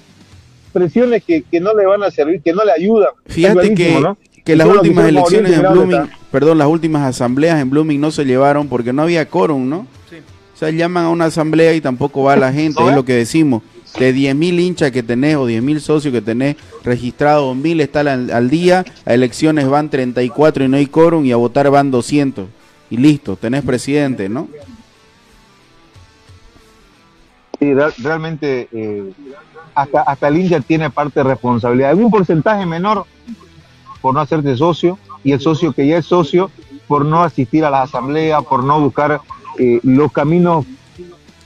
presiones 0.72 1.22
que, 1.24 1.42
que 1.42 1.60
no 1.60 1.72
le 1.74 1.86
van 1.86 2.02
a 2.02 2.10
servir, 2.10 2.40
que 2.42 2.52
no 2.52 2.62
le 2.64 2.72
ayudan. 2.72 3.10
Fíjate 3.26 3.74
que, 3.74 4.02
que 4.44 4.56
las 4.56 4.66
que 4.68 4.72
últimas 4.74 5.08
elecciones 5.08 5.52
en 5.52 5.62
Blooming, 5.72 6.08
perdón, 6.30 6.58
las 6.58 6.68
últimas 6.68 7.02
asambleas 7.08 7.60
en 7.60 7.70
Blooming 7.70 8.00
no 8.00 8.10
se 8.10 8.24
llevaron 8.24 8.68
porque 8.68 8.92
no 8.92 9.02
había 9.02 9.28
quórum, 9.28 9.68
¿no? 9.68 9.86
Sí. 10.10 10.16
O 10.54 10.56
sea, 10.58 10.70
llaman 10.70 11.04
a 11.06 11.10
una 11.10 11.26
asamblea 11.26 11.74
y 11.74 11.80
tampoco 11.80 12.22
va 12.24 12.36
la 12.36 12.52
gente, 12.52 12.80
¿No 12.80 12.90
es 12.90 12.96
lo 12.96 13.04
que 13.04 13.14
decimos. 13.14 13.62
De 13.98 14.14
10.000 14.14 14.60
hinchas 14.60 14.90
que 14.92 15.02
tenés 15.02 15.36
o 15.36 15.46
10.000 15.48 15.80
socios 15.80 16.12
que 16.12 16.20
tenés 16.22 16.56
registrados, 16.84 17.56
1.000 17.56 17.80
están 17.80 18.06
al, 18.08 18.30
al 18.30 18.48
día, 18.48 18.84
a 19.04 19.14
elecciones 19.14 19.68
van 19.68 19.90
34 19.90 20.64
y 20.64 20.68
no 20.68 20.76
hay 20.76 20.86
quórum 20.86 21.24
y 21.24 21.32
a 21.32 21.36
votar 21.36 21.68
van 21.70 21.90
200. 21.90 22.46
Y 22.90 22.96
listo, 22.96 23.36
tenés 23.36 23.62
presidente, 23.64 24.28
¿no? 24.28 24.48
Sí, 27.58 27.74
real- 27.74 27.94
realmente 27.98 28.68
eh, 28.72 29.12
hasta, 29.74 30.02
hasta 30.02 30.28
el 30.28 30.38
hincha 30.38 30.60
tiene 30.60 30.90
parte 30.90 31.20
de 31.20 31.24
responsabilidad. 31.24 31.90
Algún 31.90 32.10
porcentaje 32.10 32.64
menor 32.66 33.04
por 34.00 34.14
no 34.14 34.20
hacerte 34.20 34.56
socio 34.56 34.98
y 35.24 35.32
el 35.32 35.40
socio 35.40 35.72
que 35.72 35.86
ya 35.86 35.98
es 35.98 36.06
socio 36.06 36.50
por 36.86 37.04
no 37.04 37.22
asistir 37.24 37.64
a 37.64 37.70
las 37.70 37.88
asambleas, 37.88 38.44
por 38.44 38.62
no 38.62 38.80
buscar 38.80 39.20
eh, 39.58 39.80
los 39.82 40.12
caminos 40.12 40.64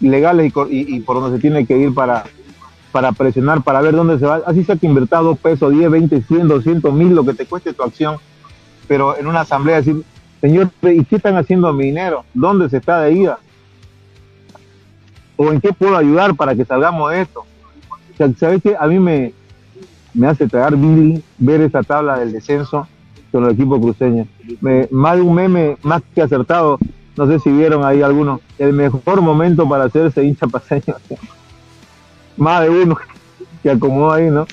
legales 0.00 0.52
y 0.70 1.00
por 1.00 1.20
donde 1.20 1.36
se 1.38 1.40
tiene 1.40 1.64
que 1.64 1.78
ir 1.78 1.94
para, 1.94 2.24
para 2.92 3.12
presionar, 3.12 3.62
para 3.62 3.80
ver 3.80 3.94
dónde 3.94 4.18
se 4.18 4.26
va. 4.26 4.42
Así 4.46 4.62
sea 4.64 4.76
que 4.76 4.86
invertir 4.86 5.18
dos 5.18 5.38
pesos, 5.38 5.72
10, 5.72 5.90
20, 5.90 6.22
100, 6.22 6.48
200 6.48 6.92
mil, 6.92 7.14
lo 7.14 7.24
que 7.24 7.34
te 7.34 7.46
cueste 7.46 7.72
tu 7.72 7.82
acción, 7.82 8.16
pero 8.86 9.18
en 9.18 9.26
una 9.26 9.40
asamblea 9.40 9.76
decir, 9.76 10.04
señor, 10.40 10.70
¿y 10.82 11.04
qué 11.04 11.16
están 11.16 11.36
haciendo 11.36 11.72
mi 11.72 11.86
dinero? 11.86 12.24
¿Dónde 12.34 12.68
se 12.68 12.76
está 12.76 13.00
de 13.00 13.12
ida? 13.12 13.38
o 15.36 15.52
en 15.52 15.60
qué 15.60 15.72
puedo 15.72 15.96
ayudar 15.96 16.34
para 16.34 16.54
que 16.54 16.64
salgamos 16.64 17.10
de 17.10 17.22
esto. 17.22 17.40
O 17.40 18.16
sea, 18.16 18.30
¿sabes 18.38 18.62
qué? 18.62 18.76
A 18.78 18.86
mí 18.86 18.98
me, 18.98 19.32
me 20.14 20.26
hace 20.26 20.46
tragar 20.46 20.76
Billy 20.76 21.22
ver 21.38 21.60
esa 21.60 21.82
tabla 21.82 22.18
del 22.18 22.32
descenso 22.32 22.86
con 23.30 23.44
el 23.44 23.52
equipo 23.52 23.80
cruceño. 23.80 24.26
Me, 24.60 24.88
más 24.90 25.16
de 25.16 25.22
un 25.22 25.34
meme, 25.34 25.76
más 25.82 26.02
que 26.14 26.22
acertado, 26.22 26.78
no 27.16 27.26
sé 27.26 27.38
si 27.38 27.50
vieron 27.50 27.84
ahí 27.84 28.02
alguno, 28.02 28.40
el 28.58 28.72
mejor 28.72 29.20
momento 29.20 29.68
para 29.68 29.84
hacerse 29.84 30.24
hincha 30.24 30.46
paseño. 30.46 30.94
Más 32.36 32.62
de 32.62 32.70
uno 32.70 32.98
que 33.62 33.70
acomodó 33.70 34.12
ahí, 34.12 34.30
¿no? 34.30 34.46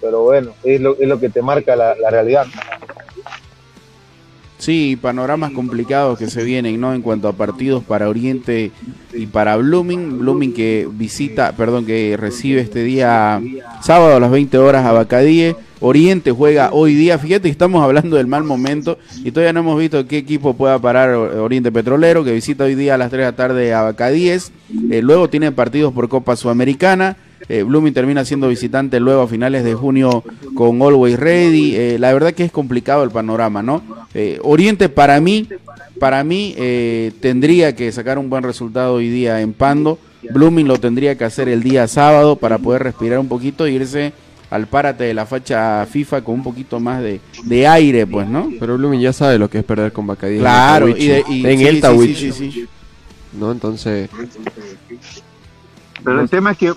Pero 0.00 0.22
bueno, 0.22 0.52
es 0.62 0.80
lo, 0.80 0.96
es 0.98 1.08
lo 1.08 1.18
que 1.18 1.28
te 1.28 1.42
marca 1.42 1.74
la, 1.74 1.94
la 1.96 2.10
realidad. 2.10 2.46
Sí, 4.58 4.98
panoramas 5.00 5.52
complicados 5.52 6.18
que 6.18 6.28
se 6.28 6.42
vienen, 6.42 6.80
¿no? 6.80 6.94
En 6.94 7.02
cuanto 7.02 7.28
a 7.28 7.34
partidos 7.34 7.84
para 7.84 8.08
Oriente 8.08 8.70
y 9.12 9.26
para 9.26 9.56
Blooming. 9.56 10.18
Blooming 10.18 10.54
que 10.54 10.88
visita, 10.90 11.52
perdón, 11.52 11.84
que 11.84 12.16
recibe 12.18 12.62
este 12.62 12.82
día 12.82 13.40
sábado 13.82 14.16
a 14.16 14.20
las 14.20 14.30
20 14.30 14.56
horas 14.58 14.86
a 14.86 14.92
Bacadíe. 14.92 15.56
Oriente 15.80 16.32
juega 16.32 16.70
hoy 16.72 16.94
día. 16.94 17.18
Fíjate 17.18 17.42
que 17.42 17.50
estamos 17.50 17.82
hablando 17.82 18.16
del 18.16 18.26
mal 18.26 18.44
momento 18.44 18.98
y 19.22 19.30
todavía 19.30 19.52
no 19.52 19.60
hemos 19.60 19.78
visto 19.78 20.06
qué 20.06 20.16
equipo 20.16 20.54
pueda 20.54 20.78
parar 20.78 21.14
Oriente 21.14 21.70
Petrolero, 21.70 22.24
que 22.24 22.32
visita 22.32 22.64
hoy 22.64 22.74
día 22.74 22.94
a 22.94 22.98
las 22.98 23.10
3 23.10 23.18
de 23.18 23.24
la 23.24 23.36
tarde 23.36 23.74
a 23.74 23.82
Bacadíes. 23.82 24.52
Eh, 24.90 25.02
luego 25.02 25.28
tiene 25.28 25.52
partidos 25.52 25.92
por 25.92 26.08
Copa 26.08 26.34
Sudamericana. 26.34 27.18
Eh, 27.48 27.62
Blooming 27.62 27.94
termina 27.94 28.24
siendo 28.24 28.48
visitante 28.48 28.98
luego 28.98 29.22
a 29.22 29.28
finales 29.28 29.62
de 29.64 29.74
junio 29.74 30.24
con 30.54 30.82
Always 30.82 31.18
Ready. 31.18 31.76
Eh, 31.76 31.96
la 31.98 32.12
verdad 32.12 32.32
que 32.32 32.44
es 32.44 32.52
complicado 32.52 33.04
el 33.04 33.10
panorama, 33.10 33.62
¿no? 33.62 33.82
Eh, 34.14 34.38
Oriente 34.42 34.88
para 34.88 35.20
mí, 35.20 35.48
para 36.00 36.24
mí 36.24 36.54
eh, 36.56 37.12
tendría 37.20 37.74
que 37.76 37.92
sacar 37.92 38.18
un 38.18 38.30
buen 38.30 38.42
resultado 38.42 38.94
hoy 38.94 39.08
día 39.08 39.40
en 39.40 39.52
Pando. 39.52 39.98
Blooming 40.30 40.66
lo 40.66 40.78
tendría 40.78 41.16
que 41.16 41.24
hacer 41.24 41.48
el 41.48 41.62
día 41.62 41.86
sábado 41.86 42.36
para 42.36 42.58
poder 42.58 42.82
respirar 42.82 43.18
un 43.18 43.28
poquito 43.28 43.66
e 43.66 43.72
irse 43.72 44.12
al 44.50 44.66
párate 44.66 45.04
de 45.04 45.14
la 45.14 45.26
facha 45.26 45.86
FIFA 45.86 46.22
con 46.22 46.36
un 46.36 46.42
poquito 46.42 46.80
más 46.80 47.02
de, 47.02 47.20
de 47.44 47.66
aire, 47.66 48.06
pues, 48.06 48.26
¿no? 48.26 48.50
Pero 48.58 48.76
Blooming 48.76 49.00
ya 49.00 49.12
sabe 49.12 49.38
lo 49.38 49.48
que 49.48 49.58
es 49.58 49.64
perder 49.64 49.92
con 49.92 50.06
Bacadí. 50.06 50.38
Claro, 50.38 50.88
en 50.88 51.60
el 51.60 51.76
sí, 51.76 51.80
Tawich, 51.80 52.16
sí, 52.16 52.32
sí, 52.32 52.50
sí. 52.52 52.66
¿no? 53.38 53.52
Entonces, 53.52 54.08
Pero 56.06 56.20
el 56.20 56.30
tema 56.30 56.52
es 56.52 56.58
que 56.58 56.72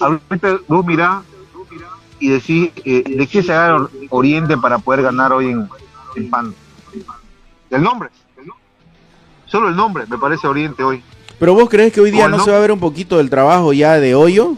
ahorita 0.00 0.58
vos 0.66 0.84
mirás 0.84 1.22
y 2.18 2.28
decís 2.28 2.72
eh, 2.84 3.04
de 3.06 3.26
qué 3.28 3.40
se 3.40 3.52
agarra 3.52 3.88
Oriente 4.10 4.58
para 4.58 4.78
poder 4.78 5.02
ganar 5.02 5.32
hoy 5.32 5.50
en, 5.50 5.68
en 6.16 6.28
Pando. 6.28 6.56
Del 7.70 7.82
nombre. 7.84 8.08
Solo 9.46 9.68
el 9.68 9.76
nombre, 9.76 10.06
me 10.10 10.18
parece 10.18 10.48
Oriente 10.48 10.82
hoy. 10.82 11.04
Pero 11.38 11.54
vos 11.54 11.68
crees 11.70 11.92
que 11.92 12.00
hoy 12.00 12.10
día 12.10 12.24
¿Cómo 12.24 12.30
no, 12.30 12.38
no? 12.38 12.44
se 12.44 12.50
va 12.50 12.56
a 12.56 12.60
ver 12.60 12.72
un 12.72 12.80
poquito 12.80 13.18
del 13.18 13.30
trabajo 13.30 13.72
ya 13.72 14.00
de 14.00 14.16
hoyo? 14.16 14.56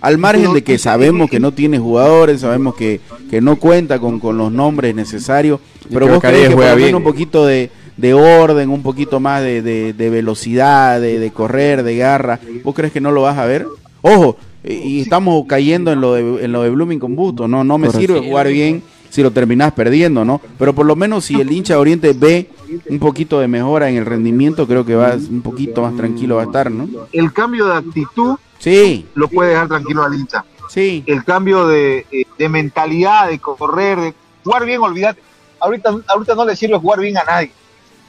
Al 0.00 0.16
margen 0.16 0.54
de 0.54 0.64
que 0.64 0.78
sabemos 0.78 1.28
que 1.28 1.38
no 1.38 1.52
tiene 1.52 1.78
jugadores, 1.78 2.40
sabemos 2.40 2.76
que, 2.76 3.02
que 3.28 3.42
no 3.42 3.56
cuenta 3.56 3.98
con, 3.98 4.20
con 4.20 4.38
los 4.38 4.50
nombres 4.50 4.94
necesarios, 4.94 5.60
pero 5.92 6.06
vos 6.08 6.20
crees 6.20 6.44
que 6.44 6.46
por 6.46 6.54
juega 6.54 6.70
lo 6.70 6.76
menos 6.76 6.86
bien. 6.86 6.96
un 6.96 7.04
poquito 7.04 7.44
de, 7.44 7.70
de 7.96 8.14
orden, 8.14 8.70
un 8.70 8.82
poquito 8.82 9.20
más 9.20 9.42
de, 9.42 9.62
de- 9.62 9.92
de 9.92 10.10
velocidad, 10.10 11.00
de, 11.00 11.18
de 11.18 11.30
correr, 11.30 11.82
de 11.82 11.96
garra, 11.96 12.40
¿vos 12.62 12.74
crees 12.74 12.92
que 12.92 13.00
no 13.00 13.10
lo 13.12 13.22
vas 13.22 13.38
a 13.38 13.46
ver? 13.46 13.66
Ojo, 14.02 14.36
y 14.62 14.72
y 14.72 15.00
estamos 15.02 15.44
cayendo 15.46 15.92
en 15.92 16.00
lo 16.00 16.14
de, 16.14 16.44
en 16.44 16.52
lo 16.52 16.62
de 16.62 16.70
Blooming 16.70 16.98
con 16.98 17.14
Busto, 17.16 17.46
no, 17.46 17.62
no 17.64 17.78
me 17.78 17.90
sirve 17.90 18.20
jugar 18.20 18.48
bien 18.48 18.82
si 19.10 19.22
lo 19.22 19.30
terminás 19.30 19.72
perdiendo, 19.72 20.24
¿no? 20.24 20.40
Pero 20.58 20.74
por 20.74 20.86
lo 20.86 20.96
menos 20.96 21.24
si 21.26 21.40
el 21.40 21.52
hincha 21.52 21.74
de 21.74 21.80
Oriente 21.80 22.12
ve 22.14 22.48
un 22.90 22.98
poquito 22.98 23.38
de 23.38 23.46
mejora 23.46 23.88
en 23.88 23.96
el 23.96 24.04
rendimiento, 24.06 24.66
creo 24.66 24.84
que 24.84 24.96
va 24.96 25.14
un 25.14 25.40
poquito 25.42 25.82
más 25.82 25.94
tranquilo 25.96 26.36
va 26.36 26.42
a 26.42 26.46
estar, 26.46 26.70
¿no? 26.70 26.88
El 27.12 27.32
cambio 27.32 27.66
de 27.66 27.74
actitud 27.76 28.36
Sí, 28.58 29.06
lo 29.14 29.28
puede 29.28 29.50
dejar 29.50 29.68
tranquilo 29.68 30.02
al 30.02 30.14
hincha. 30.14 30.44
sí. 30.70 31.04
El 31.06 31.22
cambio 31.24 31.68
de, 31.68 32.06
eh, 32.10 32.24
de 32.38 32.48
mentalidad, 32.48 33.28
de 33.28 33.38
correr, 33.38 34.00
de 34.00 34.14
jugar 34.42 34.64
bien, 34.64 34.80
olvídate. 34.80 35.20
Ahorita, 35.60 35.94
ahorita 36.08 36.34
no 36.34 36.44
le 36.46 36.56
sirve 36.56 36.76
jugar 36.78 36.98
bien 37.00 37.16
a 37.18 37.24
nadie. 37.24 37.50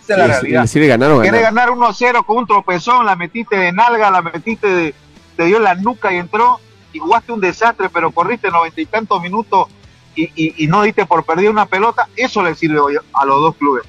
Esa 0.05 0.13
es 0.13 0.19
la 0.19 0.27
realidad. 0.27 0.61
ganar 0.87 1.11
o 1.11 1.21
Querés 1.21 1.41
ganar. 1.41 1.69
ganar 1.69 1.77
1-0 1.91 2.25
con 2.25 2.37
un 2.37 2.47
tropezón, 2.47 3.05
la 3.05 3.15
metiste 3.15 3.57
de 3.57 3.71
nalga, 3.71 4.09
la 4.11 4.21
metiste 4.21 4.67
de, 4.67 4.95
te 5.35 5.45
dio 5.45 5.57
en 5.57 5.63
la 5.63 5.75
nuca 5.75 6.13
y 6.13 6.17
entró, 6.17 6.59
y 6.93 6.99
jugaste 6.99 7.31
un 7.31 7.41
desastre, 7.41 7.89
pero 7.89 8.11
corriste 8.11 8.49
noventa 8.51 8.79
y 8.79 8.85
tantos 8.85 9.21
minutos 9.21 9.67
y, 10.15 10.23
y- 10.35 10.63
y 10.63 10.67
no 10.67 10.81
diste 10.83 11.05
por 11.05 11.23
perder 11.25 11.49
una 11.49 11.65
pelota, 11.65 12.07
eso 12.15 12.41
le 12.41 12.55
sirve 12.55 12.79
hoy 12.79 12.95
a 13.13 13.25
los 13.25 13.41
dos 13.41 13.55
clubes. 13.57 13.83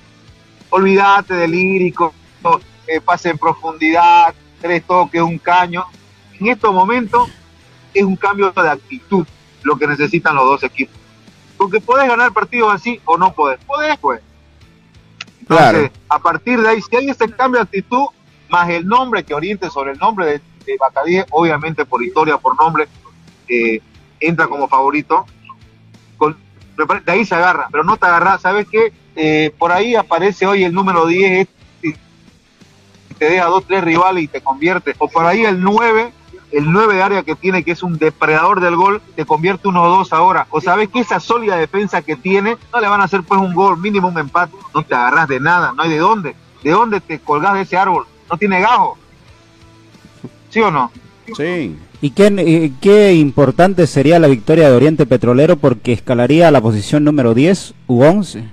Olvídate 0.71 1.35
del 1.35 1.53
lírico, 1.53 2.13
eh, 2.89 3.01
pase 3.01 3.31
en 3.31 3.39
profundidad, 3.39 4.35
tres 4.61 4.85
toques, 4.85 5.21
un 5.23 5.39
caño. 5.39 5.85
En 6.41 6.49
estos 6.49 6.73
momentos 6.75 7.29
es 7.95 8.03
un 8.05 8.17
cambio 8.17 8.51
de 8.51 8.69
actitud 8.69 9.27
lo 9.63 9.77
que 9.77 9.87
necesitan 9.87 10.35
los 10.35 10.45
dos 10.45 10.63
equipos. 10.65 10.95
Porque 11.57 11.81
podés 11.81 12.09
ganar 12.09 12.33
partidos 12.33 12.75
así 12.75 13.01
o 13.05 13.17
no 13.17 13.33
podés. 13.33 13.59
Podés, 13.65 13.97
pues. 13.99 14.21
Entonces, 15.49 15.91
a 16.09 16.19
partir 16.19 16.61
de 16.61 16.69
ahí, 16.69 16.81
si 16.83 16.97
hay 16.97 17.09
ese 17.09 17.31
cambio 17.31 17.61
de 17.61 17.65
actitud, 17.65 18.07
más 18.49 18.69
el 18.69 18.87
nombre 18.87 19.25
que 19.25 19.35
oriente 19.35 19.71
sobre 19.71 19.93
el 19.93 19.99
nombre 19.99 20.27
de, 20.27 20.41
de 20.67 21.27
obviamente 21.31 21.85
por 21.85 22.03
historia, 22.03 22.37
por 22.39 22.57
nombre, 22.57 22.89
eh, 23.49 23.81
entra 24.21 24.49
como 24.49 24.69
favorito. 24.69 25.27
De 26.77 27.13
ahí 27.13 27.25
se 27.25 27.35
agarra, 27.35 27.69
pero 27.71 27.85
no 27.85 27.97
te 27.97 28.07
agarra, 28.07 28.39
¿sabes 28.39 28.67
qué? 28.71 28.93
Eh, 29.15 29.55
por 29.57 29.73
ahí 29.73 29.95
aparece 29.95 30.47
hoy 30.47 30.65
el 30.65 30.75
número 30.75 31.07
10 31.07 31.49
y 31.83 31.95
te 33.15 33.31
deja 33.31 33.47
dos, 33.47 33.65
tres 33.67 33.83
rivales 33.83 34.25
y 34.25 34.29
te 34.29 34.43
convierte. 34.43 34.95
O 34.99 35.09
por 35.09 35.25
ahí 35.25 35.45
el 35.45 35.63
9, 35.63 36.13
el 36.53 36.71
9 36.73 36.95
de 36.95 37.03
área 37.03 37.23
que 37.23 37.35
tiene, 37.35 37.63
que 37.65 37.73
es 37.73 37.83
un 37.83 37.99
depredador 37.99 38.61
del 38.61 38.77
gol, 38.77 39.03
te 39.15 39.25
convierte 39.25 39.69
uno 39.69 39.83
o 39.83 39.89
dos 39.89 40.13
ahora. 40.13 40.47
O 40.51 40.61
sabes 40.61 40.89
que 40.89 41.01
esa 41.01 41.21
sólida 41.21 41.57
defensa 41.57 42.03
que 42.03 42.17
tiene, 42.17 42.57
no 42.73 42.81
le 42.81 42.89
van 42.89 43.01
a 43.01 43.05
hacer 43.05 43.23
pues 43.23 43.41
un 43.41 43.55
gol, 43.55 43.79
mínimo 43.79 44.09
un 44.09 44.19
empate. 44.19 44.55
No 44.75 44.83
te 44.83 44.95
agarras 44.95 45.29
de 45.29 45.41
nada, 45.41 45.73
no 45.77 45.83
hay 45.83 45.91
de 45.91 45.99
dónde. 45.99 46.37
¿De 46.63 46.71
dónde 46.71 47.01
te 47.01 47.19
colgás 47.19 47.55
de 47.55 47.63
ese 47.63 47.77
árbol? 47.77 48.07
No 48.31 48.37
tiene 48.37 48.61
gajo. 48.61 48.97
¿Sí 50.51 50.61
o 50.61 50.71
no? 50.71 50.91
Sí. 51.37 51.77
¿Y 52.01 52.11
qué, 52.11 52.27
eh, 52.39 52.73
qué 52.81 53.15
importante 53.15 53.87
sería 53.87 54.19
la 54.19 54.29
victoria 54.29 54.69
de 54.71 54.77
Oriente 54.77 55.07
Petrolero 55.07 55.57
porque 55.57 55.93
escalaría 55.93 56.49
a 56.49 56.51
la 56.51 56.61
posición 56.61 57.05
número 57.05 57.35
10 57.35 57.75
u 57.89 58.03
11? 58.05 58.45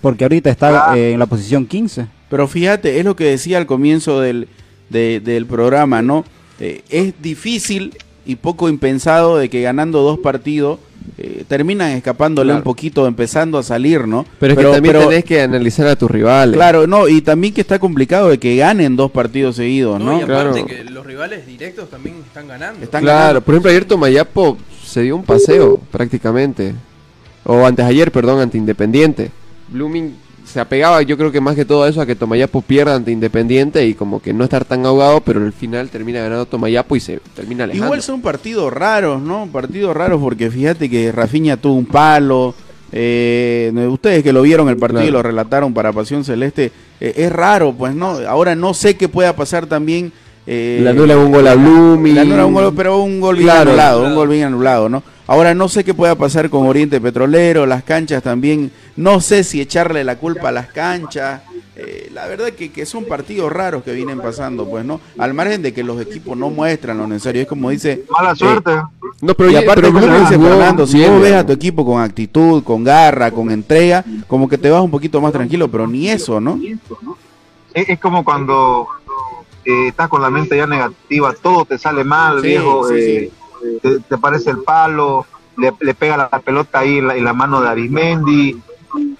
Porque 0.00 0.24
ahorita 0.24 0.50
está 0.50 0.68
Claro. 0.70 0.94
eh, 0.94 1.12
en 1.12 1.18
la 1.18 1.26
posición 1.26 1.66
15. 1.66 2.06
Pero 2.28 2.46
fíjate, 2.46 2.98
es 3.00 3.04
lo 3.04 3.16
que 3.16 3.24
decía 3.24 3.58
al 3.58 3.66
comienzo 3.66 4.20
del, 4.20 4.48
de- 4.88 5.18
del 5.20 5.46
programa, 5.46 6.00
¿no? 6.02 6.24
Eh, 6.60 6.82
es 6.90 7.14
difícil 7.22 7.96
y 8.26 8.36
poco 8.36 8.68
impensado 8.68 9.38
de 9.38 9.48
que 9.48 9.62
ganando 9.62 10.02
dos 10.02 10.18
partidos 10.18 10.78
eh, 11.16 11.44
terminan 11.48 11.92
escapándole 11.92 12.48
Claro. 12.48 12.58
un 12.58 12.62
poquito, 12.64 13.06
empezando 13.06 13.56
a 13.58 13.62
salir, 13.62 14.06
¿no? 14.06 14.26
Pero 14.38 14.52
es 14.52 14.58
que 14.58 14.64
también 14.64 14.94
pero- 14.94 15.08
tenés 15.08 15.24
que 15.24 15.40
analizar 15.40 15.86
a 15.86 15.96
tus 15.96 16.10
rivales. 16.10 16.54
Claro, 16.54 16.86
no, 16.86 17.08
y 17.08 17.22
también 17.22 17.54
que 17.54 17.62
está 17.62 17.78
complicado 17.78 18.28
de 18.28 18.38
que 18.38 18.56
ganen 18.56 18.96
dos 18.96 19.10
partidos 19.10 19.56
seguidos, 19.56 19.98
No, 19.98 20.04
¿no? 20.12 20.18
y 20.20 20.22
aparte 20.22 20.62
Claro. 20.62 20.66
que 20.66 20.84
los 20.90 21.06
rivales 21.06 21.46
directos 21.46 21.88
también 21.90 22.16
están 22.26 22.46
ganando. 22.48 22.82
Están 22.84 23.02
Claro, 23.02 23.18
ganando. 23.18 23.40
por 23.42 23.54
ejemplo, 23.54 23.70
ayer 23.70 23.84
Tomayapo 23.86 24.58
se 24.84 25.02
dio 25.02 25.16
un 25.16 25.24
paseo 25.24 25.78
prácticamente. 25.90 26.74
O 27.44 27.64
antes 27.66 27.84
ayer, 27.86 28.12
perdón, 28.12 28.40
ante 28.40 28.58
Independiente. 28.58 29.30
Blooming 29.68 30.14
se 30.50 30.60
apegaba 30.60 31.00
yo 31.02 31.16
creo 31.16 31.30
que 31.32 31.40
más 31.40 31.54
que 31.54 31.64
todo 31.64 31.86
eso 31.86 32.00
a 32.00 32.06
que 32.06 32.14
Tomayapo 32.16 32.60
pierda 32.62 32.94
ante 32.94 33.10
Independiente 33.10 33.86
y 33.86 33.94
como 33.94 34.20
que 34.20 34.32
no 34.32 34.44
estar 34.44 34.64
tan 34.64 34.84
ahogado, 34.84 35.20
pero 35.20 35.40
al 35.40 35.52
final 35.52 35.88
termina 35.90 36.20
ganando 36.20 36.46
Tomayapo 36.46 36.96
y 36.96 37.00
se 37.00 37.20
termina 37.34 37.64
alejando. 37.64 37.86
Igual 37.86 38.02
son 38.02 38.20
partidos 38.20 38.72
raros, 38.72 39.20
¿no? 39.22 39.48
Partidos 39.52 39.96
raros 39.96 40.20
porque 40.20 40.50
fíjate 40.50 40.90
que 40.90 41.12
Rafinha 41.12 41.56
tuvo 41.56 41.74
un 41.74 41.86
palo. 41.86 42.54
eh, 42.92 43.72
ustedes 43.88 44.22
que 44.22 44.32
lo 44.32 44.42
vieron 44.42 44.68
el 44.68 44.76
partido 44.76 45.04
y 45.04 45.10
lo 45.10 45.22
relataron 45.22 45.72
para 45.72 45.92
Pasión 45.92 46.24
Celeste, 46.24 46.72
eh, 47.00 47.14
es 47.16 47.30
raro, 47.32 47.72
pues 47.72 47.94
no. 47.94 48.18
Ahora 48.28 48.54
no 48.56 48.74
sé 48.74 48.96
qué 48.96 49.08
pueda 49.08 49.34
pasar 49.36 49.66
también. 49.66 50.12
eh, 50.46 50.80
Le 50.82 50.90
anula 50.90 51.16
un 51.16 51.30
gol 51.30 51.46
a 51.46 51.54
Blooming. 51.54 52.14
le 52.14 52.20
anula 52.22 52.46
un 52.46 52.54
gol, 52.54 52.72
pero 52.74 53.00
un 53.02 53.20
gol 53.20 53.36
bien 53.36 53.46
Claro. 53.46 53.70
anulado, 53.70 54.04
un 54.04 54.14
gol 54.16 54.28
bien 54.30 54.44
anulado, 54.44 54.88
¿no? 54.88 55.02
Ahora 55.30 55.54
no 55.54 55.68
sé 55.68 55.84
qué 55.84 55.94
pueda 55.94 56.16
pasar 56.16 56.50
con 56.50 56.66
Oriente 56.66 57.00
Petrolero, 57.00 57.64
las 57.64 57.84
canchas 57.84 58.20
también. 58.20 58.72
No 58.96 59.20
sé 59.20 59.44
si 59.44 59.60
echarle 59.60 60.02
la 60.02 60.16
culpa 60.18 60.48
a 60.48 60.52
las 60.52 60.66
canchas. 60.66 61.42
Eh, 61.76 62.10
la 62.12 62.26
verdad 62.26 62.48
que, 62.50 62.72
que 62.72 62.84
son 62.84 63.04
partidos 63.04 63.52
raros 63.52 63.84
que 63.84 63.92
vienen 63.92 64.18
pasando, 64.20 64.68
pues, 64.68 64.84
¿no? 64.84 65.00
Al 65.18 65.32
margen 65.32 65.62
de 65.62 65.72
que 65.72 65.84
los 65.84 66.00
equipos 66.02 66.36
no 66.36 66.50
muestran 66.50 66.98
lo 66.98 67.06
necesario. 67.06 67.42
Es 67.42 67.46
como 67.46 67.70
dice. 67.70 68.02
Mala 68.10 68.34
suerte. 68.34 68.72
No, 69.20 69.34
pero 69.34 69.50
y 69.50 69.52
ya- 69.52 69.60
aparte, 69.60 69.82
pero 69.82 69.92
como 69.92 70.18
dice 70.18 70.34
jugó 70.34 70.48
Fernando, 70.48 70.84
si 70.88 70.96
bien, 70.98 71.12
vos 71.12 71.22
ves 71.22 71.34
a 71.34 71.46
tu 71.46 71.52
equipo 71.52 71.86
con 71.86 72.02
actitud, 72.02 72.64
con 72.64 72.82
garra, 72.82 73.30
con 73.30 73.52
entrega, 73.52 74.04
como 74.26 74.48
que 74.48 74.58
te 74.58 74.68
vas 74.68 74.82
un 74.82 74.90
poquito 74.90 75.20
más 75.20 75.32
tranquilo, 75.32 75.68
pero 75.70 75.86
ni 75.86 76.08
eso, 76.08 76.40
¿no? 76.40 76.58
Es, 77.72 77.88
es 77.88 78.00
como 78.00 78.24
cuando 78.24 78.88
eh, 79.64 79.86
estás 79.88 80.08
con 80.08 80.22
la 80.22 80.28
mente 80.30 80.56
ya 80.56 80.66
negativa, 80.66 81.32
todo 81.40 81.64
te 81.66 81.78
sale 81.78 82.02
mal, 82.02 82.40
Sí, 82.40 82.48
viejo. 82.48 82.88
sí, 82.88 82.94
eh, 82.98 83.30
Te, 83.82 84.00
te 84.00 84.18
parece 84.18 84.50
el 84.50 84.62
palo, 84.62 85.26
le, 85.56 85.94
pega 85.94 86.16
la, 86.16 86.28
pelota 86.40 86.80
ahí 86.80 86.98
en 86.98 87.24
la, 87.24 87.32
mano 87.32 87.60
de 87.60 87.68
Arismendi, 87.68 88.60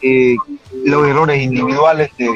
eh, 0.01 0.37
los 0.85 1.07
errores 1.07 1.43
individuales 1.43 2.11
te, 2.17 2.31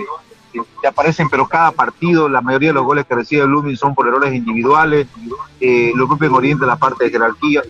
aparecen, 0.86 1.28
pero 1.30 1.48
cada 1.48 1.72
partido, 1.72 2.28
la 2.28 2.40
mayoría 2.40 2.68
de 2.68 2.74
los 2.74 2.84
goles 2.84 3.07
que 3.07 3.14
recibe 3.14 3.46
Blooming 3.46 3.76
son 3.76 3.94
por 3.94 4.07
errores 4.07 4.34
individuales, 4.34 5.07
eh, 5.61 5.92
lo 5.94 6.07
propio 6.07 6.28
en 6.28 6.34
Oriente 6.34 6.66
la 6.66 6.76
parte 6.76 7.05
de 7.05 7.11
jerarquía. 7.11 7.62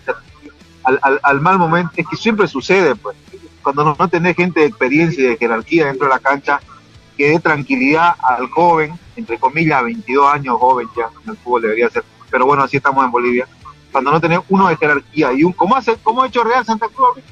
Al 0.83 1.41
mal 1.41 1.57
momento, 1.57 1.93
es 1.95 2.05
que 2.07 2.15
siempre 2.15 2.47
sucede, 2.47 2.95
pues, 2.95 3.15
cuando 3.63 3.83
no, 3.83 3.95
no 3.97 4.07
tenés 4.07 4.35
gente 4.35 4.59
de 4.59 4.67
experiencia 4.67 5.23
y 5.23 5.27
de 5.29 5.37
jerarquía 5.37 5.87
dentro 5.87 6.05
de 6.05 6.13
la 6.13 6.19
cancha, 6.19 6.59
que 7.17 7.29
dé 7.29 7.39
tranquilidad 7.39 8.13
al 8.21 8.49
joven, 8.49 8.99
entre 9.15 9.39
comillas, 9.39 9.83
22 9.83 10.33
años 10.33 10.57
joven 10.59 10.87
ya, 10.95 11.09
en 11.23 11.31
el 11.31 11.37
fútbol 11.37 11.63
debería 11.63 11.89
ser, 11.89 12.03
pero 12.29 12.45
bueno, 12.45 12.63
así 12.63 12.77
estamos 12.77 13.03
en 13.03 13.11
Bolivia, 13.11 13.47
cuando 13.95 14.11
no 14.11 14.19
tenés 14.19 14.39
uno 14.49 14.67
de 14.67 14.75
jerarquía 14.75 15.31
y 15.31 15.45
un, 15.45 15.53
¿cómo, 15.53 15.73
hace, 15.73 15.95
cómo 16.03 16.21
ha 16.21 16.27
hecho 16.27 16.43
Real 16.43 16.65
Santa 16.65 16.89
Cruz? 16.89 17.23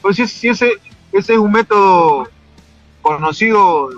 Pues 0.00 0.16
si, 0.16 0.26
si 0.26 0.48
ese, 0.48 0.72
ese 1.12 1.34
es 1.34 1.38
un 1.38 1.52
método 1.52 2.26
conocido, 3.02 3.90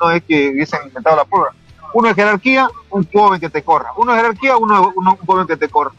no 0.00 0.10
es 0.12 0.22
que 0.22 0.48
hubiesen 0.48 0.86
inventado 0.86 1.14
la 1.16 1.26
prueba. 1.26 1.50
Uno 1.92 2.08
de 2.08 2.14
jerarquía, 2.14 2.70
un 2.88 3.06
joven 3.12 3.38
que 3.38 3.50
te 3.50 3.62
corra. 3.62 3.90
Uno 3.98 4.12
de 4.12 4.18
jerarquía, 4.20 4.56
uno, 4.56 4.94
uno- 4.96 5.18
un 5.20 5.26
joven 5.26 5.46
que 5.46 5.58
te 5.58 5.68
corra. 5.68 5.92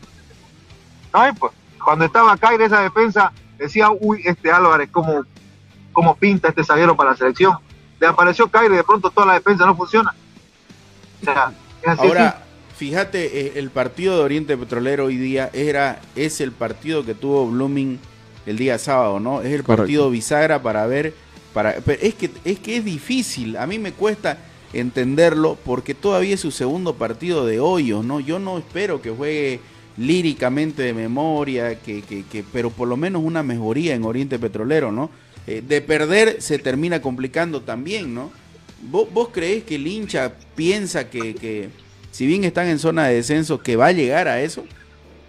No 1.13 1.19
hay, 1.21 1.31
pues. 1.33 1.53
Cuando 1.85 2.05
estaba 2.05 2.35
Caire 2.37 2.65
esa 2.65 2.81
defensa, 2.81 3.31
decía, 3.59 3.89
uy, 3.91 4.23
este 4.25 4.51
Álvarez, 4.51 4.89
¿cómo, 4.91 5.23
cómo 5.93 6.15
pinta 6.15 6.47
este 6.47 6.63
zaguero 6.63 6.95
para 6.95 7.11
la 7.11 7.15
selección? 7.15 7.59
Le 7.99 8.07
apareció 8.07 8.47
Caire 8.49 8.75
de 8.75 8.83
pronto 8.83 9.11
toda 9.11 9.27
la 9.27 9.33
defensa 9.33 9.67
no 9.67 9.75
funciona. 9.75 10.15
O 11.21 11.25
sea, 11.25 11.51
es 11.83 11.87
así. 11.89 12.07
Ahora, 12.07 12.43
fíjate, 12.77 13.47
eh, 13.47 13.51
el 13.55 13.69
partido 13.71 14.17
de 14.17 14.23
Oriente 14.23 14.57
Petrolero 14.57 15.05
hoy 15.05 15.17
día 15.17 15.49
era 15.53 16.01
es 16.15 16.41
el 16.41 16.51
partido 16.51 17.05
que 17.05 17.13
tuvo 17.15 17.47
Blooming 17.47 17.99
el 18.45 18.57
día 18.57 18.77
sábado, 18.77 19.19
¿no? 19.19 19.41
Es 19.41 19.47
el 19.51 19.63
Correcto. 19.63 19.83
partido 19.83 20.09
bisagra 20.09 20.61
para 20.61 20.85
ver, 20.87 21.13
para, 21.53 21.75
pero 21.85 22.01
es 22.01 22.13
que 22.13 22.29
es 22.45 22.59
que 22.59 22.77
es 22.77 22.85
difícil. 22.85 23.57
A 23.57 23.67
mí 23.67 23.79
me 23.79 23.91
cuesta 23.91 24.37
entenderlo 24.73 25.57
porque 25.65 25.93
todavía 25.93 26.35
es 26.35 26.41
su 26.41 26.51
segundo 26.51 26.93
partido 26.95 27.45
de 27.45 27.59
hoyos, 27.59 28.05
¿no? 28.05 28.19
Yo 28.19 28.39
no 28.39 28.57
espero 28.57 29.01
que 29.01 29.09
juegue 29.09 29.59
líricamente 29.97 30.83
de 30.83 30.93
memoria, 30.93 31.79
que, 31.79 32.03
que, 32.03 32.23
que- 32.23 32.43
pero 32.53 32.69
por 32.69 32.87
lo 32.87 32.95
menos 32.97 33.23
una 33.23 33.41
mejoría 33.43 33.95
en 33.95 34.03
Oriente 34.05 34.37
Petrolero, 34.37 34.91
¿no? 34.91 35.09
Eh, 35.47 35.63
de 35.67 35.81
perder 35.81 36.41
se 36.41 36.59
termina 36.59 37.01
complicando 37.01 37.61
también, 37.61 38.13
¿no? 38.13 38.31
¿Vos, 38.91 39.07
vos 39.11 39.29
creés 39.33 39.63
que 39.63 39.75
el 39.75 39.87
hincha 39.87 40.33
piensa 40.55 41.09
que, 41.09 41.33
que, 41.33 41.69
si 42.17 42.25
bien 42.25 42.43
están 42.43 42.65
en 42.67 42.79
zona 42.79 43.05
de 43.07 43.13
descenso, 43.13 43.59
que 43.59 43.75
va 43.75 43.85
a 43.87 43.91
llegar 43.91 44.27
a 44.27 44.41
eso? 44.41 44.63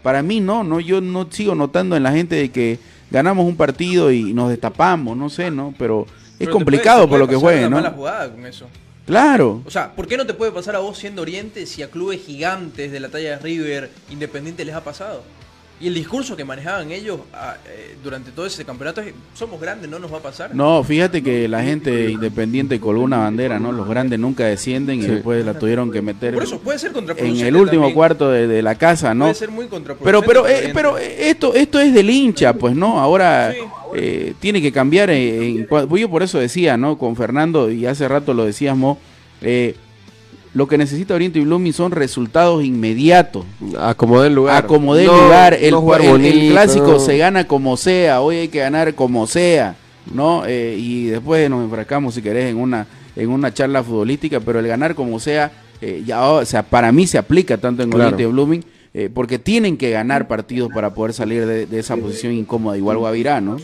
Para 0.02 0.22
mí 0.22 0.40
no, 0.40 0.64
no, 0.64 0.80
yo 0.80 1.02
no 1.02 1.26
sigo 1.30 1.54
notando 1.54 1.96
en 1.96 2.02
la 2.02 2.12
gente 2.12 2.34
de 2.34 2.50
que 2.50 2.78
ganamos 3.10 3.44
un 3.46 3.56
partido 3.58 4.10
y 4.10 4.32
nos 4.32 4.48
destapamos, 4.48 5.14
no 5.14 5.28
sé, 5.28 5.50
¿no? 5.50 5.74
Pero 5.78 6.06
es 6.08 6.38
Pero 6.38 6.52
complicado 6.52 7.00
puede- 7.00 7.08
por 7.10 7.18
lo 7.18 7.28
que 7.28 7.34
puede 7.38 7.42
pasar 7.42 7.42
juegue, 7.42 7.66
una 7.66 7.76
¿no? 7.76 7.82
mala 7.82 7.94
jugada 7.94 8.32
con 8.32 8.46
eso. 8.46 8.66
Claro. 9.04 9.62
O 9.66 9.70
sea, 9.70 9.92
¿por 9.94 10.06
qué 10.08 10.16
no 10.16 10.24
te 10.26 10.32
puede 10.32 10.50
pasar 10.50 10.76
a 10.76 10.78
vos 10.78 10.96
siendo 10.96 11.20
Oriente 11.20 11.66
si 11.66 11.82
a 11.82 11.90
clubes 11.90 12.20
gigantes 12.24 12.90
de 12.90 13.00
la 13.00 13.10
talla 13.10 13.30
de 13.32 13.38
River, 13.38 13.90
Independiente 14.10 14.64
les 14.64 14.74
ha 14.74 14.82
pasado? 14.82 15.22
Y 15.80 15.86
el 15.86 15.94
discurso 15.94 16.36
que 16.36 16.44
manejaban 16.44 16.90
ellos 16.90 17.20
ah, 17.32 17.56
eh, 17.68 17.94
durante 18.02 18.32
todo 18.32 18.46
ese 18.46 18.64
campeonato 18.64 19.00
es, 19.00 19.14
somos 19.34 19.60
grandes, 19.60 19.88
no 19.88 20.00
nos 20.00 20.12
va 20.12 20.18
a 20.18 20.22
pasar. 20.22 20.52
No, 20.52 20.82
fíjate 20.82 21.22
que 21.22 21.46
la 21.46 21.62
gente 21.62 22.10
independiente 22.10 22.80
colgó 22.80 23.02
una 23.02 23.18
bandera, 23.18 23.60
¿no? 23.60 23.70
Los 23.70 23.88
grandes 23.88 24.18
nunca 24.18 24.44
descienden 24.44 25.00
y 25.00 25.06
después 25.06 25.44
la 25.44 25.54
tuvieron 25.56 25.92
que 25.92 26.02
meter 26.02 26.34
Por 26.34 26.42
eso 26.42 26.58
puede 26.58 26.80
ser 26.80 26.88
en 26.88 26.94
contraproducente. 26.94 27.46
el 27.48 27.54
último 27.56 27.82
también. 27.82 27.94
cuarto 27.94 28.30
de, 28.30 28.48
de 28.48 28.60
la 28.62 28.74
casa, 28.74 29.14
¿no? 29.14 29.26
Puede 29.26 29.34
ser 29.36 29.50
muy 29.50 29.66
Pero, 29.66 29.70
contraproducente. 29.70 30.26
pero, 30.26 30.42
para 30.42 30.52
eh, 30.58 30.70
pero 30.74 30.98
eh, 30.98 31.30
esto, 31.30 31.54
esto 31.54 31.78
es 31.78 31.94
del 31.94 32.10
hincha, 32.10 32.54
pues, 32.54 32.74
¿no? 32.74 32.98
Ahora 33.00 33.52
Sí. 33.52 33.58
eh, 33.94 34.34
tiene 34.40 34.60
que 34.60 34.72
cambiar. 34.72 35.10
En, 35.10 35.58
en 35.60 35.66
pues 35.68 35.86
yo 36.00 36.10
por 36.10 36.24
eso 36.24 36.40
decía, 36.40 36.76
¿no? 36.76 36.98
Con 36.98 37.14
Fernando, 37.14 37.70
y 37.70 37.86
hace 37.86 38.08
rato 38.08 38.34
lo 38.34 38.44
decíamos, 38.44 38.98
eh, 39.42 39.76
lo 40.54 40.66
que 40.66 40.78
necesita 40.78 41.14
Oriente 41.14 41.38
y 41.38 41.42
Blooming 41.44 41.72
son 41.72 41.92
resultados 41.92 42.64
inmediatos. 42.64 43.44
Acomodé 43.78 44.28
el 44.28 44.34
lugar. 44.34 44.64
Acomodé 44.64 45.02
el 45.02 45.08
No- 45.08 45.22
lugar. 45.24 45.54
El, 45.54 45.70
no 45.72 45.80
jugar 45.80 46.00
el- 46.00 46.06
el 46.06 46.12
bonito. 46.12 46.52
clásico 46.52 46.98
se 47.00 47.18
gana 47.18 47.46
como 47.46 47.76
sea. 47.76 48.20
Hoy 48.20 48.36
hay 48.36 48.48
que 48.48 48.60
ganar 48.60 48.94
como 48.94 49.26
sea, 49.26 49.76
¿no? 50.12 50.44
Eh, 50.46 50.76
y 50.78 51.06
después 51.06 51.48
nos 51.50 51.62
enfrascamos, 51.64 52.14
si 52.14 52.22
querés, 52.22 52.50
en 52.50 52.56
una, 52.56 52.86
en 53.14 53.28
una 53.30 53.52
charla 53.52 53.82
futbolística, 53.82 54.40
pero 54.40 54.58
el 54.58 54.66
ganar 54.66 54.94
como 54.94 55.20
sea, 55.20 55.52
eh, 55.80 56.02
ya, 56.06 56.24
o 56.26 56.44
sea, 56.44 56.62
para 56.62 56.90
mí 56.92 57.06
se 57.06 57.18
aplica 57.18 57.58
tanto 57.58 57.82
en 57.82 57.90
Claro. 57.90 58.04
Oriente 58.06 58.22
y 58.24 58.26
Blooming, 58.26 58.64
eh, 58.94 59.10
porque 59.12 59.38
tienen 59.38 59.76
que 59.76 59.90
ganar 59.90 60.26
partidos 60.28 60.70
para 60.74 60.94
poder 60.94 61.12
salir 61.12 61.46
de, 61.46 61.66
de 61.66 61.78
esa 61.78 61.96
posición 61.96 62.32
incómoda. 62.32 62.76
Igual 62.76 62.96
Guavirá, 62.98 63.40
¿no? 63.40 63.58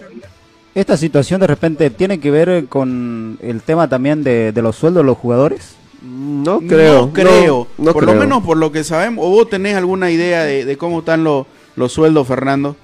Esta 0.74 0.97
situación 0.97 1.41
de 1.41 1.47
repente 1.47 1.89
tiene 1.91 2.18
que 2.20 2.30
ver 2.30 2.66
con 2.66 3.39
el 3.43 3.62
tema 3.62 3.89
también 3.89 4.22
de, 4.24 4.53
de 4.53 4.62
los 4.62 4.76
sueldos 4.76 5.03
de 5.03 5.07
los 5.07 5.16
jugadores. 5.16 5.76
No 6.05 6.61
creo. 6.61 7.07
No 7.07 7.13
creo. 7.13 7.67
no 7.79 7.93
por 7.93 8.05
creo. 8.05 8.15
lo 8.15 8.21
menos 8.21 8.43
por 8.45 8.57
lo 8.57 8.71
que 8.71 8.85
sabemos. 8.85 9.25
¿O 9.27 9.31
vos 9.31 9.49
tenés 9.49 9.75
alguna 9.77 10.11
idea 10.11 10.45
de, 10.45 10.65
de 10.65 10.77
cómo 10.77 10.99
están 11.01 11.25
los, 11.25 11.47
los 11.77 11.93
sueldos, 11.93 12.27
Fernando? 12.29 12.77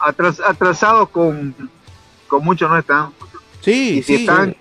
Atras- 0.00 0.40
atrasados 0.46 1.08
con, 1.10 1.54
con 2.28 2.44
mucho 2.44 2.68
no 2.68 2.78
están. 2.78 3.10
Sí, 3.60 3.98
y 3.98 4.02
si 4.02 4.16
sí. 4.18 4.22
están, 4.22 4.54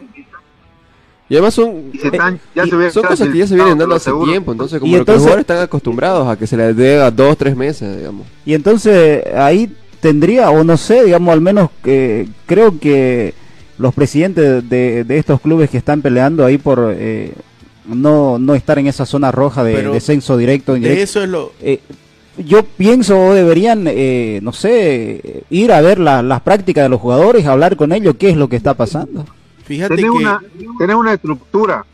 Y 1.30 1.36
además 1.36 1.53
son, 1.53 1.91
y 1.93 1.97
si 1.99 2.08
están, 2.08 2.39
ya 2.55 2.66
y 2.66 2.70
se 2.70 2.91
son 2.91 3.03
cosas 3.03 3.30
que 3.30 3.38
ya 3.38 3.47
se 3.47 3.55
vienen 3.55 3.78
dando 3.78 3.95
hace 3.95 4.05
seguro. 4.05 4.32
tiempo. 4.32 4.51
Entonces, 4.51 4.80
como 4.80 4.89
Y 4.89 4.93
que 4.93 4.97
los 4.97 5.01
entonces- 5.03 5.22
jugadores 5.22 5.43
están 5.43 5.60
acostumbrados 5.60 6.28
a 6.28 6.38
que 6.38 6.47
se 6.47 6.58
les 6.58 6.76
deba 6.76 7.12
dos, 7.12 7.38
tres 7.38 7.55
meses, 7.55 7.97
digamos. 7.97 8.26
Y 8.45 8.53
entonces 8.53 9.24
ahí 9.36 9.74
tendría, 10.01 10.49
o 10.49 10.64
no 10.64 10.76
sé, 10.78 11.03
digamos, 11.03 11.32
al 11.32 11.41
menos 11.41 11.70
que 11.84 12.28
creo 12.47 12.80
que 12.80 13.34
los 13.78 13.93
presidentes 13.93 14.67
de, 14.69 15.03
de 15.03 15.17
estos 15.17 15.39
clubes 15.41 15.69
que 15.69 15.78
están 15.78 16.01
peleando 16.01 16.45
ahí 16.45 16.57
por 16.57 16.93
eh, 16.97 17.34
no, 17.86 18.38
no 18.39 18.55
estar 18.55 18.80
en 18.80 18.88
esa 18.88 19.05
zona 19.05 19.32
roja 19.32 19.63
de 19.63 19.73
Pero 19.73 19.93
descenso 19.93 20.36
directo, 20.38 20.73
De 20.73 21.01
eso 21.01 21.23
es 21.23 21.30
lo, 21.30 21.53
eh, 21.61 21.80
yo 22.38 22.63
pienso 22.63 23.34
deberían, 23.34 23.86
eh, 23.88 24.39
no 24.43 24.51
sé, 24.53 25.43
ir 25.49 25.71
a 25.71 25.82
ver 25.82 25.97
la- 25.99 26.21
las 26.21 26.41
prácticas 26.41 26.84
de 26.86 26.89
los 26.89 27.01
jugadores, 27.01 27.45
hablar 27.45 27.75
con 27.75 27.91
ellos 27.91 28.15
qué 28.19 28.30
es 28.30 28.38
lo 28.38 28.47
que 28.49 28.55
está 28.55 28.73
pasando. 28.73 29.25
Fíjate 29.63 29.95
Tenés 29.95 30.11
que 30.11 30.17
una, 30.17 30.41
tenés 30.78 30.95
una 30.95 31.13
estructura, 31.13 31.86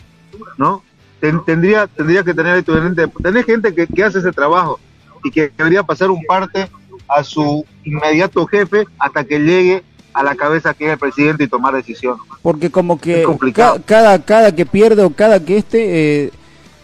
¿no? 0.57 0.83
Ten- 1.19 1.43
tendría, 1.45 1.87
tendría 1.87 2.23
que 2.23 2.33
tener 2.33 2.61
tu 2.63 2.73
gerente. 2.73 3.07
Tenés 3.21 3.45
gente 3.45 3.73
que, 3.73 3.87
que 3.87 4.03
hace 4.03 4.19
ese 4.19 4.31
trabajo 4.31 4.79
y 5.23 5.31
que 5.31 5.49
debería 5.57 5.81
pasar 5.83 6.11
un 6.11 6.21
parte 6.25 6.67
a 7.07 7.23
su 7.23 7.65
inmediato 7.85 8.45
jefe 8.45 8.85
hasta 8.99 9.23
que 9.23 9.39
llegue 9.39 9.83
a 10.13 10.23
la 10.23 10.35
cabeza 10.35 10.73
que 10.73 10.85
es 10.85 10.91
el 10.91 10.97
presidente 10.97 11.43
y 11.43 11.47
tomar 11.47 11.73
decisiones. 11.75 12.21
Porque 12.41 12.69
como 12.69 12.99
que 12.99 13.23
ca- 13.53 13.79
cada, 13.85 14.19
cada 14.23 14.55
que 14.55 14.65
pierde 14.65 15.03
o 15.03 15.09
cada 15.11 15.39
que 15.43 15.57
este, 15.57 16.25
eh, 16.25 16.31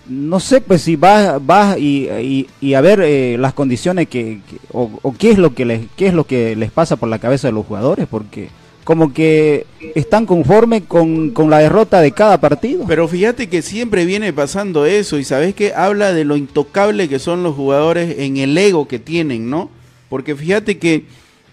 no 0.07 0.39
sé, 0.39 0.61
pues 0.61 0.81
si 0.81 0.95
vas 0.95 1.37
vas 1.45 1.77
y, 1.77 2.09
y, 2.09 2.47
y 2.61 2.73
a 2.73 2.81
ver 2.81 3.01
eh, 3.03 3.37
las 3.39 3.53
condiciones 3.53 4.07
que, 4.07 4.39
que- 4.49 4.57
o, 4.71 4.89
o 5.03 5.13
qué 5.13 5.31
es 5.31 5.37
lo 5.37 5.53
que 5.53 5.65
les 5.65 5.81
qué 5.95 6.07
es 6.07 6.13
lo 6.13 6.25
que 6.25 6.55
les 6.55 6.71
pasa 6.71 6.95
por 6.95 7.09
la 7.09 7.19
cabeza 7.19 7.47
de 7.47 7.51
los 7.53 7.65
jugadores, 7.65 8.07
porque 8.09 8.49
como 8.83 9.13
que 9.13 9.67
están 9.93 10.25
conformes 10.25 10.81
con, 10.87 11.29
con 11.29 11.51
la 11.51 11.59
derrota 11.59 12.01
de 12.01 12.11
cada 12.11 12.39
partido. 12.41 12.85
Pero 12.87 13.07
fíjate 13.07 13.47
que 13.47 13.61
siempre 13.61 14.03
viene 14.05 14.33
pasando 14.33 14.87
eso 14.87 15.19
y 15.19 15.23
sabes 15.23 15.53
que 15.53 15.75
habla 15.75 16.11
de 16.11 16.25
lo 16.25 16.35
intocable 16.35 17.07
que 17.07 17.19
son 17.19 17.43
los 17.43 17.53
jugadores 17.55 18.17
en 18.17 18.37
el 18.37 18.57
ego 18.57 18.87
que 18.87 18.97
tienen, 18.97 19.47
¿no? 19.47 19.69
Porque 20.09 20.35
fíjate 20.35 20.79
que, 20.79 21.05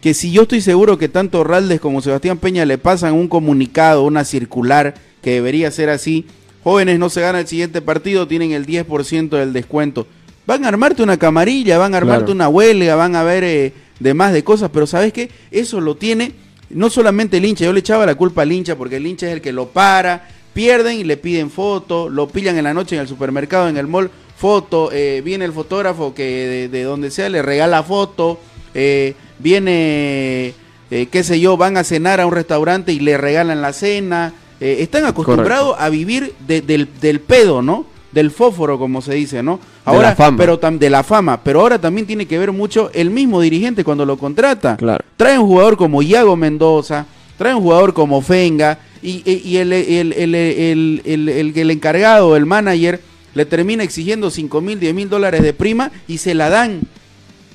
que 0.07 0.15
si 0.15 0.31
yo 0.31 0.43
estoy 0.43 0.61
seguro 0.61 0.99
que 0.99 1.09
tanto 1.09 1.43
Raldes 1.43 1.81
como 1.81 2.01
Sebastián 2.01 2.39
Peña 2.39 2.65
le 2.65 2.79
pasan 2.79 3.13
un 3.13 3.27
comunicado, 3.27 4.05
una 4.05 4.25
circular, 4.25 4.95
que 5.21 5.33
debería 5.33 5.69
ser 5.73 5.89
así, 5.91 6.27
jóvenes 6.63 7.01
no 7.01 7.11
se 7.11 7.23
ganan 7.23 7.41
el 7.41 7.49
siguiente 7.49 7.83
partido, 7.83 8.29
tienen 8.29 8.53
el 8.53 8.67
10% 8.67 9.31
del 9.31 9.53
descuento. 9.53 10.07
Van 10.47 10.65
a 10.65 10.69
armarte 10.69 11.03
una 11.03 11.17
camarilla, 11.17 11.77
van 11.79 11.93
a 11.93 11.97
armarte 11.97 12.27
Claro. 12.27 12.35
una 12.35 12.49
huelga, 12.49 12.95
van 12.95 13.17
a 13.17 13.25
ver 13.25 13.43
eh, 13.43 13.73
demás 13.99 14.33
de 14.33 14.45
cosas, 14.45 14.71
pero 14.73 14.87
¿sabes 14.87 15.13
qué? 15.13 15.29
Eso 15.51 15.81
lo 15.81 15.97
tiene 15.97 16.35
no 16.71 16.89
solamente 16.89 17.39
el 17.39 17.45
hincha, 17.45 17.65
yo 17.65 17.73
le 17.73 17.81
echaba 17.81 18.07
la 18.07 18.15
culpa 18.15 18.43
al 18.43 18.53
hincha 18.53 18.77
porque 18.77 18.99
el 18.99 19.07
hincha 19.09 19.27
es 19.27 19.33
el 19.33 19.41
que 19.41 19.51
lo 19.51 19.71
para, 19.71 20.29
pierden 20.55 21.01
y 21.01 21.03
le 21.03 21.17
piden 21.17 21.51
foto, 21.51 22.09
lo 22.09 22.29
pillan 22.29 22.57
en 22.57 22.63
la 22.63 22.75
noche 22.75 22.95
en 22.95 23.03
el 23.03 23.09
supermercado, 23.09 23.69
en 23.69 23.77
el 23.77 23.89
mall, 23.89 24.09
foto, 24.37 24.93
eh, 24.93 25.21
viene 25.25 25.45
el 25.47 25.53
fotógrafo 25.53 26.15
que 26.15 26.23
de, 26.23 26.69
de 26.69 26.85
donde 26.85 27.11
sea 27.11 27.29
le 27.29 27.43
regala 27.43 27.83
foto, 27.83 28.39
eh, 28.79 29.15
viene, 29.39 30.53
eh, 30.91 31.07
qué 31.11 31.25
sé 31.25 31.41
yo, 31.41 31.57
van 31.57 31.77
a 31.77 31.85
cenar 31.85 32.21
a 32.21 32.27
un 32.27 32.33
restaurante 32.33 32.93
y 32.93 33.01
le 33.01 33.17
regalan 33.17 33.61
la 33.63 33.73
cena, 33.73 34.33
eh, 34.61 34.77
están 34.81 35.05
acostumbrados 35.05 35.77
a 35.79 35.89
vivir 35.89 36.35
de- 36.47 36.61
del, 36.61 36.89
del 37.01 37.21
pedo, 37.21 37.63
¿no? 37.63 37.87
Del 38.13 38.31
fósforo, 38.31 38.79
como 38.79 39.03
se 39.03 39.15
dice, 39.15 39.43
¿no? 39.43 39.57
De 39.57 39.63
Ahora, 39.87 40.11
la 40.11 40.15
fama. 40.17 40.37
pero 40.39 40.61
tam- 40.61 40.79
de 40.79 40.91
la 40.91 41.03
fama, 41.03 41.41
pero 41.43 41.61
ahora 41.61 41.79
también 41.81 42.07
tiene 42.07 42.27
que 42.27 42.39
ver 42.39 42.53
mucho 42.53 42.91
el 42.95 43.11
mismo 43.11 43.41
dirigente 43.41 43.85
cuando 43.85 44.07
lo 44.07 44.17
contrata. 44.17 44.77
Claro. 44.77 45.05
Trae 45.17 45.39
un 45.39 45.47
jugador 45.47 45.77
como 45.77 46.03
Iago 46.03 46.37
Mendoza, 46.37 47.07
trae 47.37 47.55
un 47.55 47.63
jugador 47.63 47.93
como 47.95 48.23
Fenga, 48.23 48.79
y, 49.03 49.23
y- 49.31 49.43
y 49.45 49.57
el, 49.59 49.73
el, 49.73 50.13
el, 50.13 50.35
el- 50.35 51.03
el- 51.05 51.29
el- 51.29 51.53
el 51.59 51.71
encargado, 51.71 52.37
el 52.37 52.47
manager, 52.47 53.01
le 53.35 53.45
termina 53.45 53.83
exigiendo 53.83 54.31
5 54.31 54.61
mil, 54.63 54.81
10 54.81 54.95
mil 54.95 55.09
dólares 55.11 55.43
de 55.43 55.53
prima 55.53 55.91
y 56.09 56.19
se 56.19 56.35
la 56.35 56.49
dan. 56.49 56.81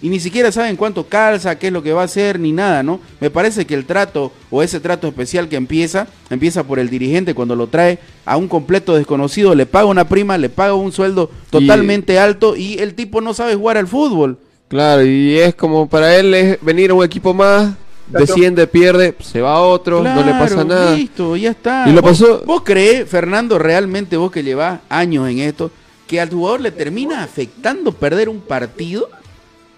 Y 0.03 0.09
ni 0.09 0.19
siquiera 0.19 0.51
saben 0.51 0.77
cuánto 0.77 1.05
calza, 1.07 1.59
qué 1.59 1.67
es 1.67 1.73
lo 1.73 1.83
que 1.83 1.93
va 1.93 2.01
a 2.01 2.05
hacer, 2.05 2.39
ni 2.39 2.51
nada, 2.51 2.81
¿no? 2.81 2.99
Me 3.19 3.29
parece 3.29 3.65
que 3.65 3.75
el 3.75 3.85
trato 3.85 4.31
o 4.49 4.63
ese 4.63 4.79
trato 4.79 5.07
especial 5.07 5.47
que 5.47 5.57
empieza, 5.57 6.07
empieza 6.31 6.63
por 6.63 6.79
el 6.79 6.89
dirigente 6.89 7.35
cuando 7.35 7.55
lo 7.55 7.67
trae 7.67 7.99
a 8.25 8.35
un 8.37 8.47
completo 8.47 8.95
desconocido, 8.95 9.53
le 9.53 9.67
paga 9.67 9.85
una 9.85 10.09
prima, 10.09 10.37
le 10.39 10.49
paga 10.49 10.73
un 10.73 10.91
sueldo 10.91 11.29
totalmente 11.51 12.17
alto 12.17 12.55
y 12.55 12.79
el 12.79 12.95
tipo 12.95 13.21
no 13.21 13.33
sabe 13.35 13.53
jugar 13.55 13.77
al 13.77 13.87
fútbol. 13.87 14.39
Claro, 14.69 15.05
y 15.05 15.37
es 15.37 15.53
como 15.53 15.87
para 15.87 16.15
él 16.15 16.33
es 16.33 16.57
venir 16.61 16.89
a 16.91 16.93
un 16.95 17.03
equipo 17.05 17.33
más, 17.33 17.73
desciende, 18.07 18.65
pierde, 18.67 19.15
se 19.21 19.39
va 19.41 19.53
a 19.55 19.61
otro, 19.61 20.01
no 20.01 20.23
le 20.25 20.31
pasa 20.31 20.63
nada. 20.63 20.95
Listo, 20.95 21.35
ya 21.35 21.51
está. 21.51 21.85
Y 21.87 21.91
lo 21.93 22.01
¿Vos- 22.01 22.11
pasó- 22.19 22.43
¿Vos 22.45 22.61
crees, 22.65 23.07
Fernando, 23.07 23.59
realmente 23.59 24.17
vos 24.17 24.31
que 24.31 24.43
llevas 24.43 24.79
años 24.89 25.29
en 25.29 25.39
esto, 25.39 25.69
que 26.07 26.19
al 26.19 26.29
jugador 26.29 26.61
le 26.61 26.71
termina 26.71 27.21
afectando 27.23 27.91
perder 27.91 28.29
un 28.29 28.39
partido? 28.41 29.09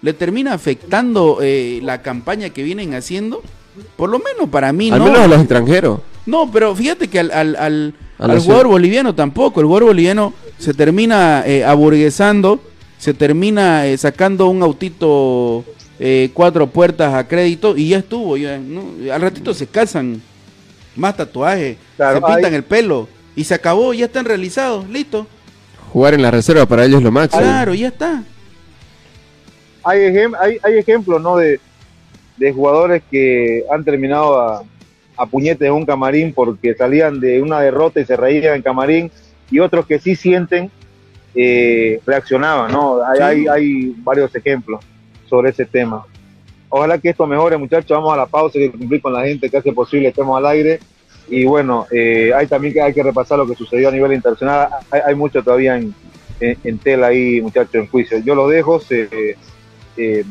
¿Le 0.04 0.12
termina 0.12 0.52
afectando 0.52 1.38
eh, 1.40 1.80
la 1.82 2.02
campaña 2.02 2.50
que 2.50 2.62
vienen 2.62 2.92
haciendo? 2.92 3.42
Por 3.96 4.10
lo 4.10 4.18
menos 4.18 4.50
para 4.50 4.70
mí 4.70 4.90
Al 4.90 4.98
no. 4.98 5.06
menos 5.06 5.20
a 5.20 5.26
los 5.26 5.38
extranjeros. 5.40 6.00
No, 6.26 6.50
pero 6.52 6.74
fíjate 6.76 7.08
que 7.08 7.20
al, 7.20 7.30
al, 7.30 7.56
al- 7.56 7.94
al 8.18 8.38
jugador 8.38 8.66
boliviano 8.68 9.14
tampoco. 9.14 9.60
El 9.60 9.66
jugador 9.66 9.88
boliviano 9.88 10.34
se 10.58 10.74
termina 10.74 11.42
eh, 11.46 11.64
aburguesando, 11.64 12.60
se 12.98 13.14
termina 13.14 13.86
eh, 13.86 13.96
sacando 13.96 14.46
un 14.48 14.62
autito 14.62 15.64
eh, 15.98 16.30
cuatro 16.34 16.66
puertas 16.66 17.14
a 17.14 17.26
crédito 17.26 17.74
y 17.74 17.88
ya 17.88 17.98
estuvo. 17.98 18.36
ya, 18.36 18.58
¿no? 18.58 18.84
Al 19.12 19.22
ratito 19.22 19.54
se 19.54 19.66
casan, 19.66 20.20
más 20.96 21.16
tatuajes, 21.16 21.78
Claro, 21.96 22.20
se 22.20 22.26
pintan 22.26 22.52
hay- 22.52 22.56
el 22.56 22.64
pelo 22.64 23.08
y 23.34 23.44
se 23.44 23.54
acabó, 23.54 23.94
ya 23.94 24.04
están 24.04 24.26
realizados, 24.26 24.86
listo. 24.88 25.26
Jugar 25.92 26.12
en 26.14 26.20
la 26.22 26.30
reserva 26.30 26.66
para 26.66 26.84
ellos 26.84 26.98
es 26.98 27.04
lo 27.04 27.10
máximo. 27.10 27.40
Claro, 27.42 27.72
ya 27.74 27.88
está. 27.88 28.22
Hay, 29.84 30.00
ejem- 30.00 30.36
hay, 30.38 30.58
hay 30.62 30.78
ejemplos 30.78 31.20
¿no? 31.20 31.36
de, 31.36 31.60
de 32.36 32.52
jugadores 32.52 33.02
que 33.10 33.64
han 33.70 33.84
terminado 33.84 34.40
a, 34.40 34.62
a 35.16 35.26
puñetes 35.26 35.66
en 35.68 35.74
un 35.74 35.86
camarín 35.86 36.32
porque 36.32 36.74
salían 36.74 37.20
de 37.20 37.40
una 37.42 37.60
derrota 37.60 38.00
y 38.00 38.04
se 38.04 38.16
reían 38.16 38.56
en 38.56 38.62
camarín 38.62 39.10
y 39.50 39.58
otros 39.60 39.86
que 39.86 39.98
sí 39.98 40.16
sienten 40.16 40.70
eh, 41.34 42.00
reaccionaban 42.06 42.70
¿no? 42.72 43.00
hay, 43.04 43.16
Sí. 43.16 43.22
hay, 43.22 43.46
hay 43.48 43.94
varios 43.98 44.34
ejemplos 44.34 44.84
sobre 45.28 45.50
ese 45.50 45.64
tema 45.64 46.04
ojalá 46.68 46.98
que 46.98 47.10
esto 47.10 47.26
mejore 47.26 47.56
muchachos 47.56 47.96
vamos 47.96 48.12
a 48.12 48.16
la 48.16 48.26
pausa 48.26 48.58
y 48.58 48.68
cumplir 48.70 49.00
con 49.00 49.12
la 49.12 49.24
gente 49.24 49.48
que 49.50 49.56
hace 49.56 49.72
posible 49.72 50.08
estemos 50.08 50.36
al 50.38 50.46
aire 50.46 50.80
y 51.28 51.44
bueno 51.44 51.86
eh, 51.90 52.32
hay 52.34 52.46
también 52.46 52.74
que 52.74 52.82
hay 52.82 52.92
que 52.94 53.02
repasar 53.02 53.38
lo 53.38 53.46
que 53.46 53.54
sucedió 53.54 53.88
a 53.88 53.92
nivel 53.92 54.12
internacional 54.12 54.68
hay, 54.90 55.00
hay 55.06 55.14
mucho 55.14 55.42
todavía 55.42 55.76
en, 55.76 55.94
en, 56.40 56.56
en 56.62 56.78
tela 56.78 57.08
ahí 57.08 57.40
muchachos 57.40 57.74
en 57.74 57.86
juicio 57.88 58.18
yo 58.18 58.34
lo 58.34 58.48
dejo 58.48 58.78
se, 58.80 59.36
eh, 59.96 60.24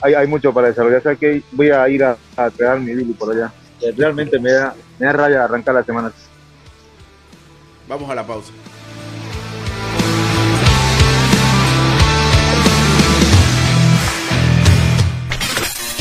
hay, 0.00 0.14
hay 0.14 0.26
mucho 0.26 0.52
para 0.52 0.68
desarrollar. 0.68 1.00
O 1.00 1.02
sea 1.02 1.16
que 1.16 1.42
voy 1.52 1.70
a 1.70 1.88
ir 1.88 2.04
a, 2.04 2.16
a 2.36 2.50
traer 2.50 2.80
mi 2.80 2.94
Billy 2.94 3.12
por 3.12 3.32
allá. 3.32 3.52
Realmente 3.96 4.38
me 4.38 4.52
da, 4.52 4.74
me 4.98 5.06
da 5.06 5.12
raya 5.12 5.44
arrancar 5.44 5.74
la 5.74 5.84
semana. 5.84 6.12
Vamos 7.88 8.10
a 8.10 8.14
la 8.14 8.26
pausa. 8.26 8.52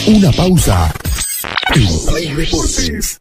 Una 0.07 0.31
pausa. 0.31 0.93
En 1.75 2.05
Play 2.07 2.33
Deportes. 2.33 3.20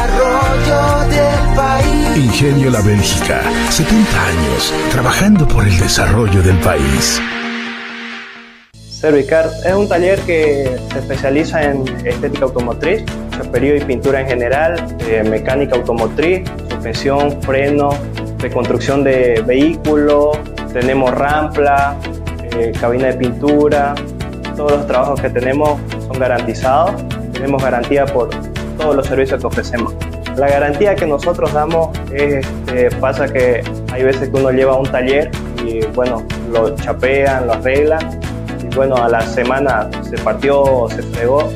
Ingenio 2.21 2.69
La 2.69 2.81
Bélgica, 2.81 3.41
70 3.71 4.27
años 4.27 4.73
trabajando 4.91 5.47
por 5.47 5.67
el 5.67 5.75
desarrollo 5.79 6.43
del 6.43 6.55
país. 6.57 7.19
Servicar 8.73 9.49
es 9.65 9.73
un 9.73 9.89
taller 9.89 10.19
que 10.19 10.77
se 10.91 10.99
especializa 10.99 11.63
en 11.63 11.87
estética 12.05 12.45
automotriz, 12.45 13.03
chofería 13.35 13.77
y 13.77 13.81
pintura 13.81 14.21
en 14.21 14.27
general, 14.27 14.97
eh, 15.07 15.23
mecánica 15.27 15.75
automotriz, 15.75 16.47
suspensión, 16.69 17.41
freno, 17.41 17.89
reconstrucción 18.37 19.03
de 19.03 19.43
vehículos, 19.47 20.37
tenemos 20.73 21.09
rampla, 21.15 21.97
eh, 22.55 22.71
cabina 22.79 23.07
de 23.07 23.13
pintura, 23.13 23.95
todos 24.55 24.73
los 24.73 24.87
trabajos 24.87 25.19
que 25.19 25.29
tenemos 25.31 25.79
son 26.07 26.19
garantizados, 26.19 27.01
tenemos 27.33 27.63
garantía 27.63 28.05
por 28.05 28.29
todos 28.77 28.95
los 28.95 29.07
servicios 29.07 29.41
que 29.41 29.47
ofrecemos. 29.47 29.95
La 30.35 30.47
garantía 30.49 30.95
que 30.95 31.05
nosotros 31.05 31.53
damos 31.53 31.89
es, 32.11 32.45
este, 32.45 32.89
pasa 32.97 33.27
que 33.27 33.63
hay 33.91 34.03
veces 34.03 34.29
que 34.29 34.37
uno 34.37 34.51
lleva 34.51 34.77
un 34.77 34.89
taller 34.89 35.29
y 35.65 35.85
bueno, 35.87 36.23
lo 36.51 36.75
chapean, 36.75 37.47
lo 37.47 37.53
arreglan 37.53 38.19
y 38.63 38.73
bueno, 38.75 38.95
a 38.95 39.09
la 39.09 39.21
semana 39.21 39.89
se 40.01 40.17
partió 40.17 40.87
se 40.89 41.01
fregó 41.03 41.49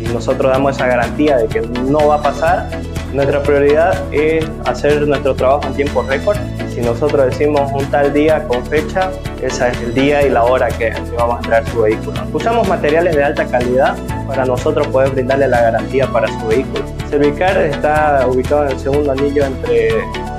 y 0.00 0.08
nosotros 0.12 0.50
damos 0.52 0.76
esa 0.76 0.86
garantía 0.86 1.36
de 1.38 1.46
que 1.46 1.60
no 1.60 2.08
va 2.08 2.16
a 2.16 2.22
pasar. 2.22 2.68
Nuestra 3.16 3.42
prioridad 3.42 4.12
es 4.12 4.44
hacer 4.66 5.08
nuestro 5.08 5.34
trabajo 5.34 5.66
en 5.68 5.74
tiempo 5.74 6.02
récord. 6.02 6.36
Si 6.68 6.82
nosotros 6.82 7.24
decimos 7.24 7.72
un 7.72 7.90
tal 7.90 8.12
día 8.12 8.46
con 8.46 8.64
fecha, 8.66 9.10
ese 9.40 9.68
es 9.68 9.80
el 9.80 9.94
día 9.94 10.26
y 10.26 10.28
la 10.28 10.44
hora 10.44 10.68
que 10.68 10.92
vamos 11.16 11.36
a 11.36 11.38
entregar 11.38 11.66
su 11.70 11.80
vehículo. 11.80 12.12
Usamos 12.34 12.68
materiales 12.68 13.16
de 13.16 13.24
alta 13.24 13.46
calidad 13.46 13.96
para 14.28 14.44
nosotros 14.44 14.86
poder 14.88 15.12
brindarle 15.12 15.48
la 15.48 15.62
garantía 15.62 16.06
para 16.08 16.28
su 16.28 16.46
vehículo. 16.46 16.84
Servicar 17.08 17.56
está 17.56 18.26
ubicado 18.28 18.66
en 18.66 18.72
el 18.72 18.78
segundo 18.78 19.12
anillo 19.12 19.46
entre 19.46 19.92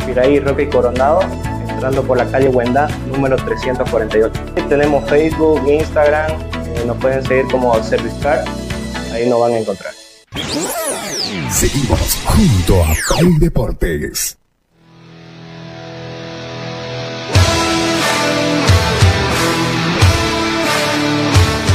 Piraí, 0.06 0.40
Roca 0.40 0.62
y 0.62 0.68
Coronado, 0.68 1.22
entrando 1.68 2.04
por 2.04 2.18
la 2.18 2.26
calle 2.26 2.50
Huendá, 2.50 2.88
número 3.12 3.38
348. 3.38 4.40
Tenemos 4.70 5.04
Facebook, 5.10 5.68
Instagram, 5.68 6.30
eh, 6.30 6.84
nos 6.86 6.96
pueden 6.98 7.26
seguir 7.26 7.48
como 7.50 7.74
Servicar, 7.82 8.46
ahí 9.12 9.28
nos 9.28 9.42
van 9.42 9.54
a 9.54 9.58
encontrar. 9.58 9.94
Seguimos 11.50 12.16
junto 12.26 12.84
a 12.84 12.94
Play 13.18 13.38
Deportes. 13.40 14.38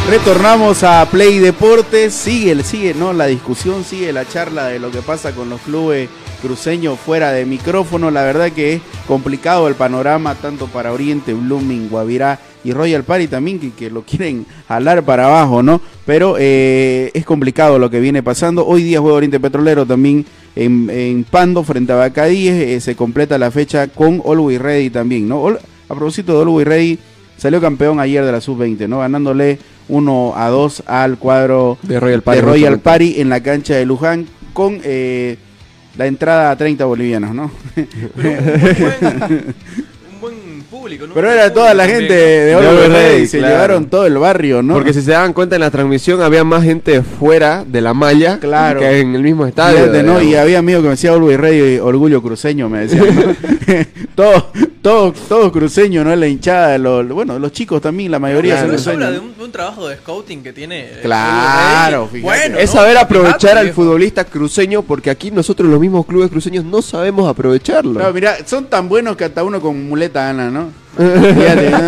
Retornamos 0.08 0.82
a 0.82 1.08
Play 1.10 1.38
Deportes, 1.38 2.12
sigue, 2.12 2.62
sigue, 2.62 2.92
¿no? 2.92 3.12
La 3.12 3.26
discusión, 3.26 3.82
sigue 3.82 4.12
la 4.12 4.28
charla 4.28 4.66
de 4.66 4.78
lo 4.78 4.90
que 4.90 5.00
pasa 5.00 5.32
con 5.32 5.48
los 5.48 5.60
clubes 5.62 6.10
cruceños 6.42 6.98
fuera 7.00 7.32
de 7.32 7.46
micrófono. 7.46 8.10
La 8.10 8.22
verdad 8.22 8.52
que 8.52 8.74
es 8.74 8.82
complicado 9.08 9.68
el 9.68 9.74
panorama, 9.74 10.34
tanto 10.34 10.66
para 10.66 10.92
Oriente, 10.92 11.32
Blooming, 11.32 11.88
Guavirá 11.88 12.38
y 12.64 12.72
Royal 12.72 13.04
Party 13.04 13.26
también, 13.28 13.58
que, 13.58 13.70
que 13.70 13.90
lo 13.90 14.02
quieren 14.02 14.46
jalar 14.68 15.02
para 15.04 15.26
abajo, 15.26 15.62
¿no? 15.62 15.80
Pero 16.06 16.36
eh, 16.38 17.10
es 17.14 17.24
complicado 17.24 17.78
lo 17.78 17.90
que 17.90 18.00
viene 18.00 18.22
pasando. 18.22 18.66
Hoy 18.66 18.82
día 18.82 19.00
juega 19.00 19.16
Oriente 19.16 19.40
Petrolero 19.40 19.84
también 19.86 20.24
en, 20.54 20.88
en 20.90 21.24
Pando 21.24 21.62
frente 21.64 21.92
a 21.92 21.96
Bacadíes. 21.96 22.54
eh, 22.54 22.80
se 22.80 22.94
completa 22.94 23.38
la 23.38 23.50
fecha 23.50 23.88
con 23.88 24.22
Always 24.24 24.60
Ready 24.60 24.90
también, 24.90 25.28
¿no? 25.28 25.48
A 25.48 25.94
propósito 25.94 26.34
de 26.36 26.42
Always 26.42 26.66
Ready, 26.66 26.98
salió 27.36 27.60
campeón 27.60 28.00
ayer 28.00 28.24
de 28.24 28.32
la 28.32 28.40
Sub-20, 28.40 28.88
¿no? 28.88 29.00
Ganándole 29.00 29.58
1 29.88 30.34
a 30.36 30.48
2 30.48 30.84
al 30.86 31.18
cuadro 31.18 31.78
De 31.82 31.98
Royal 31.98 32.22
Party, 32.22 32.40
de 32.40 32.46
Royal. 32.46 32.78
Party 32.78 33.20
en 33.20 33.28
la 33.28 33.42
cancha 33.42 33.74
de 33.74 33.84
Luján 33.84 34.26
con 34.52 34.80
eh, 34.84 35.36
la 35.96 36.06
entrada 36.06 36.50
a 36.52 36.56
30 36.56 36.84
bolivianos, 36.84 37.34
¿no? 37.34 37.50
Pero 38.22 39.91
público, 40.98 41.06
¿no? 41.06 41.14
Pero 41.14 41.30
era 41.30 41.52
toda 41.52 41.74
la 41.74 41.86
gente 41.86 42.12
de 42.12 42.56
Ready, 42.60 42.88
Ready, 42.92 43.26
se 43.26 43.38
claro. 43.38 43.54
llevaron 43.54 43.86
todo 43.86 44.06
el 44.06 44.18
barrio, 44.18 44.62
¿no? 44.62 44.74
Porque 44.74 44.92
si 44.92 45.02
se 45.02 45.12
dan 45.12 45.32
cuenta 45.32 45.56
en 45.56 45.60
la 45.60 45.70
transmisión 45.70 46.20
había 46.22 46.44
más 46.44 46.62
gente 46.64 47.02
fuera 47.02 47.64
de 47.66 47.80
la 47.80 47.94
malla 47.94 48.38
Claro. 48.38 48.80
que 48.80 49.00
en 49.00 49.14
el 49.14 49.22
mismo 49.22 49.46
estadio. 49.46 49.78
Fíjate, 49.78 50.02
¿no? 50.02 50.20
Y 50.22 50.34
había 50.34 50.58
amigos 50.58 50.82
que 50.82 50.88
me 50.88 50.90
decían 50.94 51.14
Always 51.14 51.38
Ready, 51.38 51.78
orgullo 51.78 52.22
cruceño, 52.22 52.68
me 52.68 52.80
decían. 52.86 53.06
¿no? 53.14 53.34
todos, 54.14 54.44
todos, 54.82 55.14
todos 55.28 55.52
cruceños, 55.52 56.04
¿no? 56.04 56.14
La 56.16 56.26
hinchada, 56.26 56.70
de 56.70 56.78
los, 56.80 57.08
bueno, 57.08 57.38
los 57.38 57.52
chicos 57.52 57.80
también, 57.80 58.10
la 58.10 58.18
mayoría 58.18 58.56
Pero 58.56 58.66
son 58.66 58.74
eso 58.74 58.90
habla 58.90 59.06
cruceños. 59.06 59.22
de 59.24 59.30
un, 59.32 59.38
de 59.38 59.44
un 59.44 59.52
trabajo 59.52 59.86
de 59.88 59.96
scouting 59.96 60.42
que 60.42 60.52
tiene. 60.52 60.80
eh, 60.86 60.98
Claro, 61.02 62.08
fíjate. 62.08 62.22
Bueno, 62.22 62.58
Es 62.58 62.74
¿no? 62.74 62.80
saber 62.80 62.98
aprovechar 62.98 63.38
Fíjate, 63.40 63.58
al 63.60 63.64
viejo. 63.66 63.82
futbolista 63.82 64.24
cruceño 64.24 64.82
porque 64.82 65.08
aquí 65.10 65.30
nosotros 65.30 65.68
los 65.70 65.78
mismos 65.80 66.04
clubes 66.04 66.30
cruceños 66.30 66.64
no 66.64 66.82
sabemos 66.82 67.28
aprovecharlo. 67.28 68.00
No, 68.00 68.12
mira, 68.12 68.36
son 68.44 68.66
tan 68.66 68.88
buenos 68.88 69.16
que 69.16 69.24
hasta 69.24 69.44
uno 69.44 69.60
con 69.60 69.88
muleta 69.88 70.24
gana, 70.24 70.50
¿no? 70.50 70.68
Fíjate, 70.96 71.70
¿no? 71.70 71.78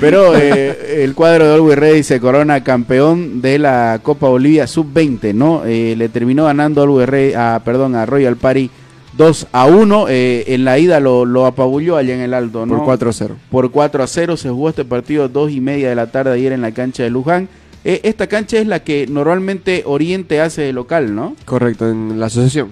Pero 0.00 0.34
eh, 0.36 1.04
el 1.04 1.14
cuadro 1.14 1.46
de 1.46 1.54
Always 1.54 1.78
Ready 1.78 2.02
se 2.02 2.18
corona 2.18 2.64
campeón 2.64 3.42
de 3.42 3.58
la 3.58 4.00
Copa 4.02 4.26
Bolivia 4.28 4.66
Sub-20, 4.66 5.34
¿no? 5.34 5.62
Eh, 5.66 5.94
le 5.96 6.08
terminó 6.08 6.44
ganando 6.46 6.82
Always 6.82 7.08
Ready, 7.08 7.34
a, 7.34 7.60
perdón, 7.64 7.94
a 7.94 8.06
Royal 8.06 8.36
Party 8.36 8.70
2 9.16 9.46
a 9.52 9.66
1. 9.66 10.06
eh, 10.08 10.44
en 10.48 10.64
la 10.64 10.78
ida 10.78 11.00
lo, 11.00 11.24
lo 11.24 11.46
apabulló 11.46 11.96
allá 11.96 12.14
en 12.14 12.20
el 12.20 12.34
Alto, 12.34 12.66
¿no? 12.66 12.84
Por 12.84 12.98
4-0. 12.98 13.30
por 13.50 13.70
4 13.70 14.02
a 14.02 14.06
0. 14.06 14.36
Se 14.36 14.48
jugó 14.48 14.68
este 14.68 14.84
partido 14.84 15.28
dos 15.28 15.50
y 15.50 15.60
media 15.60 15.88
de 15.88 15.94
la 15.94 16.10
tarde 16.10 16.32
ayer 16.32 16.52
en 16.52 16.62
la 16.62 16.72
cancha 16.72 17.02
de 17.02 17.10
Luján. 17.10 17.48
Eh, 17.84 18.00
esta 18.04 18.26
cancha 18.28 18.58
es 18.58 18.66
la 18.66 18.84
que 18.84 19.06
normalmente 19.08 19.82
Oriente 19.86 20.40
hace 20.40 20.62
de 20.62 20.72
local, 20.72 21.14
¿no? 21.14 21.34
Correcto, 21.44 21.90
en 21.90 22.18
la 22.20 22.26
asociación. 22.26 22.70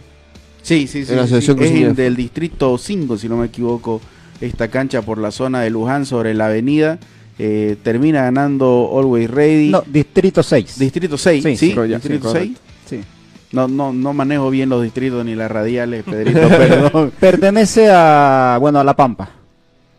Sí, 0.62 0.86
sí, 0.86 1.05
sí. 1.05 1.11
En 1.12 1.16
la 1.18 1.24
Asociación 1.24 1.59
sí. 1.59 1.82
Es 1.84 1.97
del 1.97 2.16
distrito 2.16 2.76
5, 2.76 3.16
si 3.16 3.28
no 3.28 3.36
me 3.38 3.47
equivoco, 3.47 4.01
esta 4.41 4.68
cancha 4.68 5.03
por 5.03 5.18
la 5.18 5.30
zona 5.30 5.62
de 5.62 5.70
Luján 5.70 6.07
sobre 6.07 6.34
la 6.34 6.47
avenida. 6.47 6.99
Eh, 7.38 7.76
termina 7.82 8.22
ganando 8.22 8.91
Always 8.99 9.30
Ready. 9.30 9.70
No, 9.70 9.82
Distrito 9.86 10.43
6. 10.43 10.78
Distrito 10.78 11.16
6, 11.16 11.43
¿sí? 11.43 11.57
Sí, 11.57 11.74
Distrito 11.74 12.32
sí, 12.32 12.38
6. 12.38 12.59
Sí. 12.86 13.01
No, 13.53 13.66
no, 13.66 13.92
no 13.92 14.12
manejo 14.12 14.48
bien 14.51 14.68
los 14.68 14.82
distritos 14.82 15.24
ni 15.24 15.34
las 15.34 15.51
radiales, 15.51 16.05
Pedrito, 16.05 16.40
perdón. 16.48 17.12
Pertenece 17.18 17.88
a, 17.90 18.57
bueno, 18.61 18.78
a 18.78 18.84
La 18.84 18.94
Pampa. 18.94 19.28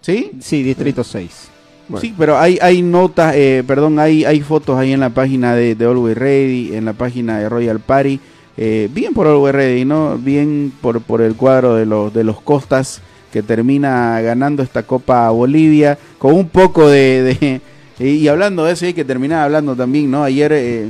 ¿Sí? 0.02 0.32
Sí, 0.39 0.64
Distrito 0.64 1.04
6. 1.04 1.49
Bueno. 1.89 2.02
Sí, 2.02 2.14
pero 2.18 2.38
hay, 2.39 2.58
hay 2.62 2.82
notas, 2.82 3.36
eh, 3.36 3.64
perdón, 3.68 3.99
hay, 3.99 4.24
hay 4.24 4.39
fotos 4.41 4.78
ahí 4.80 4.93
en 4.93 5.02
la 5.02 5.10
página 5.10 5.54
de, 5.54 5.76
de 5.76 5.86
Always 5.86 6.18
Ready, 6.18 6.76
en 6.76 6.86
la 6.86 6.93
página 6.93 7.39
de 7.39 7.49
Royal 7.49 7.80
Party. 7.82 8.20
Eh, 8.56 8.89
bien 8.93 9.14
por 9.14 9.28
Always 9.28 9.54
Ready, 9.54 9.84
¿no? 9.86 10.18
Bien 10.18 10.72
por, 10.82 11.02
por 11.02 11.22
el 11.22 11.36
cuadro 11.36 11.76
de 11.76 11.86
los, 11.86 12.14
de 12.14 12.24
los 12.24 12.39
Costas 12.41 13.02
que 13.34 13.43
termina 13.43 14.20
ganando 14.22 14.64
esta 14.64 14.84
Copa 14.84 15.30
Bolivia 15.30 15.97
con 16.18 16.34
un 16.36 16.47
poco 16.49 16.88
de... 16.88 17.38
de- 17.99 18.10
y 18.10 18.28
hablando 18.30 18.66
de 18.66 18.74
eso, 18.74 18.86
hay 18.86 18.93
que 18.93 19.06
terminar 19.06 19.43
hablando 19.43 19.76
también, 19.76 20.10
¿no? 20.10 20.24
Ayer... 20.24 20.52
eh, 20.54 20.88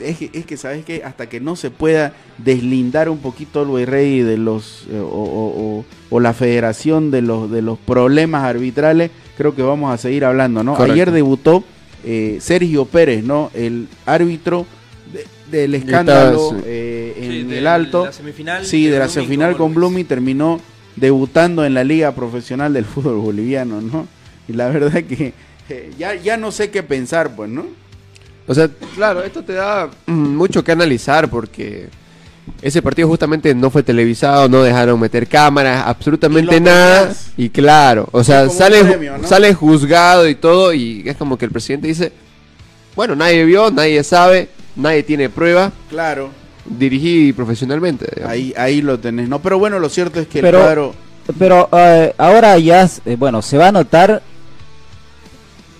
es 0.00 0.18
que, 0.18 0.30
es 0.32 0.46
que, 0.46 0.56
¿sabes 0.56 0.84
qué? 0.84 1.02
Hasta 1.04 1.28
que 1.28 1.40
no 1.40 1.56
se 1.56 1.70
pueda 1.70 2.12
deslindar 2.38 3.08
un 3.08 3.18
poquito 3.18 3.60
Always 3.60 3.88
Ready 3.88 4.20
de 4.20 4.36
los... 4.38 4.84
eh, 4.90 4.98
o, 4.98 5.04
o- 5.06 5.78
o- 5.78 5.84
o 6.08 6.20
la 6.20 6.32
federación 6.32 7.10
de 7.10 7.20
los, 7.22 7.50
de 7.50 7.62
los 7.62 7.78
problemas 7.78 8.44
arbitrales, 8.44 9.10
creo 9.36 9.54
que 9.56 9.62
vamos 9.62 9.92
a 9.92 9.98
seguir 9.98 10.24
hablando, 10.24 10.62
¿no? 10.62 10.72
Correcto. 10.74 10.92
Ayer 10.92 11.10
debutó 11.10 11.64
eh, 12.04 12.38
Sergio 12.40 12.84
Pérez, 12.84 13.24
¿no? 13.24 13.50
El 13.54 13.88
árbitro 14.06 14.66
de- 15.12 15.26
del 15.50 15.74
escándalo 15.74 16.30
estaba, 16.42 16.60
sí. 16.60 16.64
eh, 16.66 17.14
en 17.18 17.30
Sí, 17.30 17.42
de 17.44 17.58
el 17.58 17.66
alto. 17.66 18.04
la 18.04 18.12
semifinal 18.12 18.64
sí, 18.66 18.84
de 18.86 18.92
de 18.92 18.98
la 19.00 19.08
semifinal 19.08 19.56
con. 19.56 19.74
Blooming 19.74 20.04
terminó 20.06 20.60
debutando 20.94 21.64
en 21.64 21.74
la 21.74 21.84
Liga 21.84 22.12
Profesional 22.14 22.72
del 22.72 22.84
Fútbol 22.84 23.16
Boliviano, 23.16 23.80
¿no? 23.80 24.06
Y 24.48 24.52
la 24.52 24.68
verdad 24.68 25.02
que 25.04 25.32
eh, 25.68 25.90
ya, 25.98 26.14
ya 26.14 26.36
no 26.36 26.52
sé 26.52 26.70
qué 26.70 26.82
pensar, 26.84 27.34
pues, 27.34 27.50
¿no? 27.50 27.66
O 28.46 28.54
sea, 28.54 28.68
claro, 28.94 29.22
esto 29.22 29.42
te 29.42 29.54
da 29.54 29.88
mm, 30.06 30.12
mucho 30.36 30.62
que 30.62 30.72
analizar 30.72 31.28
porque 31.28 31.88
ese 32.62 32.80
partido 32.80 33.08
justamente 33.08 33.52
no 33.54 33.70
fue 33.70 33.82
televisado, 33.82 34.48
no 34.48 34.62
dejaron 34.62 35.00
meter 35.00 35.26
cámaras, 35.26 35.84
absolutamente 35.86 36.56
Y 36.56 36.60
nada. 36.60 37.12
Y 37.36 37.48
claro, 37.50 38.08
o 38.12 38.22
sea, 38.22 38.48
sale, 38.48 38.84
premio, 38.84 39.18
¿no? 39.18 39.26
sale 39.26 39.52
juzgado 39.52 40.28
y 40.28 40.36
todo 40.36 40.72
y 40.72 41.02
es 41.06 41.16
como 41.16 41.36
que 41.36 41.44
el 41.44 41.50
presidente 41.50 41.88
dice, 41.88 42.12
bueno, 42.94 43.16
nadie 43.16 43.44
vio, 43.44 43.70
nadie 43.72 44.02
sabe, 44.04 44.48
nadie 44.76 45.02
tiene 45.02 45.28
prueba, 45.28 45.72
Claro, 45.90 46.30
dirigí 46.64 47.32
profesionalmente. 47.32 48.06
digamos. 48.14 48.32
ahí, 48.32 48.54
ahí 48.56 48.80
lo 48.80 48.98
tenés, 49.00 49.28
¿no? 49.28 49.40
Pero 49.42 49.58
bueno, 49.58 49.78
lo 49.80 49.88
cierto 49.88 50.20
es 50.20 50.28
que 50.28 50.40
Pero- 50.40 50.58
el 50.58 50.64
cuadro... 50.64 50.94
Pero 51.40 51.68
eh, 51.72 52.14
ahora 52.18 52.56
ya, 52.58 52.88
eh, 53.04 53.16
bueno, 53.18 53.42
se 53.42 53.58
va 53.58 53.66
a 53.66 53.72
notar 53.72 54.22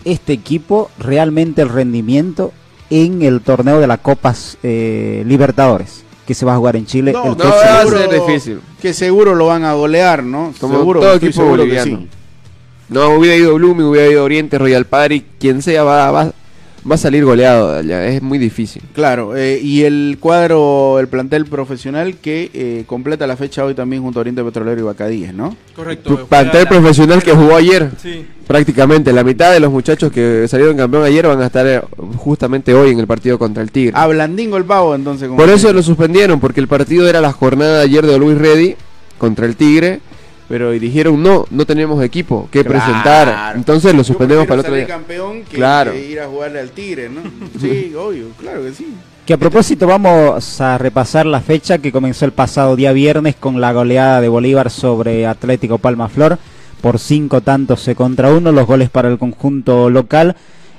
este 0.07 0.33
equipo 0.33 0.91
realmente 0.99 1.61
el 1.63 1.69
rendimiento 1.69 2.53
en 2.89 3.21
el 3.23 3.41
torneo 3.43 3.81
de 3.81 3.87
la 3.87 3.99
Copas 3.99 4.57
eh, 4.63 5.23
Libertadores 5.27 6.05
que 6.27 6.35
se 6.35 6.45
va 6.45 6.55
a 6.55 6.57
jugar 6.57 6.75
en 6.77 6.87
Chile. 6.87 7.13
No, 7.13 7.23
el 7.23 7.29
no, 7.31 7.37
próximo- 7.37 7.63
va 7.65 7.81
a 7.83 7.87
ser 7.87 8.11
difícil. 8.11 8.61
Que 8.83 8.93
seguro 8.93 9.35
lo 9.37 9.47
van 9.47 9.65
a 9.65 9.75
golear, 9.75 10.25
¿no? 10.25 10.53
Como 10.61 10.79
seguro, 10.79 11.01
todo 11.01 11.15
equipo 11.15 11.45
boliviano. 11.45 11.99
sí. 11.99 12.09
No, 12.89 13.11
hubiera 13.17 13.37
ido 13.37 13.55
Blooming, 13.55 13.87
hubiera 13.87 14.09
ido 14.09 14.25
Oriente, 14.25 14.59
Royal 14.59 14.87
Party, 14.87 15.25
quien 15.39 15.63
sea 15.63 15.83
va, 15.85 16.11
va, 16.11 16.33
va 16.89 16.95
a 16.95 16.99
salir 16.99 17.25
goleado 17.25 17.81
es 17.81 18.23
muy 18.23 18.39
difícil. 18.39 18.83
Claro, 18.95 19.37
eh, 19.37 19.59
y 19.63 19.83
el 19.83 20.19
cuadro, 20.21 20.99
el 21.01 21.09
plantel 21.09 21.47
profesional 21.47 22.17
que 22.17 22.51
eh, 22.55 22.85
completa 22.87 23.27
la 23.27 23.37
fecha 23.37 23.65
hoy 23.65 23.75
también 23.75 24.03
junto 24.03 24.19
a 24.19 24.23
Oriente 24.23 24.45
Petrolero 24.45 24.81
y 24.81 24.85
Bacadíes, 24.85 25.35
¿no? 25.35 25.57
Correcto. 25.75 26.09
Tu 26.11 26.15
juega 26.15 26.29
plantel 26.29 26.63
la- 26.65 26.69
profesional 26.69 27.23
que 27.23 27.33
jugó 27.33 27.57
ayer. 27.57 27.91
Sí. 28.03 28.25
Prácticamente 28.47 29.13
la 29.13 29.25
mitad 29.25 29.53
de 29.53 29.59
los 29.59 29.73
muchachos 29.73 30.13
que 30.13 30.47
salieron 30.49 30.77
campeón 30.77 31.03
ayer 31.03 31.27
van 31.27 31.43
a 31.43 31.47
estar 31.47 31.67
eh, 31.67 31.81
justamente 32.17 32.73
hoy 32.75 32.91
en 32.91 33.01
el 33.01 33.07
partido 33.07 33.39
contra 33.39 33.63
el 33.63 33.73
Tigre. 33.73 33.93
A 33.97 34.07
Blandingo 34.07 34.57
el 34.57 34.65
pavo, 34.65 34.95
entonces. 34.95 35.29
Por 35.29 35.49
eso 35.49 35.73
lo 35.73 35.83
suspendieron, 35.83 36.39
porque 36.39 36.61
el 36.61 36.69
partido 36.69 37.09
era 37.09 37.21
la 37.21 37.33
jornada 37.33 37.79
de 37.79 37.83
ayer 37.85 38.07
de 38.07 38.19
Luis 38.19 38.39
Ready 38.39 38.77
contra 39.19 39.47
el 39.47 39.57
Tigre, 39.57 40.01
pero 40.49 40.73
y 40.75 40.79
dijeron 40.79 41.23
no, 41.23 41.45
no 41.51 41.65
tenemos 41.67 42.03
equipo 42.05 42.49
que 42.51 42.65
Claro. 42.65 42.79
presentar. 42.85 43.57
Entonces 43.57 43.93
lo 43.93 43.99
Yo 44.01 44.05
suspendemos 44.05 44.45
para 44.47 44.55
el 44.55 44.61
otro 44.61 44.75
día. 44.75 44.87
campeón 44.87 45.43
que, 45.43 45.57
Claro. 45.57 45.93
que 45.93 46.07
ir 46.07 46.21
a 46.21 46.27
jugarle 46.29 46.61
al 46.61 46.71
Tigre, 46.71 47.09
¿no? 47.09 47.21
Sí, 47.61 47.93
obvio, 47.99 48.27
claro 48.41 48.63
que 48.63 48.73
sí. 48.73 48.87
Que 49.27 49.35
a 49.35 49.39
propósito 49.39 49.87
vamos 49.89 50.61
a 50.61 50.79
repasar 50.79 51.27
la 51.27 51.41
fecha 51.41 51.79
que 51.79 51.91
comenzó 51.91 52.25
el 52.27 52.33
pasado 52.33 52.77
día 52.77 52.93
viernes 52.93 53.35
con 53.35 53.61
la 53.61 53.73
goleada 53.73 54.21
de 54.21 54.29
Bolívar 54.29 54.71
sobre 54.71 55.27
Atlético 55.27 55.79
Palma 55.79 56.09
Flor 56.09 56.39
por 56.81 57.01
cinco 57.01 57.41
tantos 57.41 57.89
contra 57.97 58.31
uno, 58.33 58.53
los 58.53 58.67
goles 58.67 58.89
para 58.89 59.09
el 59.09 59.19
conjunto 59.19 59.91
local 59.91 60.37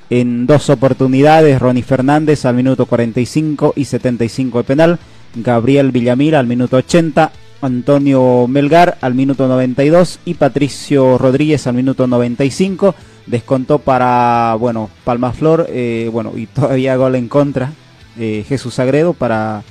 en 0.10 0.48
dos 0.48 0.70
oportunidades, 0.70 1.60
Ronnie 1.60 1.84
Fernández 1.84 2.46
al 2.46 2.56
minuto 2.56 2.86
45 2.86 3.74
y 3.76 3.84
75 3.84 4.60
de 4.60 4.64
penal, 4.64 5.00
Gabriel 5.36 5.92
Villamil 5.92 6.36
al 6.36 6.48
minuto 6.48 6.78
80, 6.78 7.30
Antonio 7.62 8.48
Melgar 8.48 8.98
al 9.02 9.16
minuto 9.16 9.48
92 9.48 10.20
y 10.26 10.36
Patricio 10.36 11.18
Rodríguez 11.18 11.68
al 11.68 11.76
minuto 11.76 12.08
95 12.08 12.96
descontó 13.26 13.80
para 13.80 14.56
bueno 14.60 14.90
Palma 15.04 15.34
Flor 15.34 15.68
eh, 15.70 16.10
bueno 16.12 16.34
y 16.36 16.46
todavía 16.48 16.96
gol 16.96 17.16
en 17.16 17.28
contra 17.28 17.72
eh, 18.18 18.46
Jesús 18.48 18.80
Agredo 18.80 19.14
para 19.14 19.64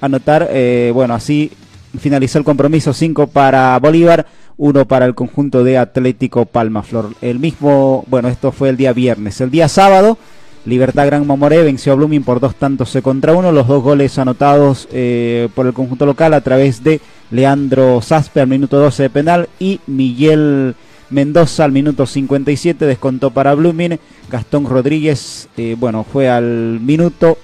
anotar 0.00 0.48
eh, 0.50 0.90
bueno 0.94 1.14
así 1.14 1.52
finalizó 1.98 2.38
el 2.38 2.44
compromiso 2.44 2.92
5 2.92 3.28
para 3.28 3.78
Bolívar 3.78 4.26
1 4.56 4.86
para 4.86 5.06
el 5.06 5.14
conjunto 5.14 5.64
de 5.64 5.78
Atlético 5.78 6.46
Palma 6.46 6.82
Flor 6.82 7.14
el 7.20 7.38
mismo 7.38 8.04
bueno 8.08 8.28
esto 8.28 8.52
fue 8.52 8.68
el 8.68 8.76
día 8.76 8.92
viernes. 8.92 9.40
El 9.40 9.50
día 9.50 9.68
sábado 9.68 10.18
Libertad 10.66 11.06
Gran 11.06 11.26
Mamoré 11.26 11.62
venció 11.62 11.92
a 11.92 11.96
Blooming 11.96 12.22
por 12.22 12.38
dos 12.38 12.54
tantos 12.54 12.90
C 12.90 13.00
contra 13.00 13.32
uno. 13.32 13.50
Los 13.50 13.66
dos 13.66 13.82
goles 13.82 14.18
anotados 14.18 14.88
eh, 14.92 15.48
por 15.54 15.66
el 15.66 15.72
conjunto 15.72 16.04
local 16.04 16.34
a 16.34 16.42
través 16.42 16.84
de 16.84 17.00
Leandro 17.30 18.00
Saspe 18.02 18.40
al 18.40 18.48
minuto 18.48 18.78
12 18.78 19.04
de 19.04 19.10
penal 19.10 19.48
y 19.58 19.80
Miguel 19.86 20.74
Mendoza 21.10 21.64
al 21.64 21.72
minuto 21.72 22.06
57 22.06 22.86
descontó 22.86 23.30
para 23.30 23.54
Blooming. 23.54 23.98
Gastón 24.30 24.66
Rodríguez, 24.66 25.48
eh, 25.56 25.76
bueno, 25.78 26.04
fue 26.04 26.28
al 26.28 26.78
minuto 26.80 27.36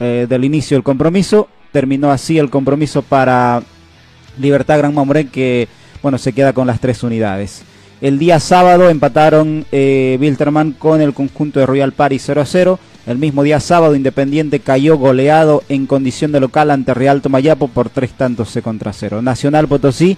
eh, 0.00 0.26
del 0.28 0.44
inicio 0.44 0.76
del 0.76 0.82
compromiso. 0.82 1.48
Terminó 1.70 2.10
así 2.10 2.38
el 2.38 2.50
compromiso 2.50 3.02
para 3.02 3.62
Libertad 4.38 4.78
Gran 4.78 4.94
Mamoré 4.94 5.28
que, 5.28 5.68
bueno, 6.02 6.18
se 6.18 6.32
queda 6.32 6.52
con 6.52 6.66
las 6.66 6.80
tres 6.80 7.04
unidades. 7.04 7.62
El 8.00 8.18
día 8.18 8.40
sábado 8.40 8.90
empataron 8.90 9.64
eh, 9.70 10.18
Wilterman 10.20 10.72
con 10.72 11.00
el 11.00 11.14
conjunto 11.14 11.60
de 11.60 11.66
Royal 11.66 11.92
Party 11.92 12.18
0 12.18 12.40
a 12.40 12.46
0. 12.46 12.78
El 13.06 13.18
mismo 13.18 13.42
día 13.42 13.60
sábado 13.60 13.96
Independiente 13.96 14.60
cayó 14.60 14.96
goleado 14.96 15.62
en 15.68 15.86
condición 15.86 16.32
de 16.32 16.40
local 16.40 16.70
ante 16.70 16.94
Real 16.94 17.20
Tomayapo 17.20 17.68
por 17.68 17.90
tres 17.90 18.12
tantos 18.12 18.58
contra 18.62 18.94
cero. 18.94 19.20
Nacional 19.20 19.68
Potosí 19.68 20.16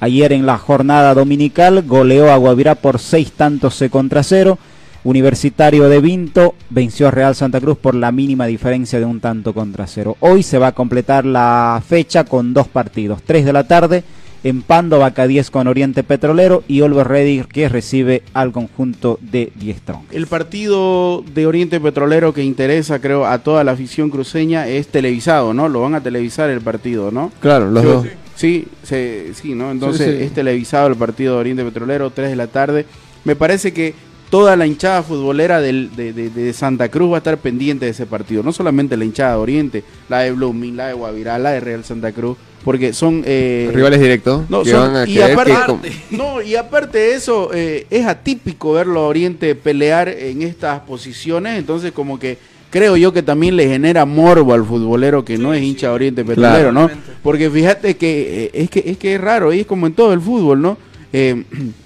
ayer 0.00 0.34
en 0.34 0.44
la 0.44 0.58
jornada 0.58 1.14
dominical 1.14 1.82
goleó 1.86 2.30
a 2.30 2.36
Guavirá 2.36 2.74
por 2.74 2.98
seis 2.98 3.32
tantos 3.32 3.82
contra 3.90 4.22
cero. 4.22 4.58
Universitario 5.02 5.88
de 5.88 6.00
Vinto 6.00 6.54
venció 6.68 7.08
a 7.08 7.10
Real 7.10 7.34
Santa 7.34 7.58
Cruz 7.58 7.78
por 7.78 7.94
la 7.94 8.12
mínima 8.12 8.44
diferencia 8.44 8.98
de 8.98 9.06
un 9.06 9.20
tanto 9.20 9.54
contra 9.54 9.86
cero. 9.86 10.18
Hoy 10.20 10.42
se 10.42 10.58
va 10.58 10.68
a 10.68 10.72
completar 10.72 11.24
la 11.24 11.82
fecha 11.88 12.24
con 12.24 12.52
dos 12.52 12.68
partidos. 12.68 13.22
3 13.22 13.46
de 13.46 13.52
la 13.54 13.66
tarde 13.66 14.04
en 14.46 14.62
Pando, 14.62 15.00
Vaca 15.00 15.26
10 15.26 15.50
con 15.50 15.66
Oriente 15.66 16.04
Petrolero 16.04 16.62
y 16.68 16.80
Olver 16.80 17.08
Ready 17.08 17.42
que 17.52 17.68
recibe 17.68 18.22
al 18.32 18.52
conjunto 18.52 19.18
de 19.20 19.50
Diestrong. 19.56 20.04
El 20.12 20.28
partido 20.28 21.24
de 21.34 21.46
Oriente 21.48 21.80
Petrolero 21.80 22.32
que 22.32 22.44
interesa, 22.44 23.00
creo, 23.00 23.26
a 23.26 23.38
toda 23.40 23.64
la 23.64 23.72
afición 23.72 24.08
cruceña 24.08 24.68
es 24.68 24.86
televisado, 24.86 25.52
¿no? 25.52 25.68
Lo 25.68 25.80
van 25.80 25.96
a 25.96 26.00
televisar 26.00 26.48
el 26.48 26.60
partido, 26.60 27.10
¿no? 27.10 27.32
Claro, 27.40 27.70
los 27.72 27.82
Sí, 27.82 27.88
dos. 27.88 28.06
Sí, 28.36 28.68
se- 28.84 29.34
sí, 29.34 29.54
¿no? 29.54 29.72
Entonces 29.72 30.06
Sí, 30.12 30.16
sí. 30.18 30.22
es 30.24 30.32
televisado 30.32 30.86
el 30.86 30.94
partido 30.94 31.34
de 31.34 31.40
Oriente 31.40 31.64
Petrolero, 31.64 32.10
3 32.10 32.30
de 32.30 32.36
la 32.36 32.46
tarde. 32.46 32.86
Me 33.24 33.34
parece 33.34 33.72
que 33.72 33.94
toda 34.30 34.56
la 34.56 34.66
hinchada 34.66 35.02
futbolera 35.02 35.60
del- 35.60 35.94
de, 35.96 36.12
de- 36.12 36.30
de 36.30 36.52
Santa 36.52 36.88
Cruz 36.88 37.10
va 37.12 37.16
a 37.16 37.18
estar 37.18 37.38
pendiente 37.38 37.84
de 37.84 37.92
ese 37.92 38.06
partido. 38.06 38.42
No 38.42 38.52
solamente 38.52 38.96
la 38.96 39.04
hinchada 39.04 39.32
de 39.32 39.38
Oriente, 39.38 39.84
la 40.08 40.20
de 40.20 40.32
Blooming, 40.32 40.76
la 40.76 40.88
de 40.88 40.94
Guavirá, 40.94 41.38
la 41.38 41.50
de 41.52 41.60
Real 41.60 41.84
Santa 41.84 42.12
Cruz, 42.12 42.36
porque 42.64 42.92
son... 42.92 43.22
eh, 43.24 43.70
Rivales 43.72 44.00
directos 44.00 44.48
no, 44.50 44.62
que 44.64 44.70
son- 44.70 44.92
van 44.92 44.96
a 44.96 45.08
y, 45.08 45.20
aparte, 45.22 45.52
que 45.82 46.16
no, 46.16 46.42
y 46.42 46.56
aparte 46.56 46.98
de 46.98 47.14
eso, 47.14 47.50
eh, 47.54 47.86
es 47.90 48.04
atípico 48.06 48.72
verlo 48.72 49.00
a 49.00 49.06
Oriente 49.06 49.54
pelear 49.54 50.08
en 50.08 50.42
estas 50.42 50.80
posiciones, 50.80 51.58
entonces 51.58 51.92
como 51.92 52.18
que 52.18 52.38
creo 52.70 52.96
yo 52.96 53.12
que 53.12 53.22
también 53.22 53.54
le 53.56 53.68
genera 53.68 54.04
morbo 54.04 54.52
al 54.52 54.64
futbolero 54.64 55.24
que 55.24 55.38
no 55.38 55.54
es 55.54 55.62
hincha 55.62 55.86
de 55.88 55.92
Oriente 55.94 56.24
Petrolero, 56.24 56.72
¿no? 56.72 56.82
Totalmente. 56.88 57.12
Porque 57.22 57.48
fíjate 57.48 57.96
que 57.96 58.44
eh, 58.46 58.50
es 58.52 58.68
que 58.70 58.82
es 58.86 58.98
que 58.98 59.14
es 59.14 59.20
raro, 59.20 59.52
y 59.52 59.60
es 59.60 59.66
como 59.66 59.86
en 59.86 59.92
todo 59.94 60.12
el 60.12 60.20
fútbol, 60.20 60.60
¿no? 60.60 60.76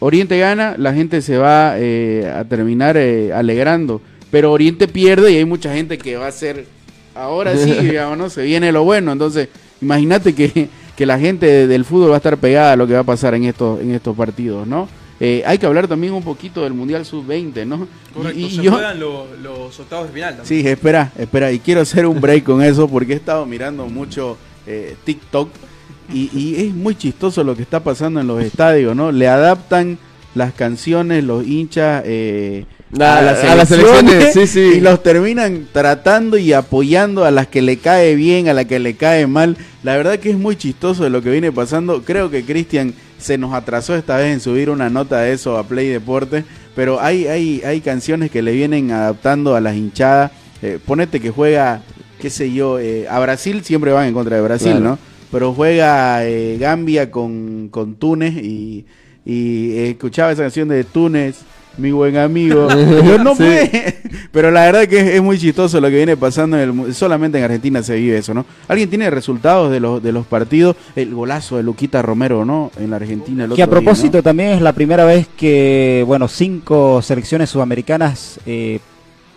Oriente 0.00 0.38
gana, 0.38 0.74
la 0.78 0.92
gente 0.92 1.22
se 1.22 1.38
va 1.38 1.74
eh, 1.78 2.30
a 2.34 2.44
terminar 2.44 2.96
eh, 2.96 3.32
alegrando, 3.32 4.00
pero 4.30 4.52
Oriente 4.52 4.88
pierde 4.88 5.32
y 5.32 5.36
hay 5.36 5.44
mucha 5.44 5.72
gente 5.74 5.96
que 5.98 6.16
va 6.16 6.26
a 6.26 6.32
ser, 6.32 6.66
ahora 7.14 7.56
sí, 7.56 7.72
digamos, 7.82 8.18
¿no? 8.18 8.28
Se 8.30 8.42
viene 8.42 8.70
lo 8.72 8.84
bueno, 8.84 9.12
entonces 9.12 9.48
imagínate 9.80 10.34
que, 10.34 10.68
que 10.96 11.06
la 11.06 11.18
gente 11.18 11.46
de- 11.46 11.66
del 11.66 11.84
fútbol 11.84 12.10
va 12.10 12.14
a 12.14 12.18
estar 12.18 12.36
pegada 12.36 12.72
a 12.72 12.76
lo 12.76 12.86
que 12.86 12.92
va 12.94 13.00
a 13.00 13.04
pasar 13.04 13.34
en 13.34 13.44
estos, 13.44 13.80
en 13.80 13.94
estos 13.94 14.16
partidos, 14.16 14.66
¿no? 14.66 14.88
Eh, 15.20 15.42
hay 15.46 15.58
que 15.58 15.64
hablar 15.66 15.86
también 15.86 16.12
un 16.12 16.24
poquito 16.24 16.64
del 16.64 16.74
Mundial 16.74 17.06
Sub-20, 17.06 17.64
¿no? 17.64 17.86
Correcto, 18.12 18.38
Y- 18.38 18.44
y 18.46 18.50
se 18.56 18.62
yo- 18.62 18.72
juegan 18.72 18.98
lo- 18.98 19.26
los 19.42 19.78
octavos 19.80 20.08
de 20.08 20.12
final 20.12 20.36
también. 20.36 20.62
Sí, 20.62 20.68
espera, 20.68 21.12
espera, 21.16 21.52
y 21.52 21.60
quiero 21.60 21.80
hacer 21.82 22.04
un 22.06 22.20
break 22.20 22.42
con 22.44 22.60
eso 22.62 22.88
porque 22.88 23.12
he 23.12 23.16
estado 23.16 23.46
mirando 23.46 23.86
mucho 23.86 24.36
eh, 24.66 24.96
TikTok 25.04 25.50
y, 26.12 26.30
y 26.38 26.66
es 26.66 26.74
muy 26.74 26.94
chistoso 26.96 27.42
lo 27.44 27.56
que 27.56 27.62
está 27.62 27.80
pasando 27.82 28.20
en 28.20 28.26
los 28.26 28.42
estadios, 28.42 28.94
¿no? 28.94 29.10
Le 29.12 29.28
adaptan 29.28 29.98
las 30.34 30.52
canciones, 30.52 31.22
los 31.24 31.46
hinchas 31.46 32.02
eh, 32.06 32.64
A- 32.98 33.18
a, 33.18 33.22
las 33.22 33.44
a 33.44 33.54
las 33.54 33.68
selecciones 33.68 34.10
selecciones, 34.12 34.34
sí, 34.34 34.46
sí. 34.46 34.76
y 34.78 34.80
los 34.80 35.02
terminan 35.02 35.66
tratando 35.72 36.36
y 36.36 36.52
apoyando 36.52 37.24
a 37.24 37.30
las 37.30 37.46
que 37.46 37.62
le 37.62 37.76
cae 37.78 38.14
bien, 38.16 38.48
a 38.48 38.52
las 38.52 38.64
que 38.66 38.78
le 38.80 38.94
cae 38.96 39.26
mal. 39.28 39.56
La 39.84 39.96
verdad 39.96 40.18
que 40.18 40.30
es 40.30 40.36
muy 40.38 40.56
chistoso 40.56 41.08
lo 41.08 41.22
que 41.22 41.30
viene 41.30 41.52
pasando. 41.52 42.02
Creo 42.02 42.30
que 42.30 42.44
Cristian 42.44 42.94
se 43.18 43.38
nos 43.38 43.54
atrasó 43.54 43.94
esta 43.94 44.16
vez 44.16 44.32
en 44.32 44.40
subir 44.40 44.70
una 44.70 44.90
nota 44.90 45.20
de 45.20 45.32
eso 45.32 45.56
a 45.56 45.66
Play 45.66 45.88
Deporte, 45.88 46.44
pero 46.74 47.00
hay, 47.00 47.26
hay, 47.28 47.62
hay 47.64 47.80
canciones 47.80 48.30
que 48.30 48.42
le 48.42 48.52
vienen 48.52 48.90
adaptando 48.90 49.54
a 49.54 49.60
las 49.60 49.76
hinchadas. 49.76 50.32
Eh, 50.62 50.78
ponete 50.84 51.20
que 51.20 51.30
juega, 51.30 51.80
qué 52.20 52.28
sé 52.28 52.52
yo, 52.52 52.78
eh, 52.80 53.06
a 53.08 53.18
Brasil 53.20 53.62
siempre 53.64 53.92
van 53.92 54.08
en 54.08 54.14
contra 54.14 54.34
de 54.36 54.42
Brasil, 54.42 54.72
Claro. 54.72 54.84
¿no? 54.84 54.98
Pero 55.34 55.52
juega 55.52 56.24
eh, 56.24 56.56
Gambia 56.58 57.10
con, 57.10 57.68
con 57.70 57.96
Túnez 57.96 58.34
y, 58.36 58.86
y 59.26 59.72
eh, 59.72 59.90
escuchaba 59.90 60.30
esa 60.32 60.42
canción 60.42 60.68
de 60.68 60.84
Túnez, 60.84 61.40
mi 61.76 61.90
buen 61.90 62.16
amigo. 62.16 62.68
Yo 63.04 63.18
no 63.18 63.34
Sí. 63.34 63.44
Pero 64.32 64.50
la 64.52 64.60
verdad 64.66 64.86
que 64.86 65.00
es, 65.00 65.06
es 65.16 65.22
muy 65.22 65.38
chistoso 65.38 65.80
lo 65.80 65.88
que 65.88 65.96
viene 65.96 66.16
pasando. 66.16 66.56
En 66.56 66.62
el, 66.62 66.72
mu- 66.72 66.92
solamente 66.92 67.38
en 67.38 67.44
Argentina 67.44 67.82
se 67.82 67.96
vive 67.96 68.18
eso, 68.18 68.32
¿no? 68.32 68.46
¿Alguien 68.68 68.88
tiene 68.88 69.10
resultados 69.10 69.70
de 69.72 69.80
los, 69.80 70.00
de 70.02 70.12
los 70.12 70.24
partidos? 70.24 70.76
El 70.94 71.12
golazo 71.14 71.56
de 71.56 71.64
Luquita 71.64 72.00
Romero, 72.00 72.44
¿no? 72.44 72.70
En 72.78 72.90
la 72.90 72.96
Argentina. 72.96 73.44
el 73.44 73.50
Que 73.50 73.62
a 73.62 73.66
día, 73.66 73.70
propósito 73.70 74.22
también 74.22 74.50
es 74.50 74.62
la 74.62 74.72
primera 74.72 75.04
vez 75.04 75.26
que, 75.36 76.04
bueno, 76.06 76.28
cinco 76.28 77.02
selecciones 77.02 77.50
sudamericanas 77.50 78.38
eh, 78.46 78.78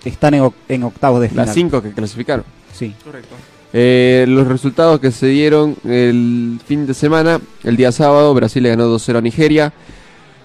están 0.05 0.35
en, 0.35 0.49
en 0.69 0.83
octavos 0.83 1.21
de 1.21 1.29
final. 1.29 1.47
las 1.47 1.55
cinco 1.55 1.81
que 1.81 1.91
clasificaron. 1.91 2.45
Sí. 2.71 2.93
Correcto. 3.03 3.35
Eh, 3.74 4.26
los 4.28 4.47
resultados 4.47 4.99
que 4.99 5.11
se 5.11 5.28
dieron 5.28 5.76
el 5.86 6.59
fin 6.65 6.88
de 6.88 6.93
semana, 6.93 7.41
el 7.63 7.76
día 7.76 7.91
sábado, 7.91 8.34
Brasil 8.34 8.63
le 8.63 8.70
ganó 8.70 8.88
2-0 8.88 9.18
a 9.18 9.22
Nigeria, 9.22 9.74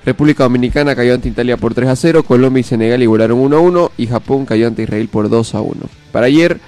República 0.04 0.42
Dominicana 0.42 0.96
cayó 0.96 1.14
ante 1.14 1.28
Italia 1.28 1.56
por 1.56 1.74
3 1.74 1.88
a 1.88 1.96
0, 1.96 2.24
Colombia 2.24 2.60
y 2.60 2.64
Senegal 2.64 3.02
igualaron 3.02 3.38
1 3.38 3.56
a 3.56 3.60
1 3.60 3.92
y 3.98 4.06
Japón 4.08 4.44
cayó 4.46 4.66
ante 4.66 4.82
Israel 4.82 5.08
por 5.08 5.28
2 5.28 5.54
a 5.54 5.60
1. 5.60 5.76
Para 6.10 6.26
ayer, 6.26 6.58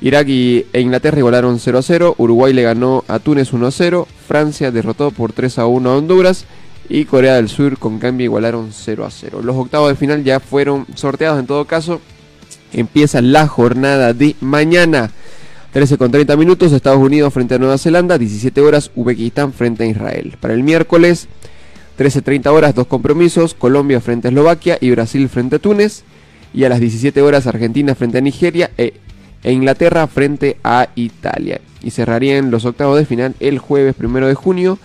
Irak 0.00 0.28
e 0.28 0.64
Inglaterra 0.74 1.18
igualaron 1.18 1.58
0 1.58 1.78
a 1.78 1.82
0, 1.82 2.14
Uruguay 2.18 2.52
le 2.52 2.62
ganó 2.62 3.02
a 3.08 3.18
Túnez 3.18 3.52
1 3.52 3.66
a 3.66 3.70
0, 3.72 4.06
Francia 4.28 4.70
derrotó 4.70 5.10
por 5.10 5.32
3 5.32 5.58
a 5.58 5.66
1 5.66 5.90
a 5.90 5.96
Honduras 5.96 6.44
y 6.88 7.04
Corea 7.06 7.34
del 7.34 7.48
Sur 7.48 7.78
con 7.78 7.98
cambio 7.98 8.24
igualaron 8.24 8.70
0 8.72 9.04
a 9.04 9.10
0. 9.10 9.40
Los 9.42 9.56
octavos 9.56 9.88
de 9.88 9.96
final 9.96 10.22
ya 10.22 10.38
fueron 10.38 10.86
sorteados 10.94 11.40
en 11.40 11.46
todo 11.46 11.64
caso. 11.64 12.00
Empieza 12.72 13.20
la 13.22 13.48
jornada 13.48 14.12
de 14.12 14.36
mañana. 14.40 15.10
13 15.72 15.98
con 15.98 16.10
30 16.10 16.36
minutos, 16.36 16.72
Estados 16.72 17.00
Unidos 17.00 17.32
frente 17.32 17.54
a 17.54 17.58
Nueva 17.58 17.78
Zelanda, 17.78 18.18
17 18.18 18.60
horas, 18.60 18.90
Uzbekistán 18.94 19.52
frente 19.52 19.84
a 19.84 19.86
Israel. 19.86 20.36
Para 20.40 20.54
el 20.54 20.62
miércoles, 20.62 21.28
13.30 21.98 22.46
horas, 22.48 22.74
dos 22.74 22.86
compromisos, 22.86 23.54
Colombia 23.54 24.00
frente 24.00 24.28
a 24.28 24.30
Eslovaquia 24.30 24.78
y 24.80 24.90
Brasil 24.90 25.28
frente 25.28 25.56
a 25.56 25.58
Túnez. 25.58 26.04
Y 26.54 26.64
a 26.64 26.68
las 26.68 26.80
17 26.80 27.20
horas, 27.20 27.46
Argentina 27.46 27.94
frente 27.94 28.18
a 28.18 28.20
Nigeria 28.22 28.70
e, 28.78 28.94
e 29.42 29.52
Inglaterra 29.52 30.06
frente 30.06 30.56
a 30.64 30.88
Italia. 30.94 31.60
Y 31.82 31.90
cerrarían 31.90 32.50
los 32.50 32.64
octavos 32.64 32.98
de 32.98 33.04
final 33.04 33.34
el 33.40 33.58
jueves 33.58 33.94
primero 33.94 34.26
de 34.26 34.34
junio 34.34 34.78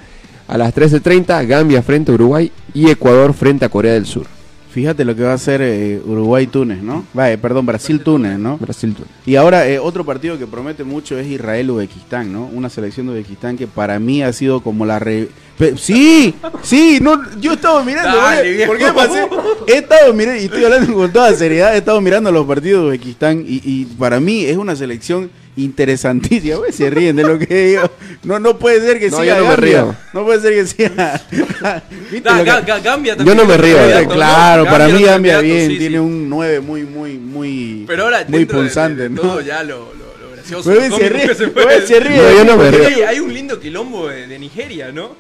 a 0.47 0.57
las 0.57 0.75
13.30, 0.75 1.47
Gambia 1.47 1.81
frente 1.81 2.11
a 2.11 2.15
Uruguay 2.15 2.51
y 2.73 2.89
Ecuador 2.89 3.33
frente 3.33 3.63
a 3.63 3.69
Corea 3.69 3.93
del 3.93 4.05
Sur. 4.05 4.40
Fíjate 4.71 5.03
lo 5.03 5.15
que 5.15 5.23
va 5.23 5.31
a 5.31 5.35
hacer 5.35 5.61
eh, 5.61 6.01
Uruguay-Túnez, 6.05 6.81
¿no? 6.81 7.05
Va, 7.17 7.29
eh, 7.29 7.37
perdón, 7.37 7.65
Brasil-Túnez, 7.65 8.39
¿no? 8.39 8.57
Brasil-Túnez. 8.57 9.11
Y 9.25 9.35
ahora 9.35 9.67
eh, 9.67 9.79
otro 9.79 10.05
partido 10.05 10.37
que 10.37 10.47
promete 10.47 10.83
mucho 10.85 11.17
es 11.19 11.27
Israel-Uzbekistán, 11.27 12.31
¿no? 12.31 12.45
Una 12.45 12.69
selección 12.69 13.07
de 13.07 13.11
Uzbekistán 13.13 13.57
que 13.57 13.67
para 13.67 13.99
mí 13.99 14.23
ha 14.23 14.31
sido 14.31 14.61
como 14.61 14.85
la... 14.85 14.97
Re... 14.99 15.27
Pe- 15.57 15.77
sí, 15.77 16.33
sí, 16.63 16.99
no, 17.01 17.21
yo 17.39 17.51
he 17.51 17.55
estado 17.55 17.83
mirando, 17.83 18.17
Dale. 18.17 18.65
¿por 18.65 18.77
qué 18.77 18.85
pasé? 18.95 19.27
He 19.67 19.77
estado 19.79 20.13
mirando, 20.13 20.41
y 20.41 20.45
estoy 20.45 20.63
hablando 20.63 20.93
con 20.93 21.11
toda 21.11 21.33
seriedad, 21.35 21.75
he 21.75 21.79
estado 21.79 21.99
mirando 22.01 22.31
los 22.31 22.47
partidos 22.47 22.81
de 22.83 22.87
Uzbekistán 22.87 23.43
y, 23.45 23.61
y 23.63 23.85
para 23.99 24.19
mí 24.19 24.45
es 24.45 24.57
una 24.57 24.75
selección 24.75 25.29
interesantísima. 25.57 26.55
Güey, 26.57 26.71
se 26.71 26.89
ríen 26.89 27.15
de 27.15 27.23
lo 27.23 27.37
que 27.39 27.67
digo. 27.67 27.89
No, 28.23 28.39
no 28.39 28.57
puede 28.57 28.81
ser 28.81 28.99
que 28.99 29.09
No, 29.09 29.19
siga 29.19 29.37
yo 29.37 29.43
no 29.43 29.49
me 29.49 29.55
río. 29.55 29.95
No 30.13 30.25
puede 30.25 30.39
ser 30.41 30.53
que 30.53 30.65
siga... 30.67 31.21
¿Viste 32.11 32.21
Da, 32.29 32.43
Ga- 32.43 32.65
Ga- 32.65 32.81
Gambia 32.83 33.13
Yo 33.13 33.17
también 33.17 33.37
no 33.37 33.45
me 33.45 33.57
río, 33.57 33.77
eh. 33.77 34.07
Claro, 34.11 34.65
para 34.65 34.87
mí 34.87 35.03
candidato, 35.03 35.41
bien, 35.43 35.71
sí, 35.71 35.77
tiene 35.77 35.95
sí. 35.95 35.99
un 35.99 36.29
9 36.29 36.59
muy, 36.61 36.83
muy, 36.83 37.17
muy... 37.17 37.83
Pero 37.87 38.03
ahora, 38.03 38.23
muy 38.27 38.39
dentro 38.39 38.57
de- 38.59 38.63
pulsante, 38.65 39.01
de, 39.03 39.09
¿no? 39.09 39.21
todo 39.21 39.41
ya 39.41 39.63
lo, 39.63 39.77
lo, 39.93 40.31
gracioso. 40.35 40.71
Se 40.71 41.09
ríe, 41.09 41.35
se 41.35 41.47
puede- 41.47 41.85
se 41.87 41.99
ríe. 41.99 42.17
No, 42.17 42.31
yo 42.31 42.45
no 42.45 42.57
me 42.57 42.71
río. 42.71 42.87
hay, 42.87 43.01
hay 43.01 43.19
un 43.19 43.33
lindo 43.33 43.59
quilombo 43.59 44.07
de, 44.07 44.27
de 44.27 44.39
Nigeria, 44.39 44.91
¿no? 44.91 45.15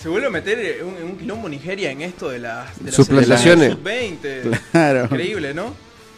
Se 0.00 0.08
vuelve 0.10 0.26
a 0.26 0.30
meter 0.30 0.58
en 0.80 0.86
un, 0.86 1.10
un 1.10 1.16
quilombo 1.16 1.48
Nigeria 1.48 1.90
en 1.90 2.02
esto 2.02 2.28
de 2.28 2.38
las, 2.38 2.78
de 2.78 2.86
las 2.86 2.94
Suplantaciones. 2.94 3.72
sub-20. 3.72 4.60
Claro. 4.70 5.04
Increíble, 5.04 5.54
¿no? 5.54 5.74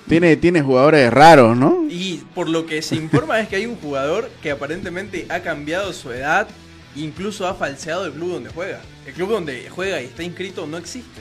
Tiene, 0.09 0.37
tiene 0.37 0.63
jugadores 0.63 1.13
raros, 1.13 1.57
¿no? 1.57 1.85
Y 1.89 2.23
por 2.35 2.49
lo 2.49 2.67
que 2.67 2.83
se 2.83 2.97
informa 2.97 3.41
es 3.41 3.49
que 3.49 3.57
hay 3.57 3.67
un 3.67 3.77
jugador 3.77 4.31
que 4.43 4.51
aparentemente 4.51 5.27
ha 5.29 5.41
cambiado 5.41 5.93
su 5.93 6.11
edad, 6.11 6.49
incluso 6.97 7.47
ha 7.47 7.55
falseado 7.55 8.07
el 8.07 8.13
club 8.13 8.33
donde 8.33 8.51
juega. 8.51 8.81
El 9.07 9.13
club 9.13 9.31
donde 9.31 9.69
juega 9.71 10.01
y 10.01 10.07
está 10.07 10.23
inscrito 10.23 10.67
no 10.67 10.79
existe. 10.79 11.21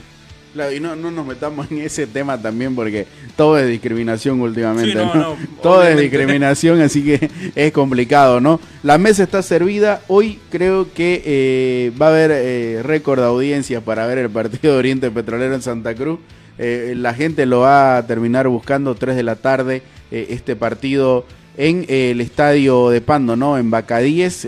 Claro, 0.54 0.72
y 0.72 0.80
no, 0.80 0.96
no 0.96 1.10
nos 1.10 1.26
metamos 1.26 1.70
en 1.70 1.78
ese 1.78 2.06
tema 2.06 2.40
también 2.40 2.74
porque 2.74 3.06
todo 3.36 3.58
es 3.58 3.68
discriminación 3.68 4.40
últimamente. 4.40 4.92
Sí, 4.92 4.96
no, 4.96 5.14
¿no? 5.14 5.20
no, 5.20 5.36
todo 5.62 5.82
es 5.82 5.98
discriminación, 5.98 6.80
así 6.80 7.04
que 7.04 7.30
es 7.54 7.72
complicado, 7.72 8.40
¿no? 8.40 8.58
La 8.82 8.96
mesa 8.96 9.22
está 9.22 9.42
servida. 9.42 10.00
Hoy 10.08 10.38
creo 10.50 10.92
que 10.92 11.22
eh, 11.24 11.92
va 12.00 12.06
a 12.06 12.10
haber 12.10 12.30
eh, 12.32 12.82
récord 12.82 13.20
de 13.20 13.26
audiencia 13.26 13.82
para 13.82 14.06
ver 14.06 14.18
el 14.18 14.30
partido 14.30 14.72
de 14.72 14.78
Oriente 14.78 15.10
Petrolero 15.10 15.54
en 15.54 15.62
Santa 15.62 15.94
Cruz. 15.94 16.18
Eh, 16.58 16.94
la 16.96 17.14
gente 17.14 17.46
lo 17.46 17.60
va 17.60 17.98
a 17.98 18.06
terminar 18.06 18.48
buscando 18.48 18.94
3 18.94 19.16
de 19.16 19.22
la 19.22 19.36
tarde 19.36 19.82
eh, 20.10 20.26
este 20.30 20.56
partido 20.56 21.24
en 21.56 21.84
eh, 21.88 22.10
el 22.12 22.20
estadio 22.20 22.90
de 22.90 23.00
Pando, 23.00 23.36
¿no? 23.36 23.58
En 23.58 23.70
Bacadíes, 23.70 24.46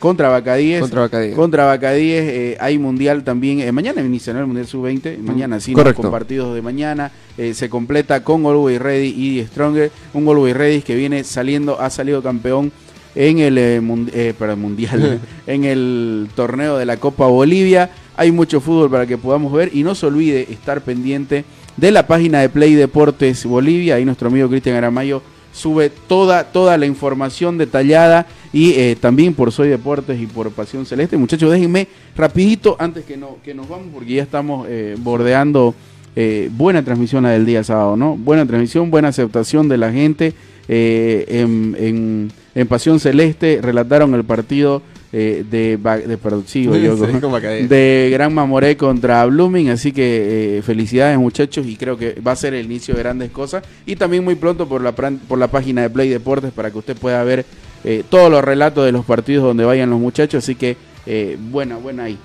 contra 0.00 0.28
Bacadíes. 0.28 0.80
Contra 0.80 1.00
Bacadíes. 1.02 1.34
Contra 1.36 1.64
Bacadíes, 1.66 2.56
hay 2.60 2.78
mundial 2.78 3.22
también. 3.22 3.72
mañana 3.74 4.00
inicia 4.00 4.32
¿no? 4.32 4.40
el 4.40 4.46
mundial 4.46 4.66
sub-20. 4.66 5.18
Mañana 5.18 5.60
sí. 5.60 5.72
Correcto. 5.72 6.02
con 6.02 6.10
partidos 6.10 6.54
de 6.54 6.62
mañana. 6.62 7.12
se 7.36 7.68
completa 7.68 8.24
con 8.24 8.44
Always 8.46 8.80
Ready 8.80 9.08
y 9.08 9.44
Stronger. 9.46 9.90
Un 10.14 10.26
Always 10.28 10.56
Ready 10.56 10.82
que 10.82 10.96
viene 10.96 11.22
saliendo, 11.22 11.80
ha 11.80 11.90
salido 11.90 12.22
campeón 12.22 12.72
en 13.14 13.38
el 13.40 13.58
eh, 13.58 13.80
mun- 13.80 14.10
eh, 14.14 14.34
perdón, 14.38 14.60
mundial, 14.60 15.20
en 15.46 15.64
el 15.64 16.28
torneo 16.34 16.76
de 16.76 16.86
la 16.86 16.96
Copa 16.98 17.26
Bolivia. 17.26 17.90
Hay 18.18 18.32
mucho 18.32 18.60
fútbol 18.60 18.90
para 18.90 19.06
que 19.06 19.16
podamos 19.16 19.52
ver 19.52 19.70
y 19.72 19.82
no 19.84 19.94
se 19.94 20.04
olvide 20.06 20.46
estar 20.50 20.80
pendiente 20.82 21.44
de 21.76 21.90
la 21.92 22.06
página 22.06 22.40
de 22.40 22.48
Play 22.48 22.74
Deportes 22.74 23.46
Bolivia. 23.46 23.94
Ahí 23.94 24.04
nuestro 24.04 24.28
amigo 24.28 24.48
Cristian 24.48 24.74
Aramayo 24.76 25.22
sube 25.52 25.88
toda, 26.08 26.44
toda 26.44 26.76
la 26.76 26.86
información 26.86 27.56
detallada 27.58 28.26
y 28.52 28.72
eh, 28.72 28.96
también 29.00 29.34
por 29.34 29.52
Soy 29.52 29.68
Deportes 29.68 30.20
y 30.20 30.26
por 30.26 30.50
Pasión 30.50 30.84
Celeste. 30.84 31.16
Muchachos, 31.16 31.50
déjenme 31.52 31.86
rapidito 32.16 32.76
antes 32.78 33.04
que, 33.04 33.16
no, 33.16 33.36
que 33.44 33.54
nos 33.54 33.68
vamos 33.68 33.86
porque 33.94 34.14
ya 34.14 34.22
estamos 34.24 34.66
eh, 34.68 34.96
bordeando 34.98 35.74
eh, 36.16 36.50
buena 36.52 36.82
transmisión 36.84 37.22
del 37.24 37.46
día 37.46 37.62
sábado, 37.62 37.96
¿no? 37.96 38.16
Buena 38.16 38.44
transmisión, 38.46 38.90
buena 38.90 39.08
aceptación 39.08 39.68
de 39.68 39.78
la 39.78 39.92
gente. 39.92 40.34
en, 40.68 41.76
en- 41.78 42.32
en 42.54 42.66
Pasión 42.66 42.98
Celeste 42.98 43.60
relataron 43.62 44.14
el 44.14 44.24
partido 44.24 44.82
eh, 45.10 45.44
de, 45.50 45.78
de, 45.78 46.18
perdón, 46.18 46.40
yo, 46.46 46.46
Sí, 46.46 46.66
Bacadíes. 46.66 47.68
de 47.68 48.10
Gran 48.12 48.34
Mamoré 48.34 48.76
contra 48.76 49.24
Blooming, 49.24 49.70
así 49.70 49.92
que 49.92 50.58
eh, 50.58 50.62
felicidades 50.62 51.18
muchachos 51.18 51.66
y 51.66 51.76
creo 51.76 51.96
que 51.96 52.20
va 52.20 52.32
a 52.32 52.36
ser 52.36 52.52
el 52.54 52.66
inicio 52.66 52.94
de 52.94 53.00
grandes 53.00 53.30
cosas 53.30 53.64
y 53.86 53.96
también 53.96 54.22
muy 54.22 54.34
pronto 54.34 54.68
por 54.68 54.82
la, 54.82 54.92
por 54.92 55.38
la 55.38 55.48
página 55.48 55.82
de 55.82 55.90
Play 55.90 56.10
Deportes 56.10 56.52
para 56.52 56.70
que 56.70 56.78
usted 56.78 56.96
pueda 56.96 57.24
ver 57.24 57.46
eh, 57.84 58.04
todos 58.08 58.30
los 58.30 58.44
relatos 58.44 58.84
de 58.84 58.92
los 58.92 59.04
partidos 59.04 59.44
donde 59.44 59.64
vayan 59.64 59.88
los 59.88 59.98
muchachos, 59.98 60.44
así 60.44 60.54
que 60.54 60.76
eh, 61.06 61.38
buena, 61.40 61.76
buena 61.76 62.04
ahí. 62.04 62.18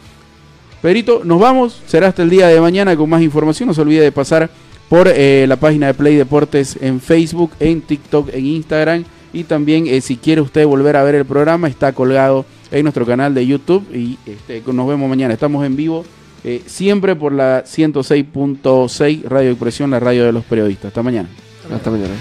Pedrito, 0.81 1.21
nos 1.23 1.39
vamos, 1.39 1.81
será 1.87 2.07
hasta 2.07 2.23
el 2.23 2.29
día 2.29 2.47
de 2.47 2.59
mañana 2.59 2.97
con 2.97 3.09
más 3.09 3.21
información, 3.21 3.67
no 3.67 3.73
se 3.73 3.79
olvide 3.79 4.01
de 4.01 4.11
pasar 4.11 4.49
por 4.89 5.07
la 5.07 5.55
página 5.55 5.87
de 5.87 5.93
Play 5.93 6.15
Deportes 6.15 6.77
en 6.81 6.99
Facebook, 6.99 7.51
en 7.59 7.81
TikTok, 7.81 8.29
en 8.33 8.45
Instagram 8.45 9.05
y 9.31 9.45
también 9.45 10.01
si 10.01 10.17
quiere 10.17 10.41
usted 10.41 10.67
volver 10.67 10.97
a 10.97 11.03
ver 11.03 11.15
el 11.15 11.25
programa 11.25 11.67
está 11.67 11.93
colgado 11.93 12.45
en 12.73 12.83
nuestro 12.83 13.05
canal 13.05 13.33
de 13.33 13.45
YouTube 13.45 13.85
y 13.93 14.17
este, 14.25 14.61
nos 14.73 14.87
vemos 14.87 15.07
mañana, 15.07 15.33
estamos 15.33 15.65
en 15.65 15.75
vivo 15.75 16.03
eh, 16.43 16.61
siempre 16.65 17.15
por 17.15 17.31
la 17.31 17.63
106.6 17.63 19.23
Radio 19.23 19.51
Expresión, 19.51 19.91
la 19.91 19.99
radio 19.99 20.25
de 20.25 20.33
los 20.33 20.43
periodistas. 20.43 20.87
Hasta 20.89 21.01
mañana. 21.01 21.29
Hasta 21.73 21.89
mañana. 21.89 22.13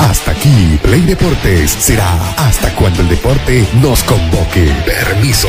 Hasta 0.00 0.32
aquí, 0.32 0.78
Play 0.82 1.02
Deportes 1.02 1.70
será 1.70 2.32
hasta 2.36 2.74
cuando 2.74 3.02
el 3.02 3.08
deporte 3.08 3.64
nos 3.80 4.02
convoque. 4.02 4.68
Permiso. 4.84 5.48